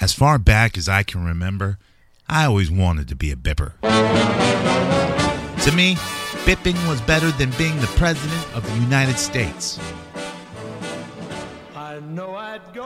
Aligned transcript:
As 0.00 0.14
far 0.14 0.38
back 0.38 0.78
as 0.78 0.88
I 0.88 1.02
can 1.02 1.24
remember, 1.24 1.78
I 2.26 2.46
always 2.46 2.70
wanted 2.70 3.06
to 3.08 3.14
be 3.14 3.30
a 3.30 3.36
bipper. 3.36 3.74
To 3.82 5.72
me, 5.72 5.96
bipping 6.46 6.88
was 6.88 7.02
better 7.02 7.30
than 7.32 7.50
being 7.58 7.78
the 7.80 7.86
President 7.98 8.56
of 8.56 8.64
the 8.66 8.74
United 8.80 9.18
States. 9.18 9.78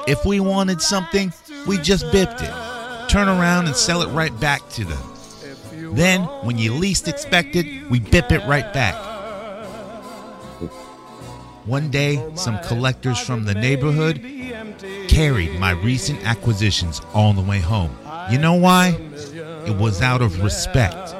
If 0.08 0.24
we 0.24 0.40
wanted 0.40 0.82
something, 0.82 1.32
we 1.68 1.78
just 1.78 2.10
bipped 2.10 2.42
it. 2.42 3.08
Turn 3.08 3.28
around 3.28 3.66
and 3.66 3.76
sell 3.76 4.02
it 4.02 4.08
right 4.08 4.38
back 4.40 4.68
to 4.70 4.84
them. 4.84 5.94
Then, 5.94 6.22
when 6.42 6.58
you 6.58 6.74
least 6.74 7.06
expect 7.06 7.54
it, 7.54 7.88
we 7.90 8.00
bip 8.00 8.32
it 8.32 8.44
right 8.48 8.72
back. 8.72 9.13
One 11.66 11.90
day, 11.90 12.22
some 12.34 12.58
collectors 12.58 13.18
from 13.18 13.44
the 13.44 13.54
neighborhood 13.54 14.20
carried 15.08 15.58
my 15.58 15.70
recent 15.70 16.22
acquisitions 16.26 17.00
all 17.14 17.32
the 17.32 17.40
way 17.40 17.60
home. 17.60 17.96
You 18.30 18.38
know 18.38 18.54
why? 18.54 18.98
It 19.66 19.76
was 19.76 20.02
out 20.02 20.20
of 20.20 20.42
respect. 20.42 21.14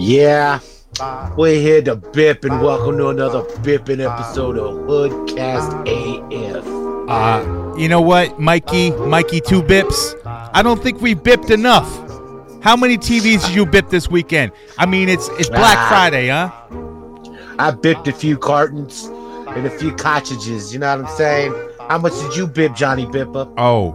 Yeah, 0.00 0.60
we're 1.36 1.60
here 1.60 1.82
to 1.82 1.94
bip 1.94 2.44
and 2.44 2.62
welcome 2.62 2.96
to 2.96 3.08
another 3.08 3.42
bipping 3.60 4.00
episode 4.00 4.56
of 4.56 4.74
Hoodcast 4.88 5.84
AF. 5.86 6.64
Uh, 7.10 7.76
you 7.76 7.86
know 7.86 8.00
what, 8.00 8.40
Mikey? 8.40 8.92
Mikey, 8.92 9.42
two 9.42 9.62
bips. 9.62 10.14
I 10.24 10.62
don't 10.62 10.82
think 10.82 11.02
we 11.02 11.12
bipped 11.14 11.50
enough. 11.50 11.86
How 12.62 12.76
many 12.76 12.96
TVs 12.96 13.44
did 13.46 13.54
you 13.54 13.66
bip 13.66 13.90
this 13.90 14.08
weekend? 14.08 14.52
I 14.78 14.86
mean, 14.86 15.10
it's 15.10 15.28
it's 15.38 15.50
Black 15.50 15.76
Ah. 15.76 15.88
Friday, 15.90 16.28
huh? 16.28 16.50
I 17.58 17.70
bipped 17.72 18.08
a 18.08 18.12
few 18.12 18.38
cartons 18.38 19.04
and 19.48 19.66
a 19.66 19.70
few 19.70 19.94
cottages. 19.94 20.72
You 20.72 20.78
know 20.78 20.96
what 20.96 21.06
I'm 21.10 21.16
saying? 21.16 21.54
How 21.90 21.98
much 21.98 22.14
did 22.14 22.36
you 22.36 22.46
bip, 22.46 22.74
Johnny 22.74 23.04
Bipper? 23.04 23.52
Oh, 23.58 23.92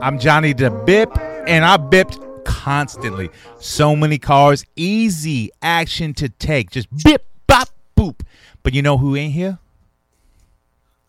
I'm 0.00 0.18
Johnny 0.18 0.54
the 0.54 0.70
Bip, 0.70 1.14
and 1.46 1.66
I 1.66 1.76
bipped 1.76 2.18
constantly. 2.64 3.28
So 3.60 3.94
many 3.94 4.16
cars, 4.16 4.64
easy 4.74 5.50
action 5.60 6.14
to 6.14 6.30
take. 6.30 6.70
Just 6.70 6.88
bip, 7.04 7.26
bop, 7.46 7.68
boop. 7.94 8.20
But 8.62 8.72
you 8.72 8.80
know 8.80 8.96
who 8.96 9.14
ain't 9.16 9.34
here? 9.34 9.58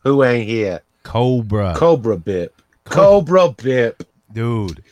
Who 0.04 0.22
ain't 0.24 0.50
here? 0.50 0.82
Cobra. 1.04 1.74
Cobra 1.78 2.18
Bip. 2.18 2.62
Cobra 2.84 3.50
Bip. 3.52 4.04
Dude. 4.34 4.84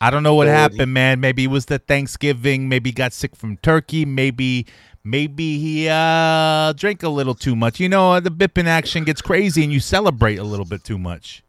I 0.00 0.10
don't 0.10 0.22
know 0.22 0.34
what 0.34 0.46
Dude. 0.46 0.54
happened, 0.54 0.94
man. 0.94 1.20
Maybe 1.20 1.44
it 1.44 1.50
was 1.50 1.66
the 1.66 1.78
Thanksgiving. 1.78 2.68
Maybe 2.68 2.90
he 2.90 2.94
got 2.94 3.12
sick 3.12 3.36
from 3.36 3.58
turkey. 3.58 4.06
Maybe 4.06 4.66
maybe 5.04 5.58
he 5.58 5.86
uh 5.90 6.72
drank 6.72 7.02
a 7.02 7.10
little 7.10 7.34
too 7.34 7.54
much. 7.54 7.78
You 7.78 7.90
know, 7.90 8.18
the 8.20 8.30
bipping 8.30 8.66
action 8.66 9.04
gets 9.04 9.20
crazy 9.20 9.62
and 9.62 9.72
you 9.72 9.80
celebrate 9.80 10.38
a 10.38 10.44
little 10.44 10.66
bit 10.66 10.82
too 10.82 10.98
much. 10.98 11.42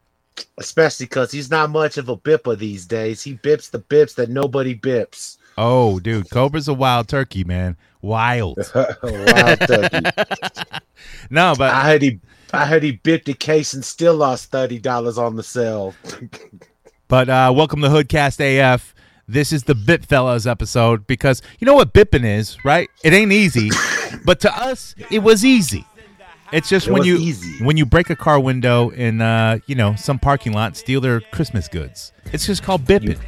Especially 0.57 1.05
because 1.05 1.31
he's 1.31 1.52
not 1.52 1.69
much 1.69 1.97
of 1.97 2.09
a 2.09 2.17
bipper 2.17 2.57
these 2.57 2.85
days. 2.85 3.21
He 3.21 3.35
bips 3.35 3.69
the 3.69 3.80
bips 3.80 4.16
that 4.16 4.30
nobody 4.30 4.77
bips. 4.77 5.38
Oh, 5.57 5.99
dude, 5.99 6.30
Cobra's 6.30 6.67
a 6.67 6.73
wild 6.73 7.07
turkey, 7.07 7.43
man. 7.43 7.77
Wild. 8.02 8.58
Wild 8.75 9.59
turkey. 9.61 9.99
No, 11.30 11.53
but 11.58 11.73
I 11.73 11.83
heard 11.83 12.02
he 12.02 12.19
I 12.53 12.65
heard 12.65 12.83
he 12.83 12.93
bipped 12.93 13.30
a 13.30 13.33
case 13.33 13.73
and 13.73 13.83
still 13.83 14.15
lost 14.15 14.49
thirty 14.52 14.80
dollars 14.80 15.17
on 15.17 15.36
the 15.36 15.43
sale. 15.43 15.93
But 17.09 17.30
uh, 17.30 17.54
welcome 17.55 17.81
to 17.83 17.87
Hoodcast 17.87 18.42
AF. 18.42 18.93
This 19.30 19.54
is 19.54 19.64
the 19.64 19.73
Bip 19.75 20.05
Fellas 20.05 20.45
episode 20.45 21.08
because 21.08 21.42
you 21.58 21.65
know 21.65 21.73
what 21.73 21.93
bipping 21.93 22.25
is, 22.25 22.58
right? 22.65 22.89
It 23.02 23.14
ain't 23.14 23.31
easy, 23.31 23.69
but 24.25 24.42
to 24.42 24.54
us, 24.54 24.93
it 25.09 25.19
was 25.19 25.45
easy. 25.45 25.86
It's 26.53 26.69
just 26.69 26.87
It 26.87 26.91
when 26.93 27.03
you 27.03 27.17
easy. 27.17 27.63
when 27.63 27.75
you 27.77 27.85
break 27.85 28.09
a 28.09 28.15
car 28.15 28.39
window 28.39 28.89
in 28.89 29.21
uh, 29.21 29.59
you 29.67 29.75
know 29.75 29.95
some 29.95 30.17
parking 30.19 30.53
lot, 30.53 30.67
and 30.67 30.77
steal 30.77 31.02
their 31.02 31.19
Christmas 31.21 31.67
goods. 31.67 32.11
It's 32.31 32.45
just 32.45 32.63
called 32.63 32.83
bipping. 32.85 33.19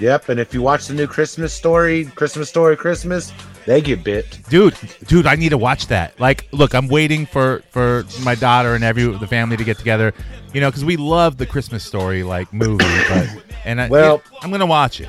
Yep, 0.00 0.30
and 0.30 0.40
if 0.40 0.54
you 0.54 0.62
watch 0.62 0.86
the 0.86 0.94
new 0.94 1.06
Christmas 1.06 1.52
story, 1.52 2.06
Christmas 2.06 2.48
story 2.48 2.76
Christmas, 2.76 3.32
they 3.66 3.80
get 3.80 4.02
bipped. 4.02 4.48
dude 4.50 4.74
dude 5.06 5.24
i 5.26 5.36
need 5.36 5.50
to 5.50 5.58
watch 5.58 5.86
that 5.86 6.18
like 6.18 6.48
look 6.50 6.74
i'm 6.74 6.88
waiting 6.88 7.24
for 7.26 7.62
for 7.70 8.04
my 8.24 8.34
daughter 8.34 8.74
and 8.74 8.82
every 8.82 9.04
the 9.18 9.26
family 9.26 9.56
to 9.56 9.62
get 9.62 9.78
together 9.78 10.12
you 10.52 10.60
know 10.60 10.68
because 10.68 10.84
we 10.84 10.96
love 10.96 11.36
the 11.36 11.46
christmas 11.46 11.84
story 11.84 12.24
like 12.24 12.52
movie 12.52 12.84
but 13.08 13.28
and 13.64 13.80
I, 13.80 13.88
Well- 13.88 14.20
i'm 14.40 14.50
gonna 14.50 14.66
watch 14.66 15.00
it 15.00 15.08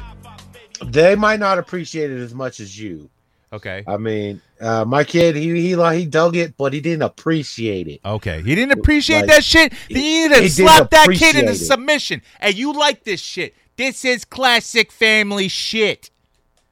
They 0.85 1.16
might 1.16 1.39
not 1.39 1.57
appreciate 1.57 2.12
it 2.12 2.19
as 2.19 2.35
much 2.35 2.59
as 2.59 2.78
you. 2.79 3.09
Okay. 3.53 3.84
I 3.88 3.97
mean, 3.97 4.41
uh, 4.59 4.84
my 4.86 5.03
kid, 5.03 5.36
he 5.36 5.62
he 5.62 5.75
like 5.75 5.97
he 5.97 6.06
dug 6.06 6.36
it, 6.36 6.58
but 6.58 6.74
he 6.74 6.81
didn't 6.81 7.03
appreciate 7.03 7.88
it. 7.88 8.02
okay. 8.03 8.41
He 8.41 8.56
didn't 8.56 8.78
appreciate 8.80 9.22
Like, 9.22 9.28
that 9.28 9.44
shit? 9.44 9.74
Then 9.90 10.03
you 10.03 10.30
need 10.30 10.36
to 10.36 10.50
slap 10.50 10.90
that 10.90 11.09
kid 11.12 11.36
into 11.36 11.56
submission. 11.56 12.22
Hey 12.42 12.52
you 12.52 12.74
like 12.74 13.03
this 13.03 13.22
shit. 13.22 13.56
This 13.78 14.03
is 14.06 14.25
classic 14.25 14.92
family 14.92 15.47
shit. 15.47 16.09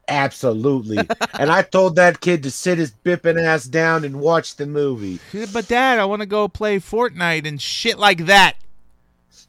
Absolutely. 0.08 0.98
and 1.40 1.50
I 1.50 1.62
told 1.62 1.96
that 1.96 2.20
kid 2.20 2.44
to 2.44 2.52
sit 2.52 2.78
his 2.78 2.92
bipping 2.92 3.42
ass 3.42 3.64
down 3.66 4.04
and 4.04 4.20
watch 4.20 4.56
the 4.58 4.66
movie. 4.66 5.20
but 5.54 5.68
dad 5.68 6.00
i 6.00 6.06
want 6.06 6.22
to 6.22 6.26
go 6.26 6.48
play 6.48 6.80
fortnite 6.80 7.48
and 7.48 7.62
shit 7.62 7.98
like 7.98 8.26
that 8.26 8.56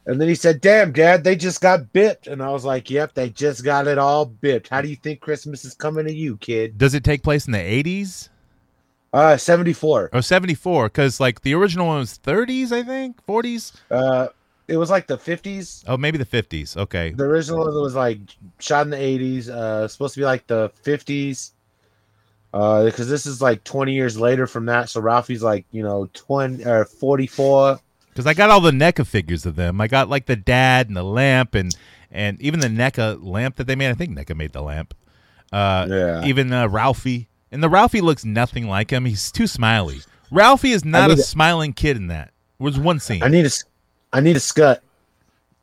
And 0.05 0.21
then 0.21 0.27
he 0.29 0.35
said, 0.35 0.61
"Damn, 0.61 0.91
Dad, 0.93 1.23
they 1.23 1.37
just 1.37 1.61
got 1.61 1.93
bipped." 1.93 2.27
And 2.27 2.43
I 2.43 2.51
was 2.51 2.65
like, 2.65 2.91
"Yep, 2.91 3.15
they 3.15 3.31
just 3.31 3.65
got 3.65 3.87
it 3.87 3.99
all 3.99 4.25
bipped." 4.27 4.69
How 4.69 4.81
do 4.83 4.89
you 4.89 4.97
think 4.97 5.21
Christmas 5.21 5.65
is 5.65 5.75
coming 5.75 6.07
to 6.07 6.13
you, 6.13 6.37
kid? 6.39 6.77
does 6.77 6.95
it 6.95 7.05
take 7.05 7.23
place 7.23 7.47
in 7.47 7.53
the 7.53 7.59
80s 7.59 8.29
Uh, 9.13 9.37
seventy-four. 9.37 10.11
Oh, 10.13 10.21
74 10.21 10.87
because 10.87 11.21
like 11.21 11.43
the 11.43 11.55
original 11.55 11.87
one 11.87 11.99
was 11.99 12.19
30s 12.19 12.73
i 12.73 12.83
think 12.83 13.25
40s 13.27 13.73
Uh, 13.91 14.29
it 14.67 14.77
was 14.79 14.89
like 14.91 15.07
the 15.07 15.19
fifties. 15.19 15.85
oh 15.87 15.97
maybe 15.99 16.17
the 16.19 16.25
50s 16.25 16.77
okay 16.79 17.11
The 17.13 17.25
original 17.25 17.61
one 17.61 17.75
was 17.75 17.95
like 17.95 18.19
shot 18.59 18.87
in 18.87 18.91
the 18.91 18.97
eighties. 19.01 19.49
Uh, 19.51 19.87
supposed 19.87 20.15
to 20.15 20.21
be 20.21 20.25
like 20.25 20.47
the 20.47 20.71
fifties. 20.83 21.53
Uh, 22.55 22.85
because 22.85 23.09
this 23.09 23.25
is 23.25 23.41
like 23.41 23.65
twenty 23.65 23.93
years 23.95 24.19
later 24.19 24.47
from 24.47 24.67
that. 24.67 24.89
So 24.91 25.01
Ralphie's 25.01 25.43
like 25.43 25.65
you 25.73 25.83
know 25.83 26.09
twenty 26.13 26.65
or 26.67 26.85
forty-four. 26.85 27.79
Because 28.13 28.27
I 28.27 28.35
got 28.35 28.51
all 28.51 28.61
the 28.61 28.71
NECA 28.73 29.07
figures 29.07 29.47
of 29.47 29.57
them. 29.57 29.81
I 29.81 29.89
got 29.89 30.09
like 30.09 30.27
the 30.27 30.37
dad 30.37 30.89
and 30.89 30.97
the 30.97 31.03
lamp 31.03 31.55
and 31.55 31.75
and 32.11 32.41
even 32.43 32.61
the 32.61 32.69
NECA 32.69 33.19
lamp 33.23 33.57
that 33.57 33.67
they 33.67 33.75
made. 33.75 33.89
I 33.91 33.95
think 33.95 34.17
NECA 34.17 34.37
made 34.37 34.53
the 34.53 34.63
lamp. 34.63 34.95
Uh, 35.53 35.87
Yeah. 35.89 36.25
Even 36.25 36.53
uh, 36.53 36.69
Ralphie. 36.69 37.29
And 37.51 37.63
the 37.63 37.69
Ralphie 37.69 38.01
looks 38.01 38.25
nothing 38.25 38.67
like 38.69 38.91
him. 38.91 39.05
He's 39.05 39.31
too 39.33 39.47
smiley. 39.47 40.01
Ralphie 40.31 40.73
is 40.73 40.85
not 40.85 41.11
a 41.11 41.15
a- 41.15 41.17
smiling 41.19 41.73
kid 41.75 41.97
in 41.97 42.07
that. 42.09 42.33
Was 42.59 42.79
one 42.79 43.01
scene. 43.01 43.23
I 43.23 43.29
need 43.29 43.45
a, 43.47 43.51
I 44.13 44.21
need 44.21 44.37
a 44.37 44.41
scut. 44.41 44.83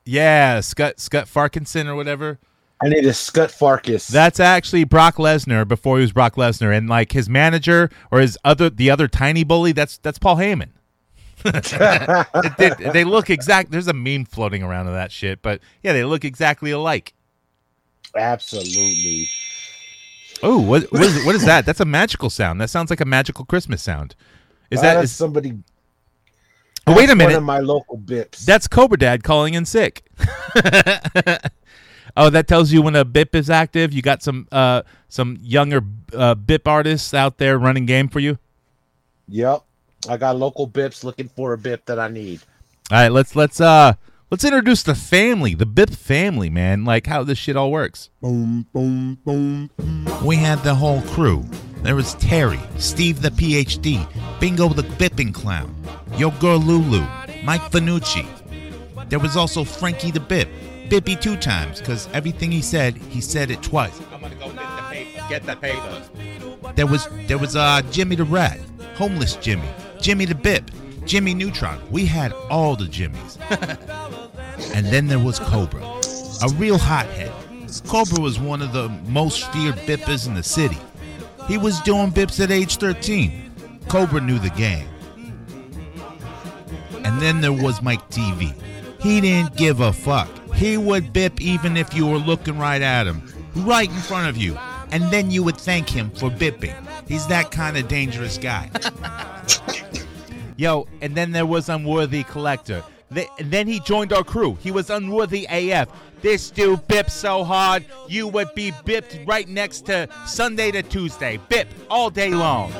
yeah, 0.05 0.59
Scott 0.59 0.99
Scott 0.99 1.25
Farkinson 1.27 1.87
or 1.87 1.95
whatever. 1.95 2.39
I 2.81 2.87
need 2.89 3.05
a 3.05 3.13
scut 3.13 3.49
Farkus. 3.51 4.07
That's 4.07 4.39
actually 4.39 4.83
Brock 4.85 5.16
Lesnar 5.17 5.67
before 5.67 5.97
he 5.97 6.01
was 6.01 6.11
Brock 6.13 6.35
Lesnar, 6.35 6.75
and 6.75 6.89
like 6.89 7.11
his 7.11 7.29
manager 7.29 7.89
or 8.11 8.19
his 8.19 8.37
other 8.43 8.69
the 8.69 8.89
other 8.89 9.07
tiny 9.07 9.43
bully. 9.43 9.71
That's 9.71 9.97
that's 9.97 10.17
Paul 10.19 10.37
Heyman. 10.37 10.69
Did- 12.57 12.77
they 12.94 13.03
look 13.03 13.29
exact. 13.29 13.72
There's 13.72 13.88
a 13.88 13.94
meme 13.94 14.25
floating 14.25 14.63
around 14.63 14.88
of 14.88 14.94
that 14.94 15.11
shit, 15.11 15.41
but 15.41 15.61
yeah, 15.83 15.94
they 15.94 16.03
look 16.03 16.25
exactly 16.25 16.72
alike. 16.72 17.13
absolutely. 18.16 19.29
Oh, 20.41 20.59
what 20.59 20.91
what 20.91 21.01
is, 21.01 21.25
what 21.25 21.35
is 21.35 21.45
that? 21.45 21.66
That's 21.66 21.79
a 21.81 21.85
magical 21.85 22.29
sound. 22.29 22.61
That 22.61 22.69
sounds 22.69 22.90
like 22.90 23.02
a 23.02 23.05
magical 23.05 23.46
Christmas 23.46 23.81
sound. 23.81 24.16
Is 24.72 24.79
Uh, 24.79 24.84
that? 24.84 25.03
Is, 25.03 25.11
somebody? 25.11 25.53
oh, 26.87 26.93
wait 26.96 27.03
a 27.03 27.08
that's 27.08 27.09
One 27.09 27.17
minute. 27.17 27.37
of 27.37 27.43
my 27.43 27.59
local 27.59 27.97
bips. 27.97 28.46
That's 28.46 28.67
Cobra 28.67 28.97
Dad 28.97 29.23
calling 29.23 29.53
in 29.53 29.66
sick. 29.66 30.03
oh, 32.17 32.29
that 32.29 32.46
tells 32.47 32.72
you 32.72 32.81
when 32.81 32.96
a 32.96 33.03
BIP 33.05 33.35
is 33.35 33.49
active. 33.49 33.93
You 33.93 34.02
got 34.02 34.23
some 34.23 34.47
uh 34.52 34.84
some 35.09 35.37
younger 35.41 35.81
uh, 36.14 36.35
BIP 36.35 36.67
artists 36.67 37.14
out 37.14 37.37
there 37.37 37.58
running 37.58 37.85
game 37.85 38.08
for 38.08 38.19
you. 38.19 38.37
yep. 39.28 39.64
I 40.07 40.17
got 40.17 40.37
local 40.37 40.67
bips 40.67 41.03
looking 41.03 41.28
for 41.29 41.53
a 41.53 41.57
bip 41.57 41.85
that 41.85 41.99
I 41.99 42.07
need. 42.07 42.41
All 42.91 42.97
right, 42.97 43.11
let's 43.11 43.35
let's 43.35 43.59
uh 43.59 43.93
let's 44.31 44.43
introduce 44.43 44.84
the 44.84 44.96
family, 44.96 45.53
the 45.53 45.66
BIP 45.66 45.96
family, 45.96 46.49
man. 46.49 46.85
Like 46.85 47.07
how 47.07 47.23
this 47.23 47.37
shit 47.37 47.55
all 47.55 47.72
works. 47.72 48.09
Boom, 48.22 48.66
boom, 48.73 49.19
boom, 49.25 49.69
boom. 49.78 50.25
We 50.25 50.37
had 50.37 50.63
the 50.63 50.75
whole 50.75 51.01
crew. 51.01 51.46
There 51.81 51.96
was 51.96 52.16
Terry, 52.16 52.59
Steve 52.78 53.22
the 53.22 53.29
PhD, 53.29 54.07
Bingo 54.40 54.69
the 54.69 54.84
Bipping 54.84 55.34
Clown, 55.34 55.75
Yo 56.17 56.31
Girl 56.31 56.59
Lulu, 56.59 57.05
Mike 57.43 57.72
Fanucci. 57.72 58.28
There 59.09 59.19
was 59.19 59.37
also 59.37 59.63
Frankie 59.63 60.11
the 60.11 60.19
Bip, 60.19 60.49
Bippy 60.90 61.19
two 61.19 61.37
times, 61.37 61.79
because 61.79 62.09
everything 62.13 62.52
he 62.52 62.61
said, 62.61 62.97
he 62.97 63.22
said 63.22 63.49
it 63.52 63.61
twice. 63.61 63.99
I'm 64.11 64.22
gonna 64.22 64.35
go 64.35 64.47
bit 64.47 64.55
the 64.55 64.84
paper. 64.90 65.25
Get 65.29 65.45
the 65.45 65.55
paper. 65.55 66.73
There 66.75 66.87
was 66.87 67.07
there 67.28 67.37
was 67.37 67.55
uh 67.55 67.81
Jimmy 67.91 68.16
the 68.16 68.23
Rat, 68.25 68.59
homeless 68.95 69.35
Jimmy, 69.35 69.69
Jimmy 70.01 70.25
the 70.25 70.35
Bip, 70.35 70.72
Jimmy 71.05 71.34
Neutron. 71.34 71.79
We 71.91 72.05
had 72.05 72.31
all 72.49 72.75
the 72.75 72.85
Jimmys. 72.85 73.37
and 74.75 74.85
then 74.87 75.07
there 75.07 75.19
was 75.19 75.40
Cobra, 75.40 75.84
a 75.84 76.49
real 76.55 76.78
hothead. 76.78 77.31
Cobra 77.87 78.22
was 78.22 78.40
one 78.40 78.61
of 78.61 78.73
the 78.73 78.90
most 79.07 79.51
feared 79.51 79.75
bippers 79.85 80.28
in 80.28 80.34
the 80.34 80.43
city. 80.43 80.78
He 81.47 81.57
was 81.57 81.79
doing 81.81 82.11
bips 82.11 82.40
at 82.43 82.51
age 82.51 82.78
13. 82.78 83.79
Cobra 83.87 84.22
knew 84.22 84.40
the 84.40 84.49
game. 84.51 84.87
And 87.03 87.22
then 87.22 87.41
there 87.41 87.53
was 87.53 87.81
Mike 87.81 88.07
TV. 88.09 88.53
He 89.02 89.22
didn't 89.22 89.55
give 89.55 89.79
a 89.79 89.91
fuck. 89.91 90.29
He 90.53 90.78
would 90.78 91.13
bip 91.13 91.41
even 91.41 91.78
if 91.78 91.93
you 91.93 92.05
were 92.05 92.17
looking 92.17 92.57
right 92.57 92.81
at 92.81 93.07
him, 93.07 93.23
right 93.55 93.90
in 93.90 93.95
front 93.95 94.29
of 94.29 94.37
you. 94.37 94.57
And 94.91 95.03
then 95.12 95.30
you 95.32 95.44
would 95.44 95.58
thank 95.58 95.90
him 95.90 96.09
for 96.12 96.30
bipping. 96.30 96.76
He's 97.08 97.28
that 97.28 97.52
kind 97.52 97.78
of 97.78 97.88
dangerous 97.88 98.38
guy. 98.38 98.70
Yo, 100.58 100.88
and 101.02 101.16
then 101.16 101.32
there 101.32 101.46
was 101.46 101.70
Unworthy 101.70 102.24
Collector. 102.24 102.84
Th- 103.14 103.28
and 103.40 103.50
then 103.50 103.68
he 103.68 103.80
joined 103.80 104.12
our 104.14 104.24
crew. 104.24 104.58
He 104.62 104.72
was 104.72 104.90
Unworthy 104.90 105.47
AF. 105.50 105.88
This 106.22 106.52
dude 106.52 106.86
bipped 106.88 107.12
so 107.12 107.44
hard, 107.46 107.86
you 108.09 108.28
would 108.28 108.53
be 108.56 108.74
bipped 108.84 109.20
right 109.26 109.47
next 109.47 109.86
to 109.86 110.09
Sunday 110.28 110.70
to 110.72 110.84
Tuesday. 110.84 111.40
Bip 111.50 111.70
all 111.90 112.09
day 112.09 112.32
long. 112.32 112.74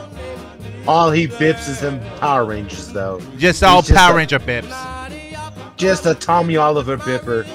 All 0.88 1.10
he 1.12 1.28
bips 1.28 1.70
is 1.70 1.80
them 1.80 2.00
Power 2.20 2.44
Rangers, 2.46 2.92
though. 2.92 3.22
Just 3.38 3.64
all 3.64 3.82
just 3.82 3.94
Power 3.98 4.14
a- 4.14 4.18
Ranger 4.18 4.40
bips. 4.40 5.76
Just 5.78 6.06
a 6.06 6.14
Tommy 6.14 6.58
Oliver 6.58 6.98
bipper. 6.98 7.46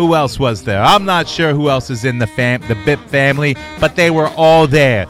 Who 0.00 0.14
else 0.14 0.38
was 0.38 0.62
there? 0.62 0.82
I'm 0.82 1.04
not 1.04 1.28
sure 1.28 1.52
who 1.52 1.68
else 1.68 1.90
is 1.90 2.06
in 2.06 2.20
the 2.20 2.26
fam 2.26 2.62
the 2.68 2.74
Bip 2.86 2.98
family, 3.10 3.54
but 3.78 3.96
they 3.96 4.10
were 4.10 4.28
all 4.28 4.66
there, 4.66 5.06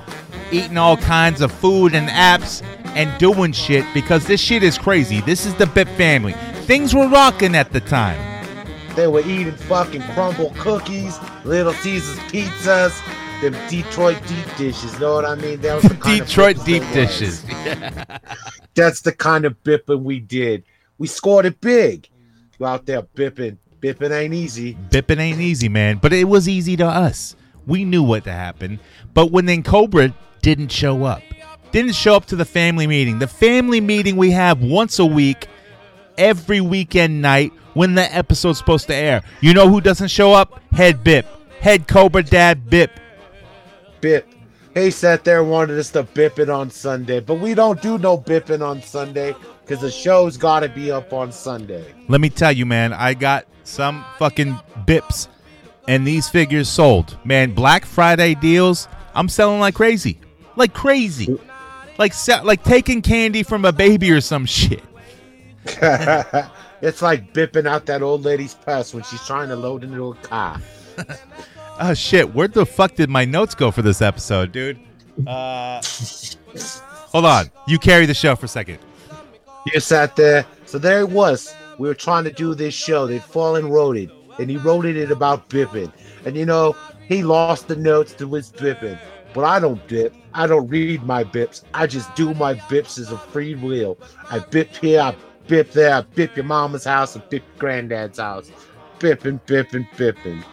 eating 0.51 0.77
all 0.77 0.97
kinds 0.97 1.41
of 1.41 1.53
food 1.53 1.95
and 1.95 2.09
apps 2.09 2.61
and 2.97 3.17
doing 3.21 3.53
shit 3.53 3.85
because 3.95 4.27
this 4.27 4.41
shit 4.41 4.65
is 4.65 4.77
crazy. 4.77 5.21
This 5.21 5.47
is 5.47 5.55
the 5.55 5.67
Bip 5.67 5.87
family. 5.91 6.33
Things 6.67 6.93
were 6.93 7.07
rocking 7.07 7.55
at 7.55 7.73
the 7.73 7.79
time. 7.79 8.19
They 8.97 9.07
were 9.07 9.21
eating 9.21 9.53
fucking 9.53 10.03
crumble 10.15 10.51
cookies, 10.59 11.21
Little 11.45 11.73
Caesars 11.73 12.19
pizzas, 12.33 13.01
them 13.43 13.55
Detroit 13.69 14.21
deep 14.27 14.57
dishes. 14.57 14.99
Know 14.99 15.15
what 15.15 15.25
I 15.25 15.37
mean? 15.37 15.61
That 15.61 15.75
was 15.77 15.85
the 15.85 15.95
kind 16.01 16.27
Detroit 16.27 16.57
of 16.57 16.65
deep 16.65 16.83
dishes. 16.93 17.45
That's 18.75 19.03
the 19.03 19.13
kind 19.13 19.45
of 19.45 19.63
bipping 19.63 20.03
we 20.03 20.19
did. 20.19 20.65
We 20.99 21.07
scored 21.07 21.47
it 21.47 21.61
big. 21.61 22.09
You 22.59 22.67
out 22.67 22.87
there 22.87 23.03
bipping. 23.03 23.59
Bipping 23.81 24.11
ain't 24.11 24.35
easy. 24.35 24.75
Bipping 24.91 25.19
ain't 25.19 25.41
easy, 25.41 25.69
man, 25.69 25.97
but 25.97 26.12
it 26.12 26.25
was 26.25 26.49
easy 26.49 26.77
to 26.77 26.87
us. 26.87 27.35
We 27.67 27.85
knew 27.85 28.03
what 28.03 28.25
to 28.25 28.32
happen. 28.32 28.79
But 29.15 29.31
when 29.31 29.47
then 29.47 29.62
Cobra 29.62 30.15
didn't 30.43 30.71
show 30.71 31.05
up, 31.05 31.23
didn't 31.73 31.94
show 31.94 32.15
up 32.15 32.27
to 32.27 32.37
the 32.37 32.44
family 32.44 32.87
meeting, 32.87 33.21
the 33.21 33.27
family 33.27 33.81
meeting 33.81 34.17
we 34.17 34.32
have 34.32 34.61
once 34.61 34.99
a 34.99 35.06
week, 35.06 35.47
every 36.19 36.61
weekend 36.61 37.23
night 37.23 37.53
when 37.73 37.94
the 37.94 38.15
episode's 38.15 38.59
supposed 38.59 38.87
to 38.88 38.94
air. 38.94 39.23
You 39.41 39.55
know 39.55 39.69
who 39.69 39.81
doesn't 39.81 40.09
show 40.09 40.33
up? 40.35 40.61
Head 40.73 41.03
Bip. 41.03 41.26
Head 41.61 41.88
Cobra 41.88 42.23
Dad 42.23 42.69
Bip. 42.69 42.91
Bip. 44.03 44.29
He 44.75 44.91
sat 44.91 45.25
there 45.25 45.41
and 45.41 45.50
wanted 45.50 45.79
us 45.79 45.91
to 45.91 46.03
bip 46.03 46.38
it 46.38 46.49
on 46.49 46.71
Sunday, 46.71 47.21
but 47.21 47.35
we 47.35 47.55
don't 47.55 47.83
do 47.83 47.99
no 47.99 48.17
bipping 48.17 48.65
on 48.65 48.83
Sunday 48.83 49.35
because 49.62 49.81
the 49.81 49.91
show's 49.91 50.37
got 50.37 50.61
to 50.61 50.69
be 50.69 50.93
up 50.93 51.12
on 51.12 51.33
Sunday. 51.33 51.93
Let 52.09 52.21
me 52.21 52.29
tell 52.29 52.53
you, 52.53 52.67
man, 52.67 52.93
I 52.93 53.15
got 53.15 53.47
some 53.71 54.05
fucking 54.19 54.55
bips 54.87 55.29
and 55.89 56.07
these 56.07 56.29
figures 56.29 56.69
sold. 56.69 57.19
Man, 57.25 57.53
Black 57.53 57.85
Friday 57.85 58.35
deals, 58.35 58.89
I'm 59.15 59.29
selling 59.29 59.61
like 59.61 59.75
crazy. 59.75 60.19
Like 60.57 60.75
crazy. 60.75 61.39
Like 61.99 62.13
se- 62.13 62.43
like 62.43 62.63
taking 62.65 63.03
candy 63.03 63.43
from 63.43 63.65
a 63.65 63.73
baby 63.73 64.11
or 64.11 64.21
some 64.21 64.47
shit. 64.47 64.83
it's 65.65 67.03
like 67.03 67.33
bipping 67.35 67.67
out 67.67 67.87
that 67.87 68.03
old 68.03 68.25
lady's 68.25 68.55
purse 68.55 68.95
when 68.95 69.03
she's 69.05 69.25
trying 69.27 69.49
to 69.49 69.57
load 69.57 69.85
into 69.85 70.11
a 70.11 70.15
car. 70.17 70.61
Oh 71.83 71.95
shit, 71.95 72.35
where 72.35 72.47
the 72.47 72.67
fuck 72.67 72.95
did 72.95 73.09
my 73.09 73.25
notes 73.25 73.55
go 73.55 73.71
for 73.71 73.81
this 73.81 74.03
episode, 74.03 74.53
dude? 74.53 74.79
Uh 75.27 75.81
Hold 77.11 77.25
on. 77.25 77.51
You 77.67 77.79
carry 77.79 78.05
the 78.05 78.13
show 78.13 78.37
for 78.37 78.45
a 78.45 78.49
second. 78.51 78.79
You 79.73 79.81
sat 79.81 80.15
there. 80.15 80.45
So 80.67 80.79
there 80.79 81.01
it 81.01 81.09
was. 81.09 81.55
We 81.81 81.88
were 81.88 81.94
trying 81.94 82.25
to 82.25 82.31
do 82.31 82.55
this 82.55 82.75
show. 82.75 83.06
They'd 83.06 83.25
fallen 83.25 83.71
wrote 83.71 83.97
it, 83.97 84.11
and 84.38 84.50
he 84.50 84.59
wrote 84.59 84.85
it 84.85 85.11
about 85.11 85.49
bipping. 85.49 85.91
And 86.27 86.37
you 86.37 86.44
know, 86.44 86.77
he 87.09 87.23
lost 87.23 87.69
the 87.69 87.77
notes 87.77 88.12
to 88.19 88.31
his 88.35 88.53
bipping. 88.53 88.99
But 89.32 89.44
I 89.44 89.61
don't 89.61 89.88
bip. 89.88 90.15
I 90.35 90.47
don't 90.47 90.69
read 90.69 91.05
my 91.05 91.25
bips. 91.25 91.62
I 91.73 91.87
just 91.87 92.15
do 92.15 92.35
my 92.35 92.56
bips 92.56 92.99
as 92.99 93.11
a 93.11 93.17
free 93.17 93.55
will. 93.55 93.97
I 94.31 94.41
bip 94.41 94.77
here, 94.77 95.00
I 95.00 95.17
bip 95.47 95.73
there, 95.73 95.94
I 95.94 96.03
bip 96.03 96.37
your 96.37 96.44
mama's 96.44 96.85
house, 96.85 97.17
I 97.17 97.21
bip 97.21 97.44
your 97.49 97.59
granddad's 97.59 98.19
house. 98.19 98.53
Bipping, 98.99 99.41
bipping, 99.47 99.88
bipping. 99.93 100.44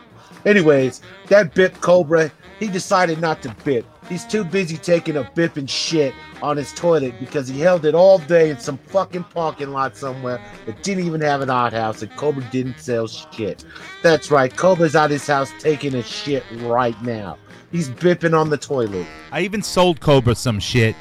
Anyways, 0.46 1.02
that 1.28 1.54
bip 1.54 1.82
Cobra, 1.82 2.32
he 2.58 2.70
decided 2.70 3.20
not 3.20 3.42
to 3.42 3.54
bip. 3.66 3.86
He's 4.10 4.26
too 4.26 4.46
busy 4.46 4.78
taking 4.78 5.18
a 5.18 5.24
bipping 5.24 5.68
shit 5.68 6.14
on 6.42 6.56
his 6.56 6.72
toilet 6.74 7.16
because 7.20 7.48
he 7.48 7.60
held 7.60 7.86
it 7.86 7.94
all 7.94 8.20
day 8.20 8.50
in 8.50 8.60
some 8.60 8.78
fucking 8.78 9.26
parking 9.26 9.72
lot 9.72 9.98
somewhere 9.98 10.40
that 10.66 10.82
didn't 10.82 11.06
even 11.06 11.20
have 11.22 11.42
an 11.42 11.50
art 11.50 11.74
house 11.74 12.02
and 12.02 12.16
Cobra 12.16 12.44
didn't 12.52 12.80
sell 12.80 13.08
shit. 13.08 13.66
That's 14.04 14.32
right, 14.32 14.56
Cobra's 14.56 14.96
at 14.96 15.12
his 15.12 15.28
house 15.28 15.52
taking 15.60 15.96
a 15.96 16.04
shit 16.04 16.44
right 16.62 17.00
now. 17.04 17.38
He's 17.72 17.90
bipping 17.90 18.40
on 18.40 18.50
the 18.50 18.58
toilet. 18.58 19.06
I 19.32 19.42
even 19.42 19.62
sold 19.62 20.00
Cobra 20.00 20.36
some 20.36 20.60
shit. 20.60 20.96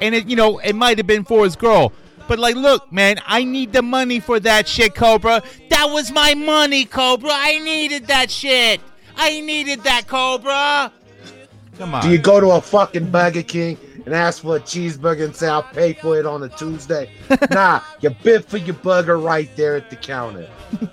And 0.00 0.14
it, 0.14 0.26
you 0.26 0.34
know, 0.34 0.58
it 0.58 0.74
might 0.74 0.98
have 0.98 1.06
been 1.06 1.24
for 1.24 1.44
his 1.44 1.54
girl. 1.54 1.92
But 2.26 2.38
like, 2.38 2.56
look, 2.56 2.92
man, 2.92 3.18
I 3.26 3.44
need 3.44 3.72
the 3.72 3.82
money 3.82 4.18
for 4.18 4.40
that 4.40 4.66
shit, 4.66 4.94
Cobra. 4.94 5.42
That 5.68 5.86
was 5.86 6.10
my 6.10 6.34
money, 6.34 6.84
Cobra. 6.84 7.30
I 7.32 7.58
needed 7.58 8.06
that 8.06 8.30
shit. 8.30 8.80
I 9.16 9.40
needed 9.40 9.82
that, 9.82 10.06
Cobra. 10.06 10.92
Come 11.80 11.94
on. 11.94 12.02
Do 12.02 12.10
you 12.10 12.18
go 12.18 12.40
to 12.40 12.50
a 12.50 12.60
fucking 12.60 13.10
Burger 13.10 13.42
King 13.42 13.78
and 14.04 14.14
ask 14.14 14.42
for 14.42 14.56
a 14.56 14.60
cheeseburger 14.60 15.24
and 15.24 15.34
say 15.34 15.48
I'll 15.48 15.62
pay 15.62 15.94
for 15.94 16.18
it 16.18 16.26
on 16.26 16.42
a 16.42 16.48
Tuesday? 16.50 17.10
nah, 17.50 17.80
you 18.02 18.10
bid 18.22 18.44
for 18.44 18.58
your 18.58 18.74
burger 18.74 19.18
right 19.18 19.48
there 19.56 19.76
at 19.76 19.88
the 19.88 19.96
counter. 19.96 20.46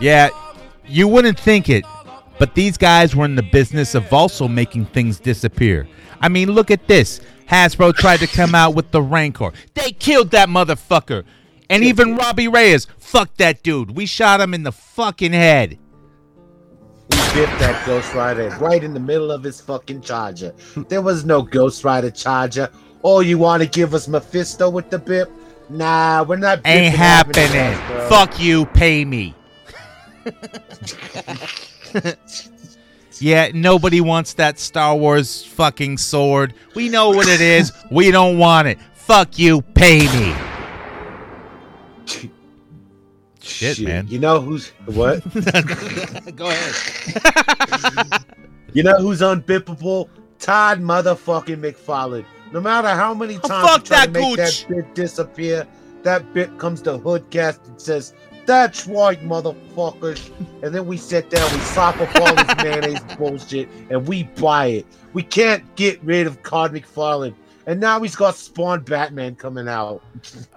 Yeah, 0.00 0.30
you 0.86 1.06
wouldn't 1.06 1.38
think 1.38 1.68
it, 1.68 1.84
but 2.38 2.54
these 2.54 2.78
guys 2.78 3.14
were 3.14 3.26
in 3.26 3.34
the 3.34 3.42
business 3.42 3.94
of 3.94 4.10
also 4.12 4.48
making 4.48 4.86
things 4.86 5.20
disappear. 5.20 5.86
I 6.22 6.30
mean, 6.30 6.50
look 6.52 6.70
at 6.70 6.88
this. 6.88 7.20
Hasbro 7.46 7.94
tried 7.94 8.20
to 8.20 8.26
come 8.26 8.54
out 8.54 8.74
with 8.74 8.90
the 8.92 9.02
Rancor. 9.02 9.52
They 9.74 9.92
killed 9.92 10.30
that 10.30 10.48
motherfucker. 10.48 11.24
And 11.68 11.84
even 11.84 12.16
Robbie 12.16 12.48
Reyes, 12.48 12.86
fuck 12.98 13.36
that 13.36 13.62
dude. 13.62 13.90
We 13.90 14.06
shot 14.06 14.40
him 14.40 14.54
in 14.54 14.62
the 14.62 14.72
fucking 14.72 15.34
head. 15.34 15.78
Bit 17.34 17.46
that 17.60 17.86
Ghost 17.86 18.12
Rider 18.12 18.48
right 18.60 18.82
in 18.82 18.92
the 18.92 18.98
middle 18.98 19.30
of 19.30 19.44
his 19.44 19.60
fucking 19.60 20.00
charger. 20.00 20.52
There 20.88 21.00
was 21.00 21.24
no 21.24 21.42
Ghost 21.42 21.84
Rider 21.84 22.10
charger. 22.10 22.68
Oh, 23.04 23.20
you 23.20 23.38
want 23.38 23.62
to 23.62 23.68
give 23.68 23.94
us 23.94 24.08
Mephisto 24.08 24.68
with 24.68 24.90
the 24.90 24.98
bip? 24.98 25.30
Nah, 25.68 26.24
we're 26.24 26.36
not. 26.36 26.60
Ain't 26.64 26.92
happening. 26.92 27.78
Bro. 27.86 28.08
Fuck 28.08 28.40
you, 28.40 28.66
pay 28.66 29.04
me. 29.04 29.36
yeah, 33.20 33.50
nobody 33.54 34.00
wants 34.00 34.34
that 34.34 34.58
Star 34.58 34.96
Wars 34.96 35.44
fucking 35.44 35.98
sword. 35.98 36.52
We 36.74 36.88
know 36.88 37.10
what 37.10 37.28
it 37.28 37.40
is. 37.40 37.72
We 37.92 38.10
don't 38.10 38.38
want 38.38 38.66
it. 38.66 38.78
Fuck 38.94 39.38
you, 39.38 39.62
pay 39.62 40.00
me. 40.18 40.34
Shit, 43.50 43.80
man. 43.80 44.06
You 44.08 44.18
know 44.18 44.40
who's 44.40 44.68
what? 44.86 45.22
Go 46.36 46.48
ahead. 46.48 48.22
You 48.72 48.82
know 48.82 48.96
who's 48.98 49.20
unbippable? 49.20 50.08
Todd 50.38 50.80
motherfucking 50.80 51.56
McFarlane. 51.60 52.24
No 52.52 52.60
matter 52.60 52.88
how 52.88 53.12
many 53.14 53.36
Oh, 53.42 53.48
times 53.48 53.68
fuck 53.68 53.80
you 53.80 53.86
try 53.86 53.98
that 54.06 54.06
to 54.06 54.12
make 54.20 54.36
gooch. 54.36 54.66
that 54.66 54.68
bit 54.68 54.94
disappear, 54.94 55.66
that 56.02 56.32
bit 56.34 56.56
comes 56.58 56.80
to 56.82 56.98
Hoodcast 56.98 57.66
and 57.68 57.80
says, 57.80 58.14
That's 58.46 58.86
right, 58.86 59.20
motherfuckers. 59.22 60.30
and 60.62 60.74
then 60.74 60.86
we 60.86 60.96
sit 60.96 61.30
down, 61.30 61.50
we 61.52 61.58
sop 61.60 62.00
up 62.00 62.14
all 62.16 62.34
this 62.34 62.56
mayonnaise 62.64 63.16
bullshit, 63.18 63.68
and 63.90 64.06
we 64.08 64.22
buy 64.24 64.66
it. 64.66 64.86
We 65.12 65.22
can't 65.22 65.62
get 65.76 66.02
rid 66.02 66.26
of 66.26 66.42
Todd 66.42 66.72
McFarlane. 66.72 67.34
And 67.66 67.78
now 67.80 68.00
he's 68.00 68.16
got 68.16 68.34
Spawn 68.36 68.80
Batman 68.82 69.34
coming 69.36 69.68
out. 69.68 70.02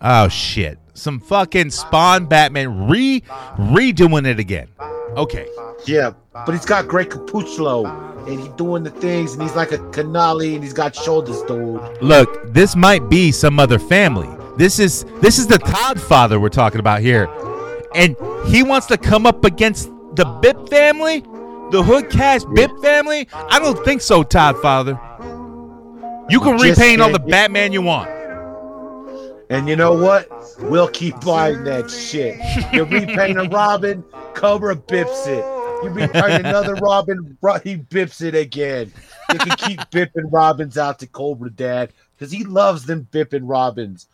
Oh 0.01 0.29
shit. 0.29 0.79
Some 0.93 1.19
fucking 1.19 1.71
Spawn 1.71 2.25
Batman 2.25 2.87
re 2.87 3.21
redoing 3.57 4.27
it 4.27 4.39
again. 4.39 4.67
Okay. 5.15 5.47
Yeah, 5.85 6.13
but 6.33 6.51
he's 6.51 6.65
got 6.65 6.87
Greg 6.87 7.09
Capullo, 7.09 8.27
and 8.27 8.39
he's 8.39 8.49
doing 8.49 8.83
the 8.83 8.89
things, 8.89 9.33
and 9.33 9.41
he's 9.41 9.55
like 9.55 9.71
a 9.71 9.79
canali, 9.79 10.53
and 10.53 10.63
he's 10.63 10.73
got 10.73 10.95
shoulders, 10.95 11.41
dude. 11.43 11.81
Look, 12.01 12.53
this 12.53 12.75
might 12.75 13.09
be 13.09 13.31
some 13.31 13.59
other 13.59 13.79
family. 13.79 14.29
This 14.57 14.79
is 14.79 15.03
this 15.19 15.39
is 15.39 15.47
the 15.47 15.57
Todd 15.57 15.99
father 15.99 16.39
we're 16.39 16.49
talking 16.49 16.79
about 16.79 17.01
here. 17.01 17.27
And 17.95 18.15
he 18.47 18.63
wants 18.63 18.87
to 18.87 18.97
come 18.97 19.25
up 19.25 19.43
against 19.45 19.89
the 20.15 20.25
Bip 20.41 20.69
family, 20.69 21.21
the 21.71 21.83
Hood 21.83 22.09
Cast 22.09 22.47
Bip 22.53 22.71
family. 22.81 23.27
I 23.33 23.59
don't 23.59 23.83
think 23.83 24.01
so, 24.01 24.23
Todd 24.23 24.59
Father. 24.61 24.99
You 26.29 26.39
can 26.39 26.57
repaint 26.57 27.01
all 27.01 27.11
the 27.11 27.19
Batman 27.19 27.73
you 27.73 27.81
want. 27.81 28.09
And 29.49 29.67
you 29.67 29.75
know 29.75 29.93
what? 29.93 30.29
We'll 30.59 30.87
keep 30.87 31.19
buying 31.21 31.63
that 31.65 31.89
shit. 31.89 32.39
You 32.73 32.85
repaint 32.85 33.37
a 33.37 33.47
Robin, 33.49 34.03
Cobra 34.33 34.75
bips 34.75 35.27
it. 35.27 35.43
You 35.83 35.89
repaint 35.89 36.45
another 36.45 36.75
Robin, 36.75 37.37
he 37.63 37.77
bips 37.77 38.21
it 38.21 38.35
again. 38.35 38.91
You 39.31 39.39
can 39.39 39.57
keep 39.57 39.79
bipping 39.91 40.31
Robins 40.31 40.77
out 40.77 40.99
to 40.99 41.07
Cobra 41.07 41.49
Dad 41.49 41.91
because 42.15 42.31
he 42.31 42.43
loves 42.43 42.85
them 42.85 43.07
bipping 43.11 43.41
Robins. 43.43 44.07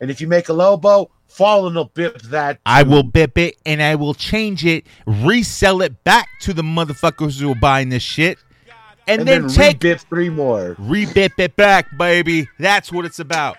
And 0.00 0.10
if 0.10 0.20
you 0.20 0.26
make 0.26 0.48
a 0.48 0.52
Lobo, 0.52 1.10
Fallen 1.28 1.74
will 1.74 1.86
bip 1.86 2.20
that. 2.22 2.58
I 2.66 2.82
will 2.82 3.04
bip 3.04 3.38
it 3.38 3.56
and 3.64 3.82
I 3.82 3.94
will 3.94 4.14
change 4.14 4.66
it, 4.66 4.84
resell 5.06 5.80
it 5.80 6.04
back 6.04 6.28
to 6.40 6.52
the 6.52 6.62
motherfuckers 6.62 7.40
who 7.40 7.52
are 7.52 7.54
buying 7.54 7.88
this 7.88 8.02
shit, 8.02 8.36
and, 9.06 9.20
and 9.20 9.28
then, 9.28 9.46
then, 9.46 9.50
take 9.50 9.80
rebip 9.80 10.00
three 10.08 10.28
more. 10.28 10.76
re-bip 10.78 11.32
it 11.38 11.56
back, 11.56 11.86
baby. 11.96 12.48
That's 12.58 12.92
what 12.92 13.04
it's 13.04 13.18
about. 13.18 13.56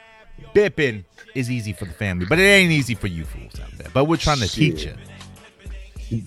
Bipping 0.54 1.04
is 1.36 1.50
easy 1.52 1.74
for 1.74 1.86
the 1.86 1.94
family, 1.94 2.26
but 2.26 2.40
it 2.40 2.44
ain't 2.44 2.72
easy 2.72 2.96
for 2.96 3.08
you 3.08 3.26
fools 3.26 3.60
out 3.60 3.72
there. 3.78 3.88
But 3.94 4.06
we're 4.06 4.18
trying 4.18 4.40
to 4.40 4.48
teach 4.48 4.86
you. 4.86 6.24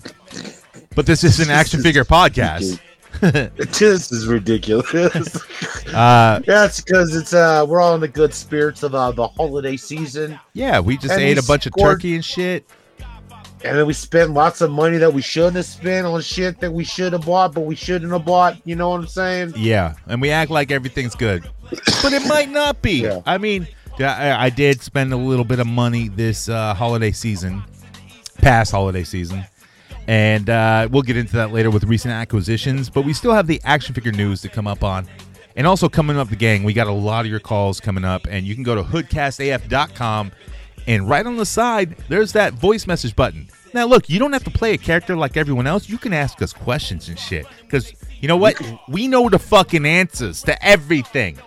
But 0.95 1.05
this 1.05 1.23
is 1.23 1.39
an 1.39 1.49
action 1.49 1.81
figure 1.81 2.03
podcast. 2.03 2.79
this 3.21 4.11
is 4.11 4.27
ridiculous. 4.27 5.37
Uh, 5.87 6.41
it's 6.45 6.81
because 6.81 7.15
it's 7.15 7.33
uh 7.33 7.65
we're 7.67 7.79
all 7.79 7.95
in 7.95 8.01
the 8.01 8.07
good 8.09 8.33
spirits 8.33 8.83
of 8.83 8.93
uh, 8.93 9.09
the 9.11 9.25
holiday 9.25 9.77
season, 9.77 10.37
yeah, 10.51 10.81
we 10.81 10.97
just 10.97 11.13
And 11.13 11.21
ate 11.21 11.37
we 11.37 11.39
a 11.39 11.43
bunch 11.43 11.65
of 11.65 11.71
turkey 11.79 12.13
and 12.15 12.23
shit. 12.25 12.69
and 13.63 13.77
then 13.77 13.87
we 13.87 13.93
spent 13.93 14.31
lots 14.31 14.59
of 14.59 14.69
money 14.69 14.97
that 14.97 15.13
we 15.13 15.21
shouldn't 15.21 15.55
have 15.55 15.65
spent 15.65 16.05
on 16.05 16.21
shit 16.21 16.59
that 16.59 16.73
we 16.73 16.83
should 16.83 17.13
have 17.13 17.25
bought, 17.25 17.53
but 17.53 17.61
we 17.61 17.73
shouldn't 17.73 18.11
have 18.11 18.25
bought. 18.25 18.57
You 18.65 18.75
know 18.75 18.89
what 18.89 18.99
I'm 18.99 19.07
saying? 19.07 19.53
Yeah, 19.55 19.93
and 20.07 20.21
we 20.21 20.29
act 20.29 20.51
like 20.51 20.71
everything's 20.71 21.15
good, 21.15 21.49
but 22.03 22.11
it 22.11 22.27
might 22.27 22.49
not 22.49 22.81
be. 22.81 23.03
Yeah. 23.03 23.21
I 23.25 23.37
mean, 23.37 23.65
yeah, 23.97 24.37
I, 24.39 24.45
I 24.45 24.49
did 24.49 24.81
spend 24.81 25.13
a 25.13 25.17
little 25.17 25.45
bit 25.45 25.59
of 25.59 25.67
money 25.67 26.07
this 26.07 26.49
uh, 26.49 26.73
holiday 26.73 27.11
season, 27.11 27.63
past 28.39 28.71
holiday 28.71 29.03
season, 29.03 29.43
and 30.07 30.49
uh, 30.49 30.87
we'll 30.91 31.01
get 31.01 31.17
into 31.17 31.35
that 31.37 31.51
later 31.51 31.69
with 31.69 31.83
recent 31.83 32.13
acquisitions. 32.13 32.89
But 32.89 33.03
we 33.03 33.13
still 33.13 33.33
have 33.33 33.47
the 33.47 33.61
action 33.63 33.95
figure 33.95 34.11
news 34.11 34.41
to 34.41 34.49
come 34.49 34.67
up 34.67 34.83
on, 34.83 35.07
and 35.55 35.65
also 35.65 35.89
coming 35.89 36.17
up 36.17 36.29
the 36.29 36.35
gang. 36.35 36.63
We 36.63 36.73
got 36.73 36.87
a 36.87 36.91
lot 36.91 37.25
of 37.25 37.31
your 37.31 37.39
calls 37.39 37.79
coming 37.79 38.05
up, 38.05 38.27
and 38.29 38.45
you 38.45 38.55
can 38.55 38.63
go 38.63 38.75
to 38.75 38.83
hoodcastaf.com, 38.83 40.31
and 40.85 41.09
right 41.09 41.25
on 41.25 41.37
the 41.37 41.45
side 41.45 41.97
there's 42.09 42.33
that 42.33 42.53
voice 42.53 42.87
message 42.87 43.15
button. 43.15 43.49
Now, 43.73 43.85
look, 43.85 44.09
you 44.09 44.17
don't 44.17 44.33
have 44.33 44.43
to 44.45 44.51
play 44.51 44.73
a 44.73 44.77
character 44.77 45.15
like 45.15 45.37
everyone 45.37 45.67
else. 45.67 45.89
You 45.89 45.97
can 45.97 46.13
ask 46.13 46.41
us 46.41 46.53
questions 46.53 47.09
and 47.09 47.19
shit. 47.19 47.45
Because 47.61 47.93
you 48.21 48.27
know 48.27 48.37
what? 48.37 48.59
We 48.87 49.07
know 49.07 49.29
the 49.29 49.39
fucking 49.39 49.85
answers 49.85 50.41
to 50.43 50.65
everything. 50.65 51.37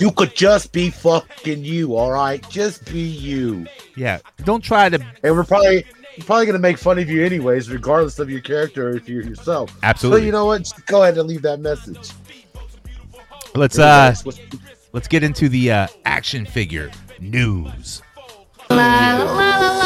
You 0.00 0.12
could 0.12 0.34
just 0.36 0.72
be 0.72 0.90
fucking 0.90 1.64
you, 1.64 1.96
all 1.96 2.12
right? 2.12 2.46
Just 2.48 2.90
be 2.90 3.00
you. 3.00 3.66
Yeah. 3.96 4.18
Don't 4.44 4.62
try 4.62 4.88
to. 4.88 5.00
And 5.22 5.34
we're 5.34 5.44
probably 5.44 5.84
we're 6.18 6.24
probably 6.24 6.46
gonna 6.46 6.58
make 6.58 6.78
fun 6.78 6.98
of 6.98 7.08
you 7.08 7.24
anyways, 7.24 7.70
regardless 7.70 8.18
of 8.18 8.30
your 8.30 8.40
character 8.40 8.90
or 8.90 8.96
if 8.96 9.08
you're 9.08 9.22
yourself. 9.22 9.76
Absolutely. 9.82 10.20
So 10.20 10.26
you 10.26 10.32
know 10.32 10.46
what? 10.46 10.58
Just 10.58 10.86
go 10.86 11.02
ahead 11.02 11.18
and 11.18 11.28
leave 11.28 11.42
that 11.42 11.60
message. 11.60 12.12
Let's 13.54 13.78
uh 13.78 14.14
let's 14.92 15.08
get 15.08 15.22
into 15.22 15.48
the 15.48 15.72
uh, 15.72 15.86
action 16.04 16.46
figure 16.46 16.90
news. 17.20 18.02
La, 18.70 18.76
la, 18.76 19.24
la, 19.24 19.78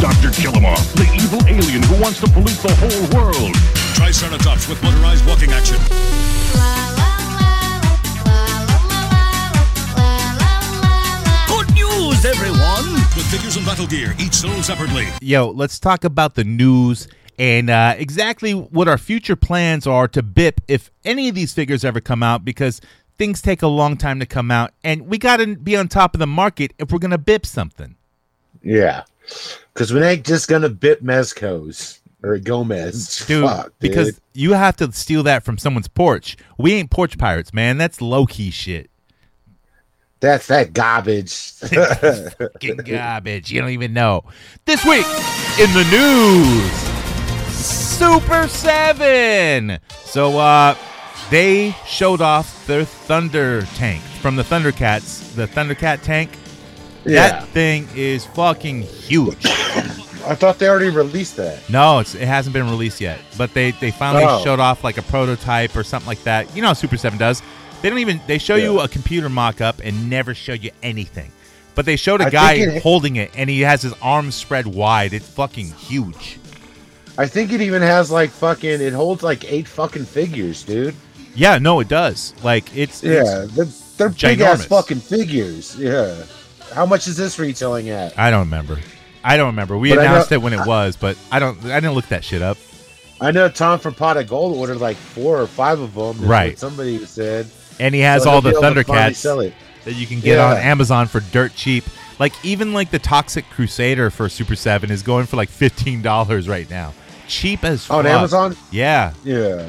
Dr. 0.00 0.30
Killemoff, 0.30 0.92
the 0.94 1.08
evil 1.14 1.40
alien 1.46 1.82
who 1.84 2.00
wants 2.00 2.20
to 2.20 2.26
pollute 2.26 2.58
the 2.58 2.74
whole 2.74 3.22
world. 3.22 3.54
Triceratops 3.94 4.68
with 4.68 4.82
motorized 4.82 5.26
walking 5.26 5.52
action. 5.52 6.91
Good 12.22 12.36
everyone! 12.36 12.92
With 13.16 13.26
figures 13.32 13.56
and 13.56 13.66
battle 13.66 13.88
gear, 13.88 14.14
each 14.20 14.34
sold 14.34 14.64
separately. 14.64 15.08
Yo, 15.20 15.50
let's 15.50 15.80
talk 15.80 16.04
about 16.04 16.36
the 16.36 16.44
news 16.44 17.08
and 17.36 17.68
uh, 17.68 17.96
exactly 17.98 18.52
what 18.52 18.86
our 18.86 18.96
future 18.96 19.34
plans 19.34 19.88
are 19.88 20.06
to 20.06 20.22
BIP 20.22 20.60
if 20.68 20.92
any 21.04 21.28
of 21.28 21.34
these 21.34 21.52
figures 21.52 21.84
ever 21.84 22.00
come 22.00 22.22
out 22.22 22.44
because 22.44 22.80
things 23.18 23.42
take 23.42 23.60
a 23.60 23.66
long 23.66 23.96
time 23.96 24.20
to 24.20 24.26
come 24.26 24.52
out 24.52 24.70
and 24.84 25.08
we 25.08 25.18
got 25.18 25.38
to 25.38 25.56
be 25.56 25.76
on 25.76 25.88
top 25.88 26.14
of 26.14 26.20
the 26.20 26.26
market 26.28 26.72
if 26.78 26.92
we're 26.92 27.00
going 27.00 27.10
to 27.10 27.18
BIP 27.18 27.44
something. 27.44 27.96
Yeah. 28.62 29.02
Because 29.74 29.92
we 29.92 30.00
ain't 30.02 30.24
just 30.24 30.48
gonna 30.48 30.68
bit 30.68 31.02
Mezcos 31.04 31.98
or 32.22 32.38
Gomez. 32.38 33.26
Dude, 33.26 33.44
Fuck, 33.44 33.64
dude. 33.64 33.90
because 33.90 34.20
you 34.32 34.52
have 34.52 34.76
to 34.76 34.92
steal 34.92 35.24
that 35.24 35.42
from 35.42 35.58
someone's 35.58 35.88
porch. 35.88 36.36
We 36.56 36.74
ain't 36.74 36.92
porch 36.92 37.18
pirates, 37.18 37.52
man. 37.52 37.78
That's 37.78 38.00
low 38.00 38.26
key 38.26 38.52
shit. 38.52 38.91
That's 40.22 40.46
that 40.46 40.72
garbage. 40.72 41.52
Fucking 41.52 42.76
garbage. 42.86 43.50
You 43.52 43.60
don't 43.60 43.70
even 43.70 43.92
know. 43.92 44.24
This 44.64 44.82
week 44.84 45.04
in 45.60 45.70
the 45.74 45.86
news, 45.90 46.72
Super 47.54 48.48
7. 48.48 49.78
So, 49.90 50.38
uh, 50.38 50.74
they 51.30 51.74
showed 51.86 52.20
off 52.20 52.66
their 52.66 52.84
Thunder 52.84 53.62
tank 53.76 54.02
from 54.20 54.36
the 54.36 54.42
Thundercats, 54.42 55.34
the 55.34 55.46
Thundercat 55.46 56.02
tank. 56.02 56.30
yeah. 57.04 57.28
That 57.28 57.48
thing 57.48 57.88
is 57.94 58.24
fucking 58.26 58.82
huge. 58.82 59.44
I 60.24 60.36
thought 60.36 60.58
they 60.60 60.68
already 60.68 60.90
released 60.90 61.36
that. 61.36 61.68
No, 61.68 61.98
it's, 61.98 62.14
it 62.14 62.28
hasn't 62.28 62.52
been 62.52 62.68
released 62.70 63.00
yet, 63.00 63.18
but 63.36 63.52
they 63.54 63.72
they 63.72 63.90
finally 63.90 64.24
Oh. 64.26 64.40
showed 64.44 64.60
off 64.60 64.84
like 64.84 64.96
a 64.98 65.02
prototype 65.02 65.74
or 65.74 65.82
something 65.82 66.06
like 66.06 66.22
that. 66.24 66.54
You 66.54 66.62
know 66.62 66.68
how 66.68 66.74
Super 66.74 66.96
Seven 66.96 67.18
does. 67.18 67.42
They 67.82 67.90
don't 67.90 67.98
even 67.98 68.20
they 68.26 68.38
show 68.38 68.54
you 68.56 68.80
a 68.80 68.88
computer 68.88 69.28
mock-up 69.28 69.80
and 69.82 70.08
never 70.08 70.34
show 70.34 70.52
you 70.54 70.70
anything. 70.82 71.30
But 71.74 71.84
they 71.86 71.96
showed 71.96 72.20
a 72.20 72.26
I 72.26 72.30
guy 72.30 72.52
it- 72.54 72.82
holding 72.82 73.16
it 73.16 73.30
and 73.36 73.50
he 73.50 73.60
has 73.62 73.82
his 73.82 73.92
arms 74.00 74.34
spread 74.34 74.66
wide. 74.66 75.12
It's 75.12 75.28
fucking 75.28 75.66
huge. 75.72 76.38
I 77.18 77.26
think 77.26 77.52
it 77.52 77.60
even 77.60 77.82
has 77.82 78.10
like 78.10 78.30
fucking. 78.30 78.80
It 78.80 78.92
holds 78.92 79.22
like 79.22 79.50
eight 79.52 79.68
fucking 79.68 80.04
figures, 80.06 80.62
dude. 80.62 80.94
Yeah, 81.34 81.58
no, 81.58 81.80
it 81.80 81.88
does. 81.88 82.34
Like 82.42 82.74
it's 82.76 83.02
Yeah, 83.02 83.20
it's- 83.44 83.50
they're, 83.52 84.08
they're 84.08 84.30
big 84.36 84.40
ass 84.40 84.64
fucking 84.64 85.00
figures. 85.00 85.76
Yeah. 85.78 86.24
How 86.72 86.86
much 86.86 87.06
is 87.06 87.16
this 87.16 87.38
retailing 87.38 87.90
at? 87.90 88.18
I 88.18 88.30
don't 88.30 88.44
remember. 88.46 88.78
I 89.24 89.36
don't 89.36 89.46
remember. 89.48 89.76
We 89.76 89.90
But 89.90 89.98
I 89.98 90.04
know- 90.04 90.10
announced 90.12 90.32
it 90.32 90.38
when 90.42 90.52
it 90.52 90.66
was, 90.66 90.96
but 90.96 91.16
I 91.30 91.38
don't. 91.38 91.58
I 91.66 91.80
didn't 91.80 91.94
look 91.94 92.08
that 92.08 92.24
shit 92.24 92.42
up. 92.42 92.56
I 93.20 93.30
know 93.30 93.48
Tom 93.48 93.78
from 93.78 93.94
Pot 93.94 94.16
of 94.16 94.26
Gold 94.26 94.56
ordered 94.58 94.78
like 94.78 94.96
four 94.96 95.40
or 95.40 95.46
five 95.46 95.78
of 95.80 95.94
them. 95.94 96.26
Right. 96.26 96.58
Somebody 96.58 97.04
said. 97.06 97.46
And 97.80 97.94
he 97.94 98.00
has 98.02 98.24
So 98.24 98.30
all 98.30 98.40
the 98.40 98.50
be 98.50 98.56
able 98.56 98.74
to 98.74 98.84
finally 98.84 99.12
Thundercats. 99.14 99.52
That 99.84 99.94
you 99.94 100.06
can 100.06 100.20
get 100.20 100.36
Yeah. 100.36 100.50
on 100.52 100.56
Amazon 100.58 101.06
for 101.08 101.20
dirt 101.20 101.54
cheap. 101.56 101.84
Like 102.18 102.32
even 102.44 102.72
like 102.72 102.90
the 102.90 102.98
Toxic 103.00 103.48
Crusader 103.50 104.10
for 104.10 104.28
Super 104.28 104.54
Seven 104.54 104.90
is 104.90 105.02
going 105.02 105.26
for 105.26 105.36
like 105.36 105.48
fifteen 105.48 106.02
dollars 106.02 106.48
right 106.48 106.68
now. 106.70 106.92
Cheap 107.26 107.64
as 107.64 107.88
On 107.90 108.04
fuck. 108.04 108.12
Amazon? 108.12 108.56
Yeah, 108.70 109.12
Yeah. 109.24 109.64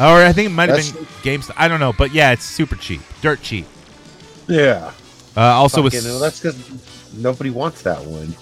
or 0.00 0.22
I 0.24 0.32
think 0.32 0.46
it 0.46 0.52
might 0.52 0.68
have 0.70 0.78
been 0.78 1.04
GameStop. 1.22 1.54
I 1.56 1.68
don't 1.68 1.80
know, 1.80 1.92
but 1.92 2.14
yeah, 2.14 2.30
it's 2.32 2.44
super 2.44 2.76
cheap, 2.76 3.02
dirt 3.20 3.42
cheap. 3.42 3.66
Yeah. 4.48 4.92
Uh, 5.36 5.40
also, 5.40 5.82
with 5.82 5.92
well, 5.94 6.20
that's 6.20 6.40
because 6.40 6.56
nobody 7.14 7.50
wants 7.50 7.82
that 7.82 8.02
one. 8.04 8.34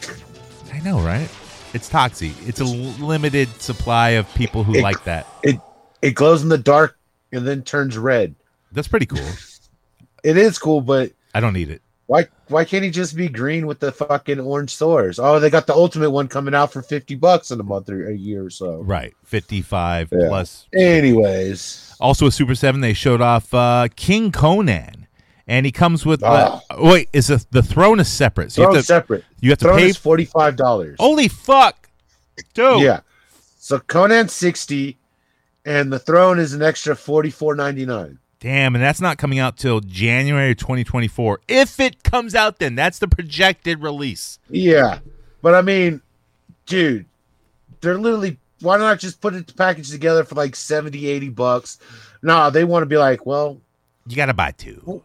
I 0.73 0.81
know, 0.81 1.01
right? 1.01 1.29
It's 1.75 1.89
Toxie. 1.89 2.35
It's 2.47 2.61
a 2.61 2.65
limited 2.65 3.49
supply 3.61 4.11
of 4.11 4.33
people 4.35 4.63
who 4.63 4.75
It- 4.75 4.83
like 4.83 5.03
that. 5.05 5.27
It 5.43 5.59
it 6.03 6.11
glows 6.15 6.43
in 6.43 6.49
the 6.49 6.59
dark 6.59 6.99
and 7.33 7.47
then 7.49 7.63
turns 7.63 7.97
red. 7.97 8.35
That's 8.73 8.89
pretty 8.89 9.07
cool. 9.07 9.21
It 10.25 10.37
is 10.37 10.57
cool, 10.57 10.81
but 10.83 11.11
I 11.35 11.41
don't 11.41 11.53
need 11.53 11.69
it. 11.69 11.83
why 12.07 12.29
why 12.47 12.65
can't 12.65 12.85
he 12.85 12.91
just 12.91 13.17
be 13.17 13.29
green 13.29 13.67
with 13.67 13.81
the 13.81 13.91
fucking 13.91 14.39
orange 14.39 14.73
swords? 14.73 15.19
Oh, 15.19 15.41
they 15.41 15.51
got 15.51 15.67
the 15.67 15.75
ultimate 15.75 16.11
one 16.11 16.29
coming 16.29 16.55
out 16.55 16.73
for 16.73 16.81
fifty 16.81 17.17
bucks 17.17 17.51
in 17.51 17.59
a 17.59 17.65
month 17.65 17.91
or 17.91 18.09
a 18.09 18.15
year 18.15 18.45
or 18.45 18.51
so. 18.51 18.83
Right, 18.83 19.15
fifty-five 19.25 20.11
Yeah. 20.13 20.29
plus. 20.29 20.69
Anyways, 20.73 21.97
Also, 21.99 22.27
with 22.27 22.35
Super 22.35 22.55
Seven, 22.55 22.83
they 22.83 22.93
showed 22.93 23.21
off 23.21 23.53
uh, 23.53 23.89
King 23.97 24.31
Conan, 24.31 25.09
and 25.49 25.67
he 25.67 25.73
comes 25.73 26.07
with. 26.07 26.23
Uh, 26.23 26.61
wait, 26.79 27.09
is 27.13 27.27
the 27.27 27.45
the 27.51 27.63
throne 27.65 27.99
is 27.99 28.07
separate? 28.07 28.53
So 28.53 28.63
you 28.63 28.67
throne 28.67 28.75
have 28.77 28.83
to 28.85 28.87
separate. 28.87 29.25
you 29.41 29.51
have 29.51 29.59
to 29.59 29.65
Throne 29.65 29.79
pay. 29.79 29.93
forty 29.93 30.25
five 30.25 30.55
dollars. 30.55 30.99
Holy 31.01 31.27
fuck, 31.27 31.89
dude! 32.55 32.83
Yeah. 32.83 33.01
So 33.59 33.81
Conan 33.81 34.29
sixty, 34.29 34.99
and 35.65 35.93
the 35.93 35.99
throne 35.99 36.39
is 36.39 36.53
an 36.55 36.63
extra 36.63 36.95
forty 36.95 37.31
four 37.31 37.57
ninety 37.57 37.85
nine. 37.85 38.21
Damn, 38.43 38.75
and 38.75 38.83
that's 38.83 39.01
not 39.01 39.19
coming 39.19 39.39
out 39.39 39.57
till 39.57 39.79
January 39.79 40.57
2024. 40.57 41.43
If 41.47 41.79
it 41.79 42.03
comes 42.03 42.35
out, 42.35 42.59
then 42.59 42.75
that's 42.75 42.99
the 42.99 43.07
projected 43.07 43.81
release. 43.81 44.41
Yeah, 44.51 44.99
but 45.43 45.55
I 45.55 45.63
mean, 45.63 46.03
dude, 46.67 47.07
they're 47.81 47.97
literally. 47.97 48.39
Why 48.61 48.79
not 48.79 48.99
just 48.99 49.21
put 49.21 49.35
it 49.35 49.57
package 49.57 49.91
together 49.91 50.25
for 50.25 50.35
like 50.35 50.57
70, 50.57 51.07
80 51.07 51.29
bucks? 51.29 51.79
No, 52.23 52.51
they 52.51 52.65
want 52.65 52.83
to 52.83 52.87
be 52.87 52.97
like, 52.97 53.27
well, 53.27 53.61
You 54.09 54.17
got 54.17 54.27
to 54.27 54.35
buy 54.35 54.51
two. 54.53 55.03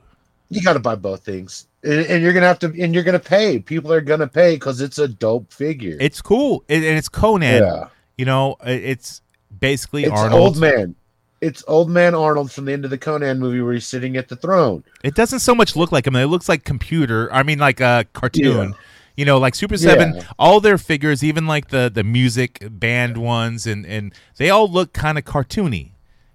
you 0.50 0.62
got 0.63 0.74
to 0.74 0.79
buy 0.79 0.96
both 0.96 1.24
things, 1.24 1.67
and, 1.84 2.06
and 2.08 2.24
you're 2.24 2.34
gonna 2.34 2.48
have 2.48 2.60
to, 2.60 2.67
and 2.82 2.94
you're 2.96 3.03
gonna 3.03 3.20
pay. 3.20 3.60
People 3.60 3.94
are 3.94 4.01
gonna 4.01 4.27
pay 4.27 4.56
because 4.56 4.82
it's 4.82 4.98
a 4.98 5.08
dope 5.08 5.53
figure. 5.53 5.98
It's 6.01 6.24
cool, 6.24 6.63
and 6.70 6.84
and 6.84 6.98
it's 6.98 7.10
Conan. 7.10 7.62
yeah, 7.63 7.89
You 8.17 8.25
know, 8.25 8.56
it's 8.65 9.22
basically 9.60 10.06
It's 10.06 10.12
Arnold. 10.12 10.41
old 10.41 10.58
man. 10.58 10.96
It's 11.39 11.63
old 11.67 11.89
man 11.89 12.15
Arnold 12.15 12.51
from 12.51 12.65
the 12.65 12.74
end 12.74 12.84
of 12.84 12.89
the 12.91 12.98
Conan 12.98 13.39
movie 13.39 13.62
where 13.62 13.74
he's 13.74 13.86
sitting 13.86 14.17
at 14.17 14.27
the 14.27 14.36
throne. 14.36 14.84
It 15.03 15.13
doesn't 15.13 15.39
so 15.39 15.53
much 15.53 15.75
look 15.75 15.91
like 15.91 16.08
him. 16.08 16.15
It 16.15 16.25
looks 16.25 16.50
like 16.50 16.63
computer. 16.63 17.32
I 17.32 17.44
mean, 17.44 17.60
like 17.60 17.79
a 17.79 18.06
cartoon. 18.13 18.70
Yeah. 18.70 18.75
You 19.15 19.25
know, 19.25 19.38
like 19.38 19.56
Super 19.56 19.77
Seven. 19.77 20.15
Yeah. 20.15 20.24
All 20.39 20.60
their 20.60 20.77
figures, 20.77 21.24
even 21.24 21.46
like 21.48 21.70
the 21.70 21.91
the 21.94 22.03
music 22.03 22.65
band 22.72 23.17
ones, 23.17 23.65
and 23.67 23.86
and 23.86 24.13
they 24.38 24.50
all 24.50 24.67
look 24.70 24.94
kind 24.94 25.17
of 25.17 25.25
cartoony. 25.25 25.91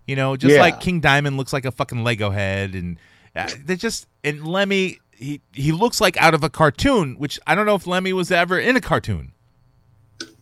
You 0.07 0.17
know, 0.17 0.37
just 0.37 0.55
Yeah. 0.55 0.61
like 0.61 0.81
King 0.81 1.01
Diamond 1.01 1.37
looks 1.37 1.53
like 1.53 1.65
a 1.65 1.71
fucking 1.71 2.03
Lego 2.05 2.31
head, 2.31 2.75
and 2.75 2.99
uh, 3.37 3.49
they 3.65 3.77
just 3.77 4.07
and 4.25 4.47
Lemmy. 4.47 4.99
He 5.13 5.41
he 5.53 5.71
looks 5.71 6.01
like 6.01 6.17
out 6.17 6.35
of 6.35 6.43
a 6.43 6.51
cartoon, 6.51 7.15
which 7.19 7.39
I 7.47 7.55
don't 7.55 7.67
know 7.67 7.77
if 7.77 7.87
Lemmy 7.87 8.13
was 8.13 8.33
ever 8.33 8.59
in 8.59 8.77
a 8.77 8.81
cartoon. 8.81 9.33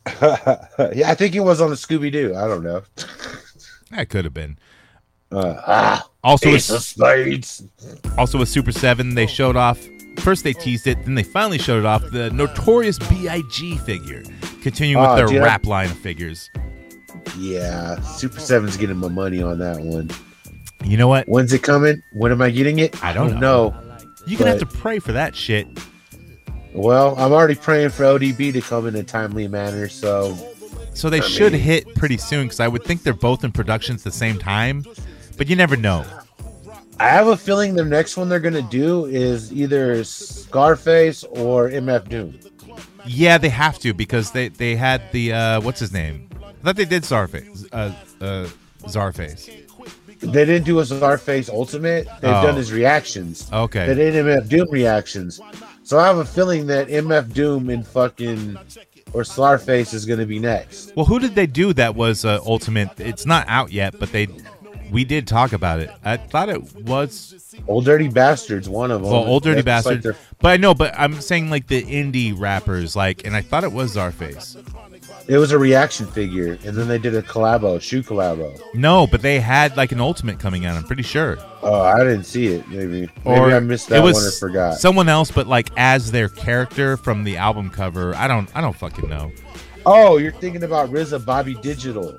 yeah, 0.23 1.05
I 1.07 1.14
think 1.14 1.35
he 1.35 1.40
was 1.40 1.61
on 1.61 1.69
the 1.69 1.76
Scooby 1.76 2.11
Doo. 2.11 2.35
I 2.35 2.47
don't 2.47 2.62
know. 2.64 2.83
That 3.90 4.09
could 4.09 4.25
have 4.25 4.35
been. 4.35 4.59
Uh, 5.32 5.54
ah, 5.66 6.09
Also, 6.25 6.49
Ace 6.49 6.68
with, 6.70 6.78
of 6.78 6.82
Spades. 6.85 7.62
also 8.18 8.38
with 8.38 8.49
Super 8.49 8.73
Seven, 8.73 9.14
they 9.14 9.26
showed 9.26 9.56
off. 9.56 9.78
First, 10.18 10.42
they 10.44 10.52
teased 10.52 10.87
it, 10.87 11.02
then 11.04 11.14
they 11.14 11.23
finally 11.23 11.59
showed 11.59 11.78
it 11.78 11.87
off. 11.87 12.02
The 12.11 12.30
Notorious 12.30 12.99
B.I.G. 12.99 13.78
figure, 13.78 14.23
continuing 14.62 15.00
with 15.02 15.11
Oh, 15.12 15.16
their 15.16 15.26
dude, 15.26 15.38
I- 15.42 15.44
rap 15.44 15.66
line 15.66 15.90
of 15.90 15.97
figures. 15.99 16.50
Yeah, 17.38 18.00
Super 18.00 18.40
Seven's 18.40 18.76
getting 18.76 18.97
my 18.97 19.09
money 19.09 19.40
on 19.42 19.59
that 19.61 19.78
one. 19.80 20.11
You 20.85 20.97
know 20.97 21.09
what? 21.09 21.28
When's 21.28 21.52
it 21.52 21.62
coming? 21.62 22.02
When 22.12 22.32
am 22.32 22.42
I 22.42 22.50
getting 22.50 22.78
it? 22.80 23.02
I 23.04 23.12
don't 23.12 23.38
know. 23.38 23.75
You're 24.26 24.38
gonna 24.38 24.50
have 24.50 24.61
to 24.61 24.66
pray 24.66 24.99
for 24.99 25.12
that 25.12 25.37
shit. 25.37 25.66
Well, 26.73 27.14
I'm 27.18 27.32
already 27.32 27.54
praying 27.54 27.90
for 27.90 28.04
ODB 28.04 28.52
to 28.52 28.61
come 28.61 28.87
in 28.87 28.94
a 28.97 29.02
timely 29.02 29.47
manner. 29.49 29.88
So 29.88 30.37
So 30.94 31.09
they 31.09 31.20
should 31.20 31.52
mean- 31.52 31.62
hit 31.62 31.94
pretty 31.94 32.16
soon 32.18 32.44
because 32.47 32.61
I 32.61 32.68
would 32.68 32.85
think 32.85 33.02
they're 33.02 33.12
both 33.14 33.44
in 33.44 33.52
production 33.52 33.94
at 33.97 34.02
the 34.04 34.11
same 34.11 34.38
time, 34.38 34.85
but 35.37 35.49
you 35.49 35.56
never 35.56 35.76
know. 35.76 36.04
I 36.99 37.09
have 37.09 37.28
a 37.28 37.37
feeling 37.37 37.75
the 37.75 37.85
next 37.85 38.16
one 38.18 38.28
they're 38.28 38.40
gonna 38.40 38.61
do 38.61 39.06
is 39.06 39.50
either 39.52 40.04
Scarface 40.04 41.25
or 41.30 41.70
MF 41.70 42.09
Doom. 42.09 42.38
Yeah, 43.06 43.38
they 43.38 43.49
have 43.49 43.78
to 43.78 43.94
because 43.94 44.32
they 44.32 44.49
they 44.49 44.76
had 44.76 45.11
the 45.12 45.32
uh, 45.32 45.61
what's 45.62 45.80
his 45.80 45.92
name? 45.92 46.28
I 46.42 46.52
thought 46.64 46.76
they 46.76 46.85
did 46.85 47.04
Czarface. 47.04 47.66
Uh, 47.73 47.92
uh, 48.23 48.49
Czarface. 48.85 49.49
They 50.20 50.44
didn't 50.44 50.64
do 50.64 50.80
a 50.80 50.85
Scarface 50.85 51.49
Ultimate. 51.49 52.06
They've 52.20 52.30
Oh. 52.35 52.47
did 52.49 52.56
his 52.56 52.70
reactions. 52.70 53.49
Okay. 53.50 53.87
They 53.87 53.94
did 53.94 54.14
MF 54.16 54.47
Doom 54.50 54.68
reactions. 54.70 55.40
So 55.82 55.99
I 55.99 56.06
have 56.06 56.18
a 56.18 56.25
feeling 56.26 56.66
that 56.66 56.88
MF 56.90 57.32
Doom 57.32 57.70
and 57.70 57.87
fucking 57.87 58.59
or 59.12 59.25
Scarface 59.25 59.93
is 59.93 60.07
gonna 60.07 60.26
be 60.26 60.38
next. 60.38 60.95
Well, 60.97 61.07
who 61.07 61.19
did 61.19 61.35
they 61.35 61.47
do 61.47 61.73
that 61.75 61.95
was 61.95 62.25
uh, 62.25 62.40
Ultimate? 62.45 62.99
It's 62.99 63.26
not 63.26 63.47
out 63.49 63.73
yet, 63.73 63.99
but 63.99 64.12
they 64.12 64.29
we 64.90 65.05
did 65.05 65.26
talk 65.26 65.52
about 65.52 65.81
it. 65.81 65.90
I 66.05 66.17
thought 66.17 66.49
it 66.49 66.75
was 66.83 67.55
Old 67.69 67.85
Dirty 67.85 68.09
Bastards, 68.09 68.69
one 68.69 68.90
of 68.90 69.02
them. 69.02 69.11
well, 69.11 69.25
Old 69.25 69.43
Dirty 69.45 69.62
That's 69.62 69.87
like 69.87 70.02
their- 70.02 70.17
but 70.40 70.49
I 70.52 70.57
know, 70.57 70.75
but 70.75 70.93
I'm 70.99 71.21
saying 71.21 71.50
like 71.50 71.67
the 71.69 71.83
indie 71.83 72.38
rappers, 72.38 72.97
like, 72.97 73.25
and 73.25 73.37
I 73.37 73.43
thought 73.43 73.64
it 73.64 73.73
was 73.73 73.95
Czarface. 73.97 74.57
It 75.30 75.38
was 75.38 75.52
a 75.52 75.58
reaction 75.58 76.06
figure, 76.08 76.58
and 76.64 76.76
then 76.76 76.88
they 76.88 76.99
did 76.99 77.14
a 77.14 77.22
collabo, 77.22 77.80
shoe 77.80 78.02
collabo. 78.02 78.60
No, 78.75 79.06
but 79.06 79.22
they 79.22 79.38
had 79.38 79.76
like 79.76 79.92
an 79.92 80.00
Ultimate 80.00 80.40
coming 80.40 80.66
out. 80.66 80.76
I'm 80.76 80.82
pretty 80.82 81.04
sure. 81.04 81.38
Oh, 81.62 81.82
I 81.82 81.99
didn't 82.00 82.25
see 82.25 82.49
it. 82.49 82.66
Maybe, 82.68 83.08
or 83.25 83.42
maybe 83.42 83.54
I 83.54 83.60
missed 83.60 83.90
that 83.90 84.00
it 84.00 84.02
was 84.02 84.16
one 84.16 84.25
or 84.25 84.30
forgot. 84.32 84.78
someone 84.78 85.08
else, 85.08 85.30
but 85.30 85.46
like 85.46 85.70
as 85.76 86.10
their 86.10 86.28
character 86.28 86.96
from 86.96 87.22
the 87.22 87.37
album 87.37 87.70
cover. 87.70 88.12
I 88.16 88.26
don't, 88.26 88.50
I 88.56 88.60
don't 88.60 88.75
fucking 88.76 89.08
know. 89.08 89.30
oh, 89.87 90.16
you're 90.18 90.32
thinking 90.32 90.64
about 90.64 90.90
RZA 90.90 91.25
Bobby 91.25 91.54
Digital. 91.54 92.18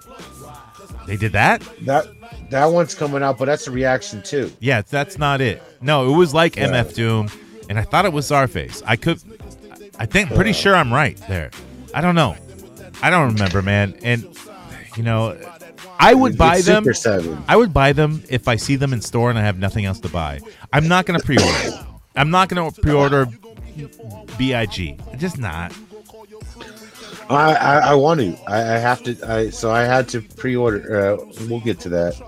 They 1.06 1.18
did 1.18 1.34
that? 1.34 1.62
That 1.82 2.06
that 2.50 2.65
one's 2.68 2.96
coming 2.96 3.24
out, 3.24 3.38
but 3.38 3.46
that's 3.46 3.68
a 3.68 3.72
reaction 3.72 4.22
too. 4.22 4.53
Yeah, 4.60 4.83
that's 4.83 5.18
not 5.18 5.42
it. 5.42 5.62
No, 5.81 6.14
it 6.14 6.16
was 6.16 6.33
like 6.33 6.55
Yeah. 6.55 6.70
MF 6.70 6.94
Doom, 6.94 7.29
and 7.68 7.77
I 7.77 7.83
thought 7.83 8.05
it 8.05 8.14
was 8.14 8.29
Czarface. 8.29 8.81
I 8.86 8.96
could, 8.96 9.20
I 10.00 10.05
think, 10.05 10.29
pretty 10.33 10.53
sure 10.53 10.75
I'm 10.75 10.94
right 10.94 11.18
there. 11.27 11.51
I 11.94 12.00
don't 12.00 12.16
know. 12.16 12.38
I 13.01 13.09
don't 13.09 13.33
remember, 13.33 13.61
man. 13.61 13.96
And 14.03 14.25
you 14.96 15.03
know, 15.03 15.37
I 16.00 16.14
would 16.14 16.37
buy 16.37 16.57
It's 16.57 16.66
them. 16.66 16.83
Super 16.83 16.94
Seven. 16.94 17.44
I 17.48 17.55
would 17.55 17.74
buy 17.74 17.94
them 17.94 18.24
if 18.29 18.48
I 18.48 18.55
see 18.55 18.75
them 18.75 18.94
in 18.94 19.01
store 19.01 19.29
and 19.29 19.37
I 19.40 19.44
have 19.44 19.57
nothing 19.57 19.85
else 19.85 20.00
to 20.01 20.09
buy. 20.09 20.40
I'm 20.74 20.87
not 20.87 21.05
gonna 21.05 21.20
pre-order. 21.20 21.85
I'm 22.16 22.29
not 22.29 22.50
gonna 22.50 22.72
pre-order 22.72 23.27
Big. 24.37 25.00
Just 25.18 25.37
not. 25.37 25.74
I, 27.29 27.53
I 27.53 27.77
I 27.77 27.94
want 27.94 28.20
to. 28.20 28.37
I, 28.48 28.75
I 28.75 28.77
have 28.79 29.03
to. 29.03 29.16
I 29.25 29.50
so 29.50 29.72
I 29.72 29.83
had 29.83 30.09
to 30.09 30.22
pre-order. 30.22 31.00
Uh, 31.00 31.25
we'll 31.48 31.61
get 31.61 31.79
to 31.81 31.90
that. 31.90 32.20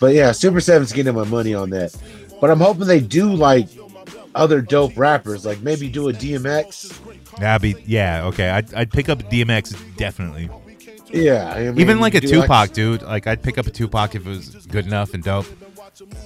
But 0.00 0.14
yeah, 0.14 0.32
Super 0.32 0.60
Seven's 0.60 0.92
getting 0.92 1.14
my 1.14 1.24
money 1.24 1.54
on 1.54 1.70
that. 1.70 1.94
But 2.40 2.50
I'm 2.50 2.60
hoping 2.60 2.86
they 2.86 3.00
do 3.00 3.32
like 3.32 3.68
other 4.34 4.60
dope 4.60 4.96
rappers, 4.96 5.46
like 5.46 5.60
maybe 5.60 5.88
do 5.88 6.08
a 6.08 6.12
DMX. 6.12 6.92
That'd 7.38 7.62
be 7.62 7.82
yeah. 7.86 8.26
Okay, 8.26 8.48
I'd, 8.48 8.72
I'd 8.74 8.90
pick 8.90 9.08
up 9.08 9.18
DMX 9.30 9.96
definitely. 9.96 10.48
Yeah, 11.12 11.52
I 11.54 11.60
mean, 11.70 11.80
Even 11.80 12.00
like 12.00 12.14
a 12.14 12.20
Tupac, 12.20 12.72
dude. 12.72 13.02
Like 13.02 13.26
I'd 13.26 13.42
pick 13.42 13.56
up 13.58 13.66
a 13.66 13.70
Tupac 13.70 14.14
if 14.14 14.26
it 14.26 14.28
was 14.28 14.48
good 14.66 14.86
enough 14.86 15.14
and 15.14 15.22
dope. 15.22 15.46